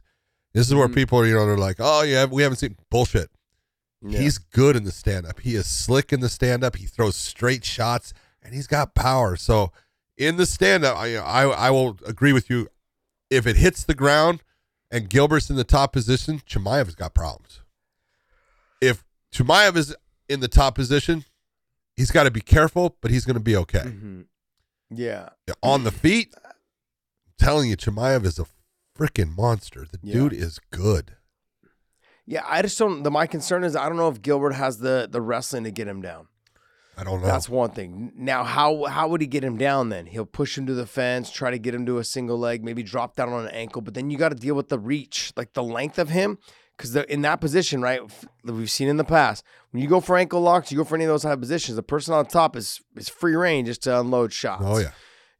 [0.54, 0.94] This is where Mhm.
[0.94, 3.30] people, are, you know, they're like, "Oh yeah, we haven't seen bullshit."
[4.02, 4.18] Yeah.
[4.20, 5.40] He's good in the stand up.
[5.40, 6.76] He is slick in the stand up.
[6.76, 9.36] He throws straight shots and he's got power.
[9.36, 9.70] So
[10.16, 12.68] in the stand up, I, I I will agree with you.
[13.28, 14.42] If it hits the ground
[14.90, 17.60] and Gilbert's in the top position, Chimaev has got problems.
[18.80, 19.94] If Chimaev is
[20.28, 21.26] in the top position,
[21.94, 23.80] he's got to be careful, but he's going to be okay.
[23.84, 24.24] Mhm.
[24.92, 25.28] Yeah.
[25.62, 26.34] On the feet,
[27.40, 28.46] telling you, Chimaev is a
[28.96, 29.86] freaking monster.
[29.90, 30.12] The Yeah.
[30.14, 31.16] dude is good.
[32.26, 33.02] Yeah, I just don't.
[33.02, 35.88] The my concern is I don't know if Gilbert has the the wrestling to get
[35.88, 36.28] him down.
[36.96, 37.26] I don't know.
[37.26, 38.12] That's one thing.
[38.14, 39.88] Now, how how would he get him down?
[39.88, 42.62] Then he'll push him to the fence, try to get him to a single leg,
[42.62, 43.80] maybe drop down on an ankle.
[43.82, 46.38] But then you got to deal with the reach, like the length of him,
[46.76, 48.00] because in that position, right?
[48.04, 50.94] f- We've seen in the past when you go for ankle locks, you go for
[50.96, 51.74] any of those high positions.
[51.76, 54.62] The person on top is is free range just to unload shots.
[54.64, 54.90] oh yeah.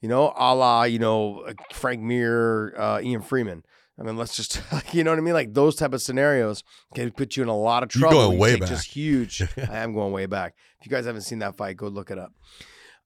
[0.01, 3.63] You know, a la, you know, Frank Mir, uh, Ian Freeman.
[3.99, 5.35] I mean, let's just, you know what I mean?
[5.35, 8.19] Like those type of scenarios can put you in a lot of You're trouble.
[8.29, 8.69] going You way back.
[8.69, 9.43] Just huge.
[9.59, 10.55] I am going way back.
[10.81, 12.33] If you guys haven't seen that fight, go look it up.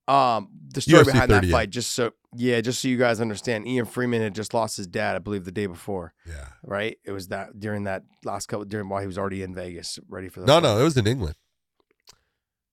[0.06, 3.66] Um, the story UFC behind that fight, just so yeah, just so you guys understand,
[3.66, 6.12] Ian Freeman had just lost his dad, I believe, the day before.
[6.28, 6.48] Yeah.
[6.62, 6.98] Right?
[7.04, 10.28] It was that during that last couple during while he was already in Vegas, ready
[10.28, 10.62] for the No, fight.
[10.64, 11.36] no, it was in England.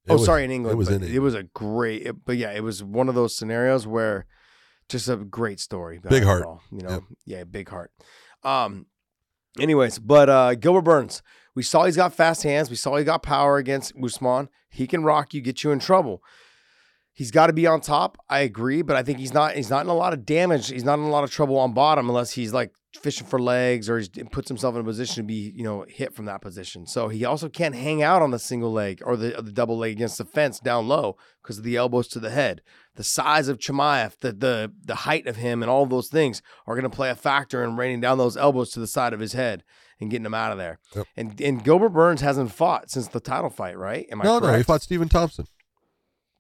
[0.09, 0.73] Oh, was- sorry, in England.
[0.73, 3.35] It was in It was a great, it- but yeah, it was one of those
[3.35, 4.25] scenarios where
[4.89, 5.99] just a great story.
[6.09, 6.43] Big heart.
[6.43, 7.01] all, you know, Yep.
[7.25, 7.91] yeah, big heart.
[8.43, 8.87] Um,
[9.59, 11.21] anyways, but uh, Gilbert Burns,
[11.55, 12.69] we saw he's got fast hands.
[12.69, 14.49] We saw he got power against Usman.
[14.69, 16.21] He can rock you, get you in trouble.
[17.13, 18.17] He's got to be on top.
[18.29, 19.53] I agree, but I think he's not.
[19.55, 20.69] He's not in a lot of damage.
[20.69, 23.89] He's not in a lot of trouble on bottom unless he's like fishing for legs
[23.89, 26.85] or he puts himself in a position to be, you know, hit from that position.
[26.85, 29.77] So he also can't hang out on the single leg or the, or the double
[29.77, 32.61] leg against the fence down low because of the elbows to the head.
[32.95, 36.75] The size of Chimaev, the the the height of him, and all those things are
[36.75, 39.32] going to play a factor in raining down those elbows to the side of his
[39.32, 39.63] head
[40.01, 40.79] and getting him out of there.
[40.93, 41.07] Yep.
[41.16, 44.07] And and Gilbert Burns hasn't fought since the title fight, right?
[44.11, 44.51] Am I no, correct?
[44.51, 45.45] no, he fought Stephen Thompson.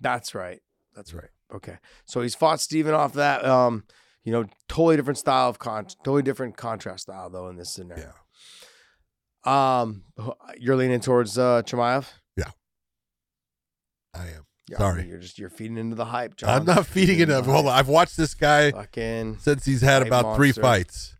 [0.01, 0.61] That's right.
[0.93, 1.29] That's right.
[1.53, 1.77] Okay.
[2.05, 3.45] So he's fought Steven off that.
[3.45, 3.85] Um,
[4.23, 8.13] you know, totally different style of con, totally different contrast style though in this scenario.
[9.45, 9.77] Yeah.
[9.79, 10.03] Um,
[10.59, 12.07] you're leaning towards uh Chimaev.
[12.37, 12.51] Yeah,
[14.13, 14.45] I am.
[14.69, 15.07] Yeah, Sorry.
[15.07, 16.49] you're just you're feeding into the hype, John.
[16.49, 17.45] I'm not feeding it up.
[17.45, 17.73] Hold on.
[17.73, 20.61] I've watched this guy Fucking since he's had Hype about three monster.
[20.61, 21.15] fights.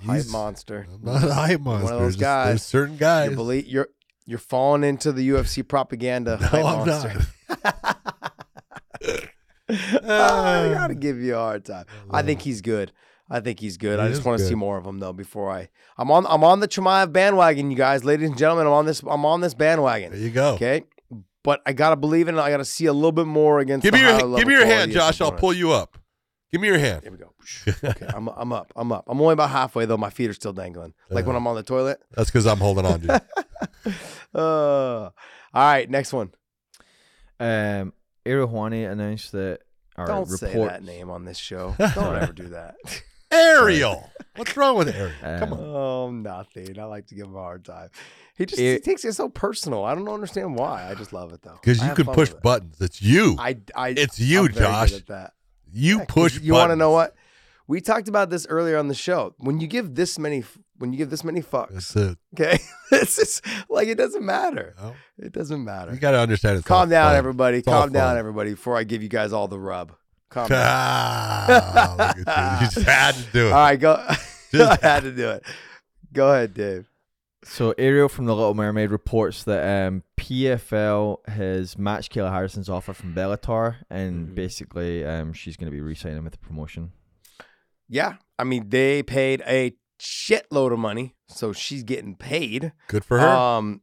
[0.00, 0.86] hype He's- monster.
[0.92, 1.84] I'm not a hype monster.
[1.84, 2.46] One of those guys.
[2.48, 3.30] There's certain guys.
[3.30, 3.88] You believe you're
[4.24, 6.38] you're falling into the UFC propaganda.
[6.40, 7.26] no, hype I'm monster.
[7.64, 7.96] not.
[9.68, 11.86] I gotta give you a hard time.
[12.10, 12.92] I think he's good.
[13.28, 13.98] I think he's good.
[13.98, 15.12] He I just want to see more of him though.
[15.12, 15.68] Before I,
[15.98, 18.66] I'm on, I'm on the Chimaev bandwagon, you guys, ladies and gentlemen.
[18.66, 20.12] I'm on this, I'm on this bandwagon.
[20.12, 20.54] There you go.
[20.54, 20.84] Okay,
[21.42, 22.40] but I gotta believe in it.
[22.40, 23.82] I gotta see a little bit more against.
[23.82, 25.20] Give me your higher give me your hand, quality of Josh.
[25.20, 25.98] I'll pull you up.
[26.52, 27.02] Give me your hand.
[27.02, 27.32] Here we go.
[27.90, 28.72] Okay, I'm, I'm up.
[28.76, 29.04] I'm up.
[29.08, 29.96] I'm only about halfway though.
[29.96, 31.38] My feet are still dangling, like when Uh.
[31.38, 31.98] I'm on the toilet.
[32.12, 33.22] That's because I'm holding on to
[33.84, 33.92] you.
[34.34, 35.12] Uh, all
[35.54, 36.30] right, next one.
[37.40, 37.92] Um,
[38.26, 39.60] Ariel Helwani announced that
[39.96, 40.70] our Don't say report.
[40.72, 41.74] that name on this show.
[41.94, 42.74] Don't ever do that.
[43.30, 44.10] Ariel.
[44.36, 45.12] What's wrong with Ariel?
[45.20, 45.64] Come Um, on.
[45.64, 46.78] Oh, nothing.
[46.78, 47.88] I like to give him a hard time.
[48.36, 49.84] He just It- he takes it so personal.
[49.84, 50.88] I don't understand why.
[50.90, 51.58] I just love it though.
[51.60, 52.42] Because you have can push with it.
[52.42, 52.80] buttons.
[52.80, 53.36] It's you.
[53.38, 54.92] I, I, It's you, I'm very good Josh.
[54.92, 55.32] at that.
[55.72, 56.40] you Yeah, 'cause push.
[56.40, 57.14] You want to know what?
[57.66, 59.34] We talked about this earlier on the show.
[59.38, 60.44] When you give this many,
[60.78, 62.18] when you give this many fucks, That's it.
[62.34, 62.58] okay,
[62.92, 64.74] it's just like it doesn't matter.
[64.80, 65.92] Well, It doesn't matter.
[65.92, 67.16] you got to understand it's all Calm down, fun.
[67.16, 67.58] everybody.
[67.58, 68.18] It's Calm down, fun.
[68.18, 68.50] everybody.
[68.50, 69.92] Before I give you guys all the rub.
[70.28, 70.58] Calm down.
[70.62, 71.46] Ah,
[72.18, 72.66] look at you.
[72.66, 73.52] You just had to do it.
[73.52, 73.94] all right, go.
[74.08, 74.16] I
[74.52, 75.42] Just- had to do it.
[76.12, 76.88] Go ahead, Dave.
[77.44, 82.92] So Ariel from The Little Mermaid reports that um, PFL has matched Kayla Harrison's offer
[82.92, 84.34] from Bellator, and Mhm.
[84.34, 86.92] basically um, she's going to be re-signing with the promotion.
[87.88, 92.72] Yeah, I mean they paid a shitload of money, so she's getting paid.
[92.88, 93.28] Good for her.
[93.28, 93.82] Um,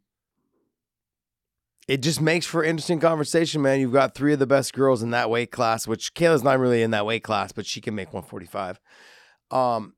[1.88, 3.80] it just makes for interesting conversation, man.
[3.80, 6.81] You've got three of the best girls in that weight class, which Kayla's not really
[6.81, 8.80] in that weight class, but she can make 145.
[9.52, 9.94] Um,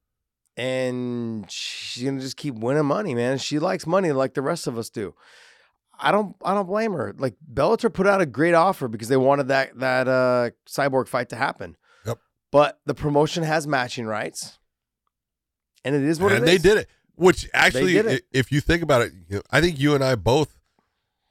[0.58, 3.38] and she's gonna just keep winning money, man.
[3.38, 5.14] She likes money like the rest of us do.
[6.00, 7.14] I don't I don't blame her.
[7.18, 11.30] Like Bellator put out a great offer because they wanted that that uh cyborg fight
[11.30, 11.78] to happen.
[12.06, 12.20] Yep.
[12.52, 14.60] But the promotion has matching rights.
[15.86, 16.62] And it is what and it they is.
[16.64, 16.90] did it.
[17.16, 18.26] Which actually, did it.
[18.34, 20.58] if you think about it, you know, I think you and I both,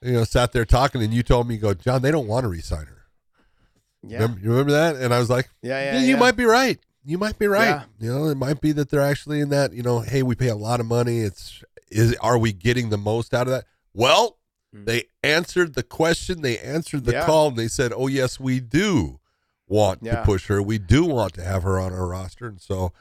[0.01, 2.47] you know, sat there talking, and you told me, "Go, John, they don't want to
[2.47, 3.03] resign her."
[4.01, 4.19] Yeah.
[4.21, 4.95] Remember, you remember that?
[4.95, 5.99] And I was like, Yeah, "Yeah, yeah.
[6.05, 6.19] you yeah.
[6.19, 6.79] might be right.
[7.03, 7.67] You might be right.
[7.67, 7.83] Yeah.
[7.99, 9.73] You know, it might be that they're actually in that.
[9.73, 11.19] You know, hey, we pay a lot of money.
[11.19, 11.61] It's
[11.91, 13.65] is are we getting the most out of that?
[13.93, 14.37] Well,
[14.75, 14.85] Mm.
[14.87, 16.41] they answered the question.
[16.41, 17.25] They answered the Yeah.
[17.27, 19.19] call, and they said, "Oh yes, we do
[19.67, 20.61] want to push her.
[20.63, 22.91] We do want to have her on our roster." And so,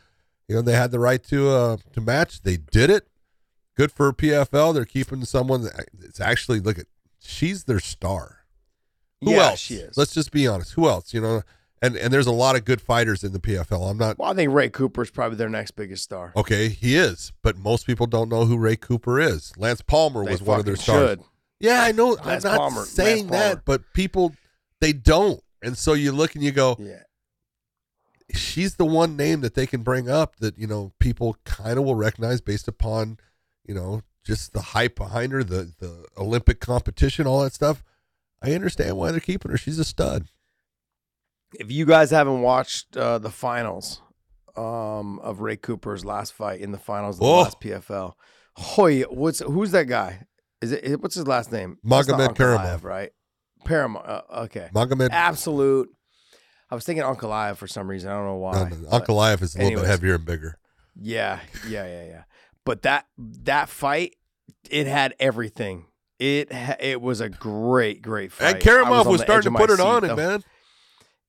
[0.48, 2.42] you know, they had the right to uh to match.
[2.42, 3.08] They did it.
[3.76, 4.72] Good for PFL.
[4.74, 5.62] They're keeping someone.
[5.62, 6.86] That, it's actually look at
[7.20, 8.40] she's their star.
[9.20, 9.58] Who yeah, else?
[9.60, 9.96] she is.
[9.96, 10.72] Let's just be honest.
[10.74, 11.12] Who else?
[11.14, 11.42] You know,
[11.82, 13.90] and and there's a lot of good fighters in the PFL.
[13.90, 16.32] I'm not Well, I think Ray Cooper is probably their next biggest star.
[16.36, 16.68] okay.
[16.68, 19.52] He is, but most people don't know who Ray Cooper is.
[19.56, 21.10] Lance Palmer They was one of their stars.
[21.10, 21.20] should.
[21.60, 22.10] Yeah, I know.
[22.24, 24.34] Lance I'm not Palmer- saying that, but people
[24.80, 27.02] they don't, and so you look and you go, Yeah.
[28.32, 31.84] She's the one name that they can bring up that you know people kind of
[31.84, 33.18] will recognize based upon
[33.66, 37.82] you know just the hype behind her, the the Olympic competition, all that stuff.
[38.42, 39.56] I understand why they're keeping her.
[39.56, 40.26] She's a stud.
[41.58, 44.00] If you guys haven't watched uh, the finals
[44.56, 47.42] um, of Ray Cooper's last fight in the finals of the Oh.
[47.42, 48.14] last PFL,
[48.56, 50.26] hoy, what's who's that guy?
[50.62, 51.78] Is it what's his last name?
[51.86, 52.82] Magomed Karamov.
[52.82, 53.10] right?
[53.64, 54.06] Paramount.
[54.06, 54.68] Uh, okay.
[54.74, 55.90] Magomed Absolute.
[56.74, 58.10] I was thinking Ankalaev for some reason.
[58.10, 58.54] I don't know why.
[58.54, 60.58] no, no, Ankalaev is a little bit heavier and bigger.
[61.00, 61.38] Yeah,
[61.68, 62.22] yeah, yeah, yeah.
[62.64, 64.16] But that that fight,
[64.68, 65.86] it had everything.
[66.18, 66.48] It
[66.80, 68.56] it was a great, great fight.
[68.56, 70.42] And Karamov on was, starting to put it on seat the- man.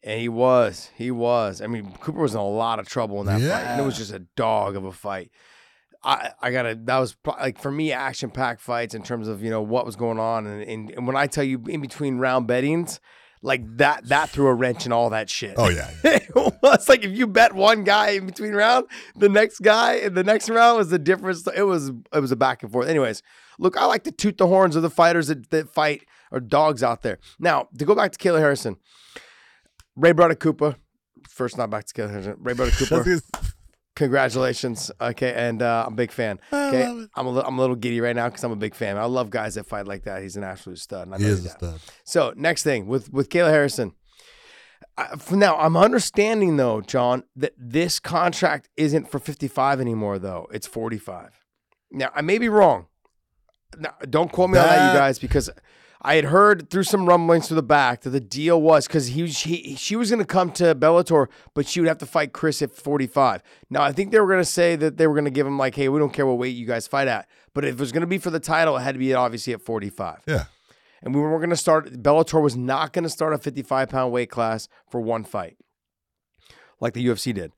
[0.02, 1.62] And he was, he was.
[1.62, 3.98] I mean, Cooper was in a lot of trouble in that fight, and it was
[3.98, 5.30] just a dog of a fight.
[6.04, 6.74] I, I gotta.
[6.74, 9.96] That was like for me, action packed fights in terms of you know what was
[9.96, 13.00] going on, and, and and when I tell you in between round bettings,
[13.46, 15.54] like that that threw a wrench in all that shit.
[15.56, 19.60] Oh yeah, it was like if you bet one guy in between round, the next
[19.60, 21.48] guy in the next round was the difference.
[21.56, 22.88] It was it was a back and forth.
[22.88, 23.22] Anyways,
[23.60, 26.82] look, I like to toot the horns of the fighters that, that fight or dogs
[26.82, 27.20] out there.
[27.40, 28.78] Now to go back to Kayla Harrison,
[29.96, 30.78] Ray Brother Cooper.
[31.30, 32.36] First, not back to Kayla Harrison.
[32.40, 33.04] Ray Brother Cooper.
[33.96, 34.92] Congratulations.
[35.00, 36.40] Okay, and uh, I'm a big fan.
[36.52, 37.10] I Okay, love it.
[37.16, 38.98] I'm a little, I'm a little giddy right now because I'm a big fan.
[38.98, 40.22] I love guys that fight like that.
[40.22, 41.08] He's an absolute stud.
[41.08, 41.58] and I he know is a that.
[41.58, 41.80] stud.
[42.04, 43.94] So next thing with with Kayla Harrison.
[44.98, 50.20] I, for now, I'm understanding though, John, that this contract isn't for 55 anymore.
[50.20, 51.32] Though it's 45.
[51.92, 52.88] Now I may be wrong.
[53.78, 55.50] Now, don't quote me on that, That- you guys, because
[56.02, 59.28] I had heard through some rumblings through the back that the deal was because he,
[59.28, 62.62] he she was going to come to Bellator, but she would have to fight Cris
[62.62, 63.42] at 45.
[63.70, 65.58] Now I think they were going to say that they were going to give him
[65.58, 67.92] like, hey, we don't care what weight you guys fight at, but if it was
[67.92, 70.46] going to be for the title, it had to be obviously at 45 Yeah,
[71.02, 71.92] and we were going to start.
[72.04, 75.58] Bellator was not going to start a 55 pound weight class for one fight,
[76.80, 77.54] like the UFC did.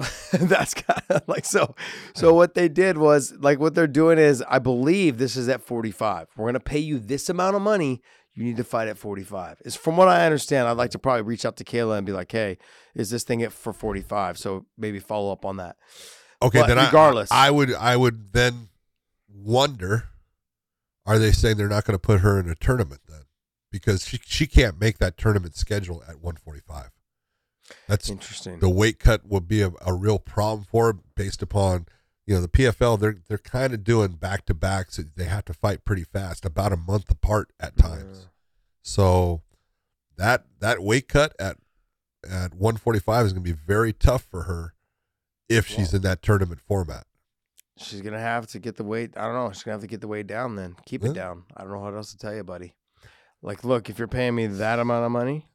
[0.32, 1.74] That's kind of like so.
[2.14, 5.62] So what they did was like what they're doing is, I believe this is at
[5.62, 6.28] 45.
[6.36, 8.02] We're going to pay you this amount of money.
[8.34, 9.60] You need to fight at 45.
[9.64, 10.68] Is from what I understand.
[10.68, 12.58] I'd like to probably reach out to Kayla and be like, hey,
[12.94, 14.38] is this thing at for 45?
[14.38, 15.76] So maybe follow up on that.
[16.42, 18.68] Okay, But then I- regardless- I, would I would then
[19.28, 20.04] wonder:
[21.06, 23.22] Are they saying they're not going to put her in a tournament then?
[23.72, 26.90] Because she she can't make that tournament schedule at 145.
[27.88, 28.58] That's Interesting.
[28.60, 31.86] the weight cut would be a, a real problem for her based upon
[32.26, 32.98] you know the PFL.
[33.00, 34.96] They're they're kind of doing back to backs.
[34.96, 38.28] So they have to fight pretty fast, about a month apart at times.
[38.82, 39.42] So
[40.16, 41.56] that that weight cut at
[42.24, 44.74] at 145 is going to be very tough for her
[45.48, 47.06] if she's in that tournament format.
[47.78, 49.12] She's gonna have to get the weight.
[49.16, 49.50] I don't know.
[49.52, 50.54] She's gonna have to get the weight down.
[50.54, 51.10] Then keep Yeah.
[51.10, 51.44] it down.
[51.56, 52.74] I don't know what else to tell you, buddy.
[53.42, 55.48] Like, look, if you're paying me that amount of money,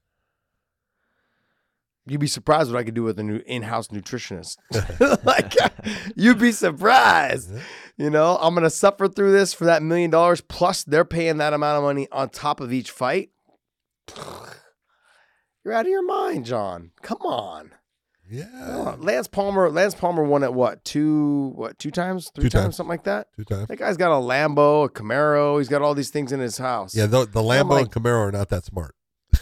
[2.05, 4.57] you'd be surprised what I could do with a new in-house nutritionist.
[5.25, 5.53] like,
[6.15, 7.51] you'd be surprised.
[7.97, 10.41] You know, I'm gonna suffer through this for that million dollars.
[10.41, 13.29] Plus, they're paying that amount of money on top of each fight.
[15.63, 16.91] You're out of your mind, John.
[17.01, 17.71] Come on.
[18.29, 18.95] Yeah.
[18.99, 19.69] Lance Palmer.
[19.69, 21.53] Lance Palmer won at what two?
[21.55, 22.31] What two times?
[22.33, 22.75] Three Two times, times.
[22.77, 23.27] Something like that.
[23.35, 23.67] Two times.
[23.67, 25.57] That guy's got a Lambo, a Camaro.
[25.59, 26.95] He's got all these things in his house.
[26.95, 28.95] Yeah, the, the Lambo like- and Camaro are not that smart.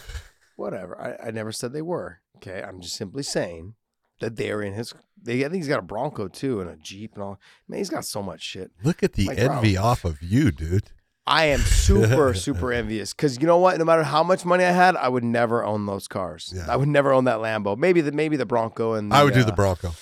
[0.56, 1.00] Whatever.
[1.00, 2.20] I, I never said they were.
[2.46, 2.62] Okay.
[2.62, 3.74] I'm just simply saying
[4.20, 4.92] that they're in his.
[5.22, 7.40] They, I think he's got a Bronco too and a Jeep and all.
[7.68, 8.70] Man, he's got so much shit.
[8.82, 10.90] Look at the Like, envy off of you, dude.
[11.26, 13.78] I am super, super envious because you know what?
[13.78, 16.52] No matter how much money I had, I would never own those cars.
[16.54, 16.66] Yeah.
[16.68, 17.78] I would never own that Lambo.
[17.78, 19.92] Maybe the maybe the Bronco and I would do the uh, Bronco.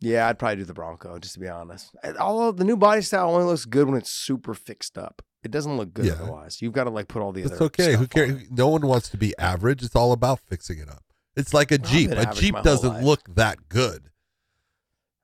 [0.00, 1.96] Yeah, I'd probably do the Bronco, just to be honest.
[2.04, 5.22] And Although the new body style only looks good when it's super fixed up.
[5.42, 6.12] It doesn't look good Yeah.
[6.20, 6.60] otherwise.
[6.60, 7.70] You've got to like put all the other stuff.
[7.78, 7.94] It's other.
[7.94, 7.96] okay.
[7.98, 8.42] Who stuff on cares?
[8.42, 8.52] it.
[8.52, 9.82] No one wants to be average.
[9.82, 11.02] It's all about fixing it up.
[11.38, 12.10] It's like a I've Jeep.
[12.10, 13.04] A Jeep doesn't life.
[13.04, 14.10] look that good.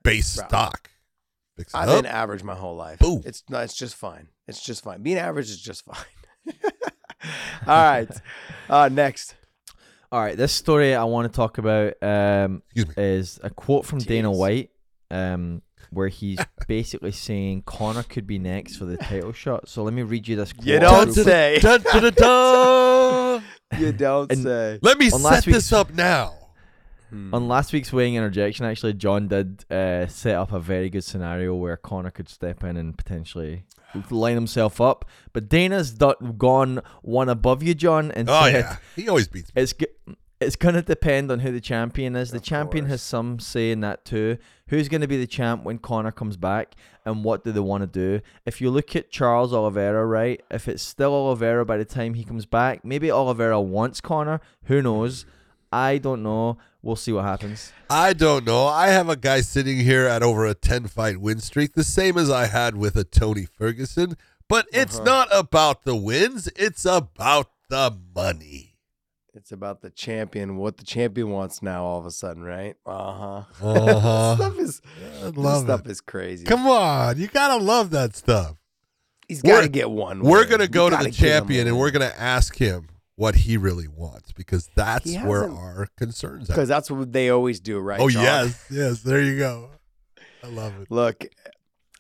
[0.03, 0.47] Base Bro.
[0.49, 0.91] stock.
[1.57, 2.03] Fix it I've up.
[2.03, 3.01] been average my whole life.
[3.01, 3.23] Boom.
[3.27, 4.29] It's no, it's just fine.
[4.47, 5.03] It's just fine.
[5.03, 5.97] Being average is just fine.
[7.67, 8.09] all right.
[8.69, 9.35] Uh, next.
[10.13, 12.63] All right, this story I want to talk about um,
[12.97, 14.71] is a quote from Dana White,
[15.11, 15.61] um,
[15.91, 16.39] where he's
[16.69, 19.69] basically saying Conor could be next for the title shot.
[19.69, 20.67] So let me read you this quote.
[20.67, 21.59] You don't Dun, dun, say.
[23.79, 24.79] You don't And- say.
[24.83, 26.35] Let me On set last this up now.
[27.33, 31.55] On last week's weighing interjection, actually, John did uh, set up a very good scenario
[31.55, 33.67] where Conor could step in and potentially
[34.11, 35.05] line himself up.
[35.33, 39.55] But Dana's do- gone one above you, John, and Oh said yeah, he always beats
[39.55, 39.63] me.
[39.63, 39.87] it's g-
[40.41, 42.31] it's gonna depend on who the champion is.
[42.31, 44.39] The Of champion has some say in that too.
[44.69, 46.75] Who's gonna be the champ when Conor comes back,
[47.05, 48.21] and what do they want to do?
[48.47, 50.43] If you look at Charles Oliveira, right?
[50.51, 54.41] If it's still Oliveira by the time he comes back, maybe Oliveira wants Conor.
[54.65, 55.27] Who knows?
[55.73, 56.59] I don't know.
[56.83, 57.73] We'll see what happens.
[57.89, 58.67] I don't know.
[58.67, 62.17] I have a guy sitting here at over a 10 fight win streak, the same
[62.19, 64.17] as I had with a Tony Ferguson.
[64.49, 65.05] But it's Uh-huh.
[65.05, 68.74] not about the wins, it's about the money.
[69.37, 71.85] It's about the champion, what the champion wants now.
[71.85, 72.77] All of a sudden, right?
[72.87, 73.67] Uh huh.
[73.69, 74.37] Uh-huh.
[74.37, 75.91] stuff is I this love stuff it.
[75.91, 76.45] is crazy.
[76.45, 78.57] Come on, you gotta love that stuff.
[79.27, 80.21] He's got to get one.
[80.21, 80.51] We're win.
[80.51, 83.57] gonna go to the give him a champion and we're gonna ask him what he
[83.57, 86.53] really wants because that's where our concerns are.
[86.53, 88.01] because that's what they always do, right?
[88.01, 88.23] Oh John?
[88.23, 89.03] yes, yes.
[89.03, 89.71] There you go.
[90.43, 90.91] I love it.
[90.91, 91.27] Look,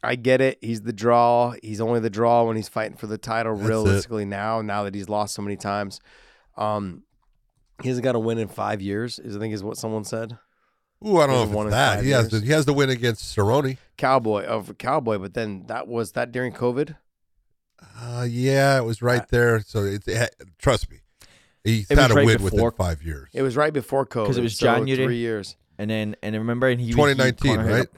[0.02, 0.59] I get it.
[0.61, 1.55] He's the draw.
[1.62, 3.55] He's only the draw when he's fighting for the title.
[3.56, 3.69] That's it.
[3.70, 5.98] realistically, now, now that he's lost so many times,
[6.59, 7.05] um,
[7.83, 9.19] he hasn't got to win in five years.
[9.19, 10.39] Is I think is what someone said.
[11.07, 11.95] Ooh, I don't Hasn't know if in it's that.
[11.97, 12.41] five He has years.
[12.43, 12.47] to.
[12.47, 13.77] He has to win against Cerrone.
[13.99, 16.97] Cowboy of Cowboy, but then that was that during COVID.
[18.01, 19.61] Uh, yeah, it was right I- there.
[19.61, 20.99] So it's it, trust me,
[21.63, 23.29] he's It was had a right win before- within five years.
[23.35, 25.05] It was right before COVID because it was so January.
[25.05, 25.57] three years.
[25.79, 27.89] And then and remember, and he he- 2019, Conor hit right?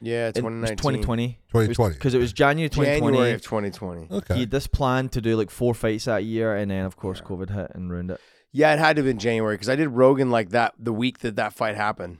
[0.00, 0.76] Yeah, it 2019.
[0.76, 1.38] 2020.
[1.50, 1.94] 2020.
[1.94, 3.00] Because it was January 2020.
[3.16, 4.08] January of 2020.
[4.10, 4.34] Okay.
[4.34, 7.18] He had this plan to do like four fights that year, and then of course
[7.22, 7.28] Yeah.
[7.28, 8.20] COVID hit and ruined it.
[8.56, 11.18] Yeah, it had to have been January because I did Rogan like that the week
[11.18, 12.16] that that fight happened.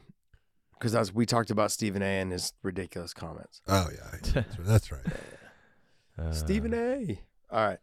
[0.75, 2.21] Because as we talked about Stephen A.
[2.21, 3.63] and his ridiculous comments.
[3.67, 5.01] oh yeah, that's, that's right.
[6.19, 7.19] Uh, Stephen A.
[7.51, 7.79] All right.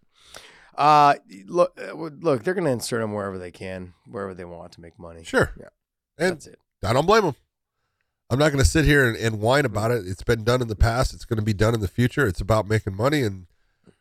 [0.77, 1.15] Uh,
[1.47, 4.99] look, uh, look, they're gonna insert him wherever they can, wherever they want to make
[4.99, 5.23] money.
[5.23, 5.51] Sure.
[5.59, 5.69] Yeah.
[6.19, 6.59] And That's it.
[6.84, 7.35] I don't blame them.
[8.30, 10.05] I'm not going to sit here and, and whine about it.
[10.05, 11.13] It's been done in the past.
[11.13, 12.27] It's going to be done in the future.
[12.27, 13.47] It's about making money, and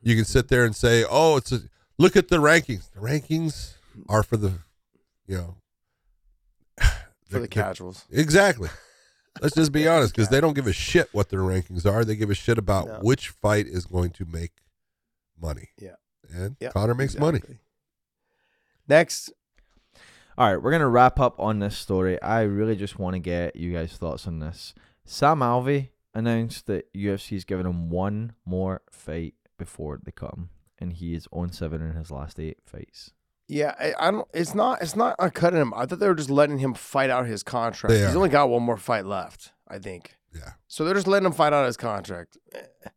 [0.02, 1.60] you can sit there and say, "Oh, it's a
[1.96, 2.90] look at the rankings.
[2.92, 3.74] The rankings
[4.08, 4.52] are for the,
[5.26, 5.56] you know,
[7.28, 8.04] For the casuals.
[8.10, 8.68] Exactly.
[9.40, 12.04] Let's just be honest, because they don't give a shit what their rankings are.
[12.04, 12.98] They give a shit about No.
[13.02, 14.52] which fight is going to make
[15.40, 15.70] money.
[15.80, 15.94] Yeah.
[16.34, 17.40] And Yeah, Conor makes money.
[18.88, 19.32] Next,
[20.36, 22.20] All right, we're gonna wrap up on this story.
[22.22, 24.74] I really just want to get you guys' thoughts on this.
[25.04, 30.50] Sam Alvey announced that UFC is giving him one more fight before they cut him,
[30.78, 33.12] and he is on seven in his last eight fights.
[33.52, 34.26] Yeah, I, I don't.
[34.32, 34.80] It's not.
[34.80, 35.74] It's not cutting him.
[35.74, 37.92] I thought they were just letting him fight out his contract.
[37.92, 40.16] He's only got one more fight left, I think.
[40.34, 40.52] Yeah.
[40.68, 42.38] So they're just letting him fight out his contract.
[42.54, 42.88] Eh.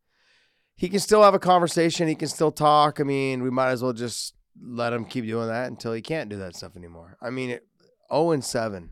[0.77, 2.07] He can still have a conversation.
[2.07, 3.01] He can still talk.
[3.01, 6.29] I mean, we might as well just let him keep doing that until he can't
[6.29, 7.17] do that stuff anymore.
[7.21, 7.67] I mean, it,
[8.09, 8.91] 0 and 7.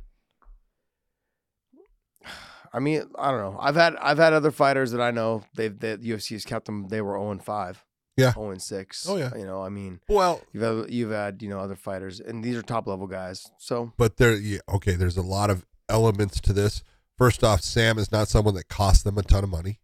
[2.74, 3.58] I mean, I don't know.
[3.58, 6.90] I've had I've had other fighters that I know they've that UFC has kept them.
[6.90, 7.86] They were 0 and 5.
[8.16, 8.34] Yeah.
[8.34, 9.08] zero and six.
[9.10, 9.36] Oh, yeah.
[9.36, 12.56] You know, I mean, Well, you've had, you've had you know other fighters, and these
[12.56, 13.50] are top level guys.
[13.58, 16.84] So but there, yeah, okay, there's a lot of elements to this.
[17.18, 19.80] First off, Sam is not someone that costs them a ton of money.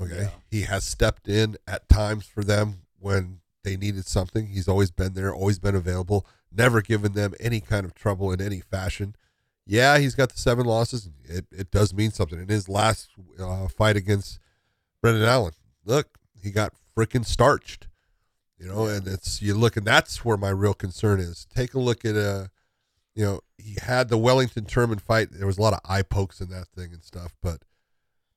[0.00, 0.22] Okay.
[0.22, 0.30] Yeah.
[0.50, 4.46] He has stepped in at times for them when they needed something.
[4.46, 8.40] He's always been there, always been available, never given them any kind of trouble in
[8.40, 9.16] any fashion.
[9.66, 11.10] Yeah, he's got the seven losses.
[11.24, 12.40] It, it does mean something.
[12.40, 14.38] In his last uh, fight against
[15.02, 15.52] Brendan Allen,
[15.84, 17.86] look, he got freaking starched.
[18.58, 21.46] You know, and it's you look, and that's where my real concern is.
[21.54, 22.48] Take a look at uh
[23.14, 25.30] you know, he had the Wellington Turman fight.
[25.32, 27.62] There was a lot of eye pokes in that thing and stuff, but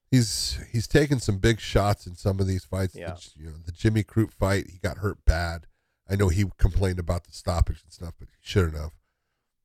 [0.09, 2.95] he's he's taken some big shots in some of these fights.
[2.95, 3.13] Yeah.
[3.13, 5.67] The, you know, the Jimmy Crute fight, he got hurt bad.
[6.09, 8.91] I know he complained about the stoppage and stuff, but he shouldn't have.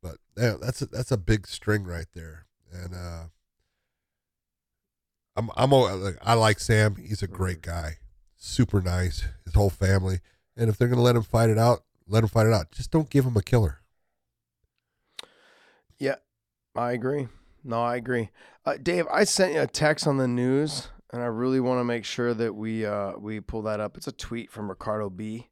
[0.03, 3.25] But yeah, that's a, that's a big string right there, and uh,
[5.35, 6.97] I'm I'm al- like, I like Sam.
[6.97, 7.97] He's a great guy,
[8.47, 9.25] super nice.
[9.45, 10.21] His whole family,
[10.57, 12.71] and if they're gonna let him fight it out, let him fight it out.
[12.73, 13.81] Just don't give him a killer.
[15.99, 16.17] yeah,
[16.75, 17.29] I agree.
[17.65, 18.31] No, I agree.
[18.65, 21.85] Uh, Dave, I sent you a text on the news, and I really want to
[21.85, 23.97] make sure that we uh, we pull that up.
[23.97, 25.49] It's a tweet from Ricardo B.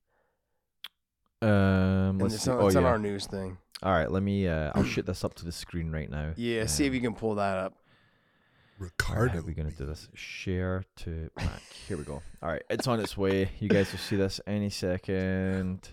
[1.42, 2.50] Um, let's it's see.
[2.50, 2.88] on, Oh it's on yeah.
[2.88, 3.58] our news thing.
[3.82, 4.46] All right, let me.
[4.48, 6.32] Uh, I'll shoot this up to the screen right now.
[6.36, 7.74] Yeah, see if you can pull that up.
[8.84, 10.08] Ricardo, are we gonna do this?
[10.14, 11.62] Share to Mac.
[11.88, 12.20] Here we go.
[12.42, 13.50] All right, it's on its way.
[13.58, 15.88] You guys will see this any second.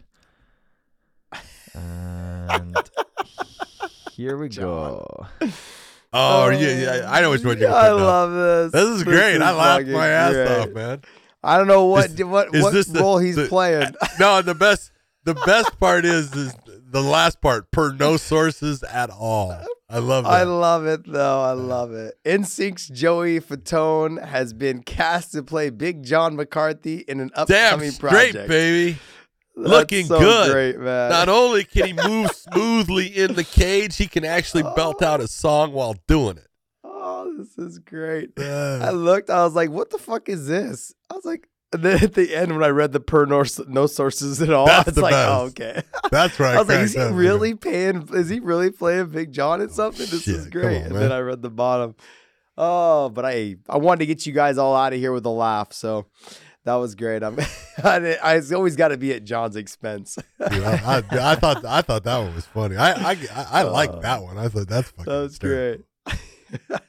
[1.74, 2.76] And
[4.12, 5.26] here we go.
[6.14, 6.58] Oh, yeah,
[7.00, 8.00] yeah, I know which one you're I up.
[8.00, 8.72] love this.
[8.74, 9.42] This is great.
[9.42, 10.48] I laughed my ass great.
[10.50, 11.02] off, man.
[11.44, 13.94] I don't know what Is- what is what this the- role he's the- playing.
[14.20, 14.92] No, the best
[15.24, 19.58] the best part is, is the last part per no sources at all.
[19.92, 20.30] I love that.
[20.32, 21.42] I love it though.
[21.42, 22.16] I love it.
[22.26, 27.92] NSYNC's Joey Fatone has been cast to play Big John McCarthy in an Damn upcoming
[27.92, 28.48] straight, project.
[28.50, 28.98] baby.
[29.58, 30.52] That's Looking so good.
[30.54, 31.10] Great man.
[31.10, 35.28] Not only can he move smoothly in the cage, he can actually belt out a
[35.28, 36.48] song while doing it.
[36.86, 38.30] oh, this is great.
[38.40, 39.30] I Uh, looked.
[39.30, 42.36] I was like, "What the fuck is this?" I was like, and then at the
[42.36, 45.46] end when I read the per no, no sources at all, That's it's like, oh,
[45.50, 45.82] okay.
[46.12, 46.56] that's right.
[46.56, 48.08] I was like, is he really paying?
[48.14, 50.06] Is he really playing Big John in something?
[50.06, 50.78] This is shit, come great.
[50.78, 51.96] on, and then I read the bottom.
[52.58, 55.30] Oh, but I I wanted to get you guys all out of here with a
[55.30, 56.08] laugh, so
[56.66, 57.24] that was great.
[57.24, 57.40] I'm
[57.84, 60.18] I, I always got to be at John's expense.
[60.40, 62.76] I, I, I thought I thought that one was funny.
[62.76, 64.02] I I, I, I like oh.
[64.02, 64.38] that one.
[64.38, 65.12] I thought that's fucking.
[65.12, 65.86] that was hysterical.
[66.06, 66.22] great.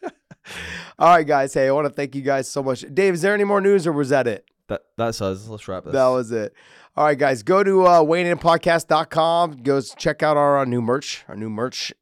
[0.99, 1.55] all right, guys.
[1.55, 2.85] Hey, I want to thank you guys so much.
[2.93, 4.45] Dave, is there any more news, or was that it?
[4.73, 5.49] That that's us.
[5.49, 5.93] Let's wrap this.
[5.93, 6.55] That was it.
[6.97, 9.59] All right, guys, go to uh, WeighingInPodcast.com.
[9.63, 11.93] Go check out our, uh new merch, our new merch,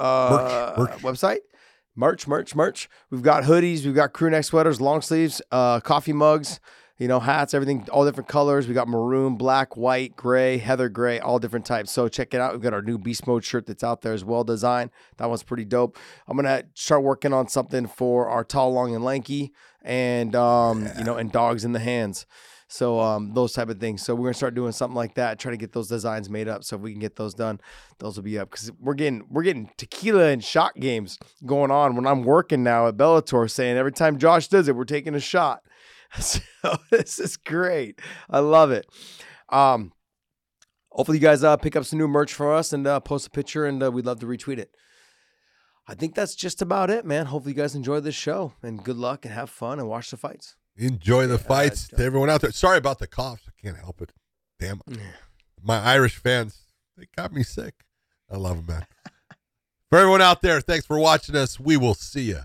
[0.00, 1.02] uh, Merch, merch.
[1.02, 1.38] website.
[1.96, 2.88] Merch, merch, merch.
[3.10, 6.58] We've got hoodies, we've got crew neck sweaters, long sleeves, uh, coffee mugs,
[6.98, 8.66] you know, hats, everything, all different colors.
[8.68, 11.90] We got maroon, black, white, gray, heather gray, all different types.
[11.90, 12.52] So check it out.
[12.52, 14.90] We've got our new Beast Mode shirt that's out there as well, designed.
[15.18, 15.96] That one's pretty dope.
[16.26, 21.04] I'm gonna start working on something for our tall, long, and lanky, and um, you
[21.04, 22.26] know, and dogs in the hands.
[22.72, 24.02] So um, those type of things.
[24.02, 25.40] So we're gonna start doing something like that.
[25.40, 26.62] Try to get those designs made up.
[26.62, 27.60] So if we can get those done,
[27.98, 31.96] those will be up because we're getting we're getting tequila and shot games going on
[31.96, 33.50] when I'm working now at Bellator.
[33.50, 35.62] Saying every time Josh does it, we're taking a shot.
[36.62, 38.00] So this is great.
[38.28, 38.84] I love it.
[39.48, 39.92] Um,
[40.90, 43.30] hopefully you guys uh, pick up some new merch for us and uh, post a
[43.30, 44.74] picture, and uh, we'd love to retweet it.
[45.90, 47.26] I think that's just about it, man.
[47.26, 50.16] Hopefully you guys enjoy this show and good luck and have fun and watch the
[50.16, 50.54] fights.
[50.76, 52.52] Enjoy the Yeah, fights to everyone out there.
[52.52, 53.42] Sorry about the coughs.
[53.48, 54.12] I can't help it.
[54.60, 54.80] Damn.
[55.60, 56.60] My Irish fans,
[56.96, 57.74] they got me sick.
[58.30, 58.86] I love them, man.
[59.90, 61.58] for everyone out there, thanks for watching us.
[61.58, 62.42] We will see you